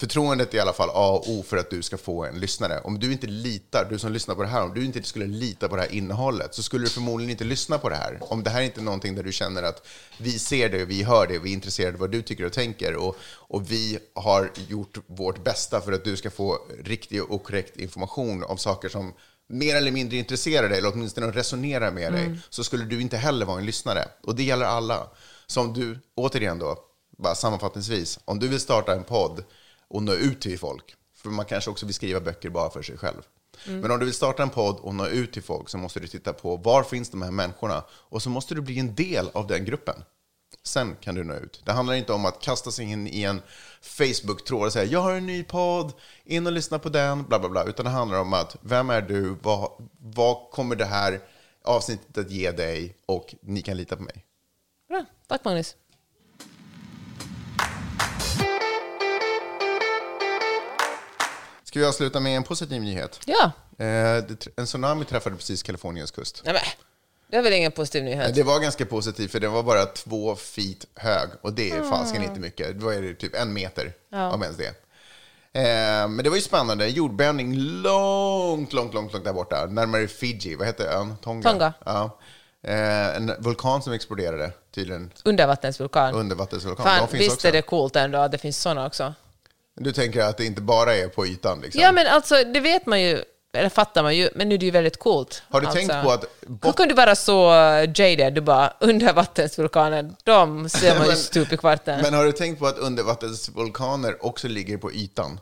Förtroendet 0.00 0.54
är 0.54 0.58
i 0.58 0.60
alla 0.60 0.72
fall 0.72 0.88
A 0.92 1.10
och 1.10 1.30
O 1.30 1.42
för 1.42 1.56
att 1.56 1.70
du 1.70 1.82
ska 1.82 1.96
få 1.96 2.24
en 2.24 2.40
lyssnare. 2.40 2.80
Om 2.80 2.98
du 2.98 3.12
inte 3.12 3.26
litar, 3.26 3.86
du 3.90 3.98
som 3.98 4.12
lyssnar 4.12 4.34
på 4.34 4.42
det 4.42 4.48
här, 4.48 4.62
om 4.62 4.74
du 4.74 4.84
inte 4.84 5.02
skulle 5.02 5.26
lita 5.26 5.68
på 5.68 5.76
det 5.76 5.82
här 5.82 5.92
innehållet 5.92 6.54
så 6.54 6.62
skulle 6.62 6.84
du 6.84 6.90
förmodligen 6.90 7.30
inte 7.30 7.44
lyssna 7.44 7.78
på 7.78 7.88
det 7.88 7.96
här. 7.96 8.18
Om 8.20 8.42
det 8.42 8.50
här 8.50 8.62
inte 8.62 8.80
är 8.80 8.84
någonting 8.84 9.14
där 9.14 9.22
du 9.22 9.32
känner 9.32 9.62
att 9.62 9.86
vi 10.18 10.38
ser 10.38 10.68
det, 10.68 10.84
vi 10.84 11.02
hör 11.02 11.26
det, 11.26 11.38
vi 11.38 11.50
är 11.50 11.54
intresserade 11.54 11.94
av 11.94 12.00
vad 12.00 12.10
du 12.10 12.22
tycker 12.22 12.44
och 12.44 12.52
tänker 12.52 12.96
och, 12.96 13.16
och 13.24 13.70
vi 13.70 13.98
har 14.14 14.50
gjort 14.68 14.98
vårt 15.06 15.44
bästa 15.44 15.80
för 15.80 15.92
att 15.92 16.04
du 16.04 16.16
ska 16.16 16.30
få 16.30 16.58
riktig 16.84 17.22
och 17.22 17.44
korrekt 17.44 17.76
information 17.76 18.44
om 18.44 18.58
saker 18.58 18.88
som 18.88 19.12
mer 19.48 19.76
eller 19.76 19.90
mindre 19.90 20.16
intresserar 20.16 20.68
dig 20.68 20.78
eller 20.78 20.92
åtminstone 20.92 21.26
resonerar 21.26 21.90
med 21.90 22.12
dig 22.12 22.38
så 22.50 22.64
skulle 22.64 22.84
du 22.84 23.00
inte 23.00 23.16
heller 23.16 23.46
vara 23.46 23.58
en 23.58 23.66
lyssnare. 23.66 24.08
Och 24.22 24.36
det 24.36 24.42
gäller 24.42 24.66
alla. 24.66 25.08
Så 25.46 25.60
om 25.60 25.72
du, 25.72 25.98
återigen 26.14 26.58
då, 26.58 26.78
bara 27.18 27.34
sammanfattningsvis, 27.34 28.18
om 28.24 28.38
du 28.38 28.48
vill 28.48 28.60
starta 28.60 28.92
en 28.92 29.04
podd 29.04 29.44
och 29.90 30.02
nå 30.02 30.12
ut 30.12 30.40
till 30.40 30.58
folk, 30.58 30.94
för 31.14 31.30
man 31.30 31.44
kanske 31.44 31.70
också 31.70 31.86
vill 31.86 31.94
skriva 31.94 32.20
böcker 32.20 32.50
bara 32.50 32.70
för 32.70 32.82
sig 32.82 32.98
själv. 32.98 33.22
Men 33.64 33.90
om 33.90 33.98
du 33.98 34.04
vill 34.04 34.14
starta 34.14 34.42
en 34.42 34.50
podd 34.50 34.76
och 34.80 34.94
nå 34.94 35.06
ut 35.06 35.32
till 35.32 35.42
folk 35.42 35.68
så 35.68 35.78
måste 35.78 36.00
du 36.00 36.06
titta 36.06 36.32
på 36.32 36.56
var 36.56 36.82
finns 36.82 37.10
de 37.10 37.22
här 37.22 37.30
människorna 37.30 37.84
och 37.90 38.22
så 38.22 38.30
måste 38.30 38.54
du 38.54 38.60
bli 38.60 38.78
en 38.78 38.94
del 38.94 39.30
av 39.34 39.46
den 39.46 39.64
gruppen. 39.64 39.94
Sen 40.64 40.96
kan 41.00 41.14
du 41.14 41.24
nå 41.24 41.34
ut. 41.34 41.62
Det 41.64 41.72
handlar 41.72 41.94
inte 41.94 42.12
om 42.12 42.24
att 42.24 42.40
kasta 42.40 42.70
sig 42.70 42.84
in 42.84 43.06
i 43.06 43.22
en 43.22 43.42
Facebook-tråd 43.80 44.66
och 44.66 44.72
säga 44.72 44.84
jag 44.84 45.00
har 45.00 45.12
en 45.12 45.26
ny 45.26 45.44
podd, 45.44 45.92
in 46.24 46.46
och 46.46 46.52
lyssna 46.52 46.78
på 46.78 46.88
den, 46.88 47.24
bla 47.24 47.38
bla 47.38 47.48
bla. 47.48 47.64
Utan 47.64 47.84
det 47.84 47.90
handlar 47.90 48.20
om 48.20 48.32
att 48.32 48.56
vem 48.60 48.90
är 48.90 49.02
du, 49.02 49.36
vad, 49.42 49.70
vad 49.98 50.50
kommer 50.50 50.76
det 50.76 50.84
här 50.84 51.20
avsnittet 51.64 52.18
att 52.18 52.30
ge 52.30 52.50
dig 52.50 52.96
och 53.06 53.34
ni 53.42 53.62
kan 53.62 53.76
lita 53.76 53.96
på 53.96 54.02
mig. 54.02 54.24
Bra. 54.88 55.04
Tack 55.26 55.44
Magnus. 55.44 55.76
Ska 61.76 61.80
vi 61.80 61.86
avsluta 61.86 62.20
med 62.20 62.36
en 62.36 62.42
positiv 62.42 62.82
nyhet? 62.82 63.20
Ja. 63.24 63.50
Eh, 63.78 64.24
en 64.56 64.66
tsunami 64.66 65.04
träffade 65.04 65.36
precis 65.36 65.62
Kaliforniens 65.62 66.10
kust. 66.10 66.42
Nej, 66.44 66.54
men, 66.54 66.62
det 67.30 67.36
är 67.36 67.42
väl 67.42 67.52
ingen 67.52 67.72
positiv 67.72 68.04
nyhet? 68.04 68.34
Det 68.34 68.42
var 68.42 68.60
ganska 68.60 68.86
positivt 68.86 69.32
för 69.32 69.40
den 69.40 69.52
var 69.52 69.62
bara 69.62 69.86
två 69.86 70.36
feet 70.36 70.86
hög 70.94 71.28
och 71.40 71.52
det 71.52 71.70
är 71.70 71.82
fasken 71.82 72.22
inte 72.22 72.40
mycket. 72.40 72.80
Det 72.80 73.14
typ 73.14 73.34
en 73.34 73.52
meter, 73.52 73.92
om 74.32 74.42
ens 74.42 74.56
det. 74.56 74.68
Eh, 75.52 76.08
men 76.08 76.16
det 76.16 76.28
var 76.28 76.36
ju 76.36 76.42
spännande. 76.42 76.88
Jordbävning 76.88 77.54
långt, 77.56 78.72
långt, 78.72 78.94
långt, 78.94 79.12
långt 79.12 79.24
där 79.24 79.32
borta. 79.32 79.66
Närmare 79.66 80.08
Fiji. 80.08 80.54
Vad 80.54 80.66
heter 80.66 80.84
ön? 80.84 81.16
Tonga? 81.22 81.42
Tonga. 81.42 81.72
Ja. 81.84 82.18
Eh, 82.62 83.16
en 83.16 83.32
vulkan 83.38 83.82
som 83.82 83.92
exploderade, 83.92 84.52
tydligen. 84.74 85.12
Undervattensvulkan. 85.24 86.14
Undervattensvulkan. 86.14 86.86
Fan, 86.86 87.08
visst 87.12 87.32
också. 87.32 87.48
är 87.48 87.52
det 87.52 87.62
coolt 87.62 87.96
ändå 87.96 88.18
att 88.18 88.32
det 88.32 88.38
finns 88.38 88.58
sådana 88.58 88.86
också. 88.86 89.14
Du 89.76 89.92
tänker 89.92 90.22
att 90.22 90.36
det 90.36 90.44
inte 90.44 90.60
bara 90.60 90.94
är 90.94 91.08
på 91.08 91.26
ytan? 91.26 91.60
Liksom. 91.60 91.80
Ja, 91.80 91.92
men 91.92 92.06
alltså 92.06 92.44
det 92.44 92.60
vet 92.60 92.86
man 92.86 93.02
ju, 93.02 93.22
eller 93.52 93.68
fattar 93.68 94.02
man 94.02 94.16
ju, 94.16 94.30
men 94.34 94.48
nu 94.48 94.54
är 94.54 94.58
det 94.58 94.66
ju 94.66 94.70
väldigt 94.70 94.98
coolt. 94.98 95.42
Har 95.48 95.60
du 95.60 95.66
alltså, 95.66 95.78
tänkt 95.78 96.04
på 96.04 96.10
att... 96.10 96.24
Hur 96.62 96.72
kan 96.72 96.88
du 96.88 96.94
vara 96.94 97.16
så 97.16 97.50
uh, 97.50 97.90
jaded? 97.94 98.34
Du 98.34 98.40
bara, 98.40 98.72
undervattensvulkaner, 98.80 100.10
de 100.24 100.68
ser 100.68 100.98
man 100.98 101.08
ju 101.08 101.16
stup 101.16 101.52
i 101.52 101.56
kvarten. 101.56 102.02
men 102.02 102.14
har 102.14 102.24
du 102.24 102.32
tänkt 102.32 102.58
på 102.58 102.66
att 102.66 102.78
undervattensvulkaner 102.78 104.26
också 104.26 104.48
ligger 104.48 104.78
på 104.78 104.92
ytan? 104.92 105.40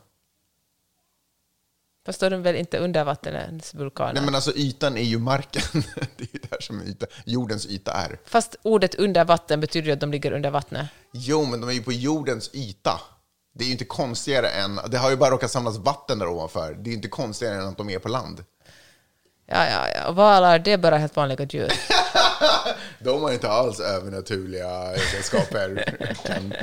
Fast 2.05 2.19
då 2.19 2.25
är 2.25 2.29
de 2.29 2.41
väl 2.41 2.55
inte 2.55 2.77
undervattensvulkaner? 2.77 4.13
Nej, 4.13 4.23
men 4.23 4.35
alltså 4.35 4.51
ytan 4.55 4.97
är 4.97 5.01
ju 5.01 5.19
marken. 5.19 5.63
det 6.17 6.23
är 6.23 6.29
ju 6.33 6.39
där 6.49 6.61
som 6.61 6.81
yta, 6.81 7.05
jordens 7.25 7.67
yta 7.67 7.91
är. 7.91 8.19
Fast 8.25 8.55
ordet 8.61 8.95
under 8.95 9.25
vatten 9.25 9.59
betyder 9.59 9.87
ju 9.87 9.93
att 9.93 9.99
de 9.99 10.11
ligger 10.11 10.31
under 10.31 10.49
vattnet. 10.49 10.87
Jo, 11.11 11.45
men 11.45 11.61
de 11.61 11.69
är 11.69 11.73
ju 11.73 11.83
på 11.83 11.91
jordens 11.91 12.49
yta. 12.53 13.01
Det 13.57 13.63
är 13.63 13.65
ju 13.65 13.71
inte 13.71 13.85
konstigare 13.85 14.49
än... 14.49 14.79
Det 14.87 14.97
har 14.97 15.09
ju 15.09 15.15
bara 15.15 15.31
råkat 15.31 15.51
samlas 15.51 15.77
vatten 15.77 16.19
där 16.19 16.27
ovanför. 16.27 16.73
Det 16.73 16.89
är 16.89 16.91
ju 16.91 16.95
inte 16.95 17.07
konstigare 17.07 17.55
än 17.55 17.67
att 17.67 17.77
de 17.77 17.89
är 17.89 17.99
på 17.99 18.09
land. 18.09 18.43
Ja, 19.45 19.65
ja, 19.65 19.87
ja. 19.95 20.11
Valar, 20.11 20.59
det 20.59 20.71
är 20.71 20.77
bara 20.77 20.97
helt 20.97 21.15
vanliga 21.15 21.45
djur. 21.45 21.71
De 22.99 23.23
har 23.23 23.31
inte 23.31 23.49
alls 23.49 23.79
övernaturliga 23.79 24.93
egenskaper. 24.95 25.95
Kan- 26.25 26.53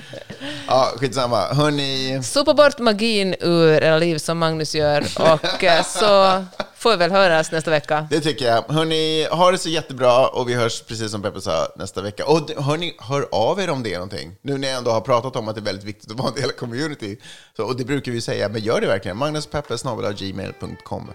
ja, 0.68 0.92
skitsamma. 0.96 1.46
Hörni, 1.54 2.20
Sopa 2.22 2.54
bort 2.54 2.78
magin 2.78 3.34
ur 3.40 3.82
era 3.82 3.98
liv 3.98 4.18
som 4.18 4.38
Magnus 4.38 4.74
gör 4.74 5.04
och 5.18 5.64
eh, 5.64 5.84
så 5.84 6.44
får 6.74 6.90
vi 6.90 6.96
väl 6.96 7.10
höras 7.10 7.52
nästa 7.52 7.70
vecka. 7.70 8.06
det 8.10 8.20
tycker 8.20 8.44
jag. 8.46 8.62
Hörni, 8.68 9.26
ha 9.30 9.50
det 9.50 9.58
så 9.58 9.68
jättebra 9.68 10.28
och 10.28 10.48
vi 10.48 10.54
hörs 10.54 10.82
precis 10.82 11.10
som 11.10 11.22
Peppe 11.22 11.40
sa 11.40 11.66
nästa 11.76 12.02
vecka. 12.02 12.26
Och 12.26 12.50
hörni, 12.64 12.96
hör 12.98 13.26
av 13.32 13.60
er 13.60 13.70
om 13.70 13.82
det 13.82 13.90
är 13.90 13.94
någonting. 13.98 14.32
Nu 14.42 14.58
när 14.58 14.68
jag 14.68 14.76
ändå 14.78 14.90
har 14.90 15.00
pratat 15.00 15.36
om 15.36 15.48
att 15.48 15.54
det 15.54 15.60
är 15.60 15.64
väldigt 15.64 15.84
viktigt 15.84 16.10
att 16.10 16.16
vara 16.18 16.28
en 16.28 16.34
del 16.34 16.44
av 16.50 16.54
community. 16.54 17.16
Så, 17.56 17.64
och 17.64 17.76
det 17.76 17.84
brukar 17.84 18.12
vi 18.12 18.20
säga, 18.20 18.48
men 18.48 18.60
gör 18.62 18.80
det 18.80 18.86
verkligen. 18.86 19.16
magnuspeppe.gmail.com 19.16 21.10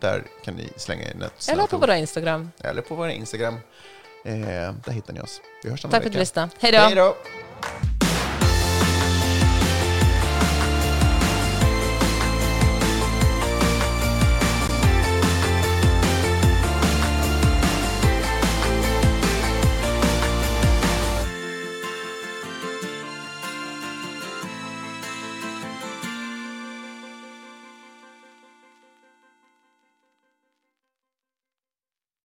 Där 0.00 0.22
kan 0.44 0.54
ni 0.54 0.68
slänga 0.76 1.02
in 1.10 1.22
ett 1.22 1.48
Eller 1.48 1.66
på 1.66 1.76
våra 1.78 1.96
Instagram. 1.98 2.50
Eller 2.60 2.82
på 2.82 2.94
vår 2.94 3.08
Instagram. 3.08 3.58
Eh, 4.24 4.34
där 4.84 4.92
hittar 4.92 5.12
ni 5.12 5.20
oss. 5.20 5.40
Vi 5.62 5.70
hörs 5.70 5.82
Tack 5.82 5.90
för 5.90 5.98
att 5.98 6.04
vecka. 6.04 6.12
du 6.12 6.18
lyssnade. 6.18 6.50
Hej 6.60 6.94
då! 6.94 7.16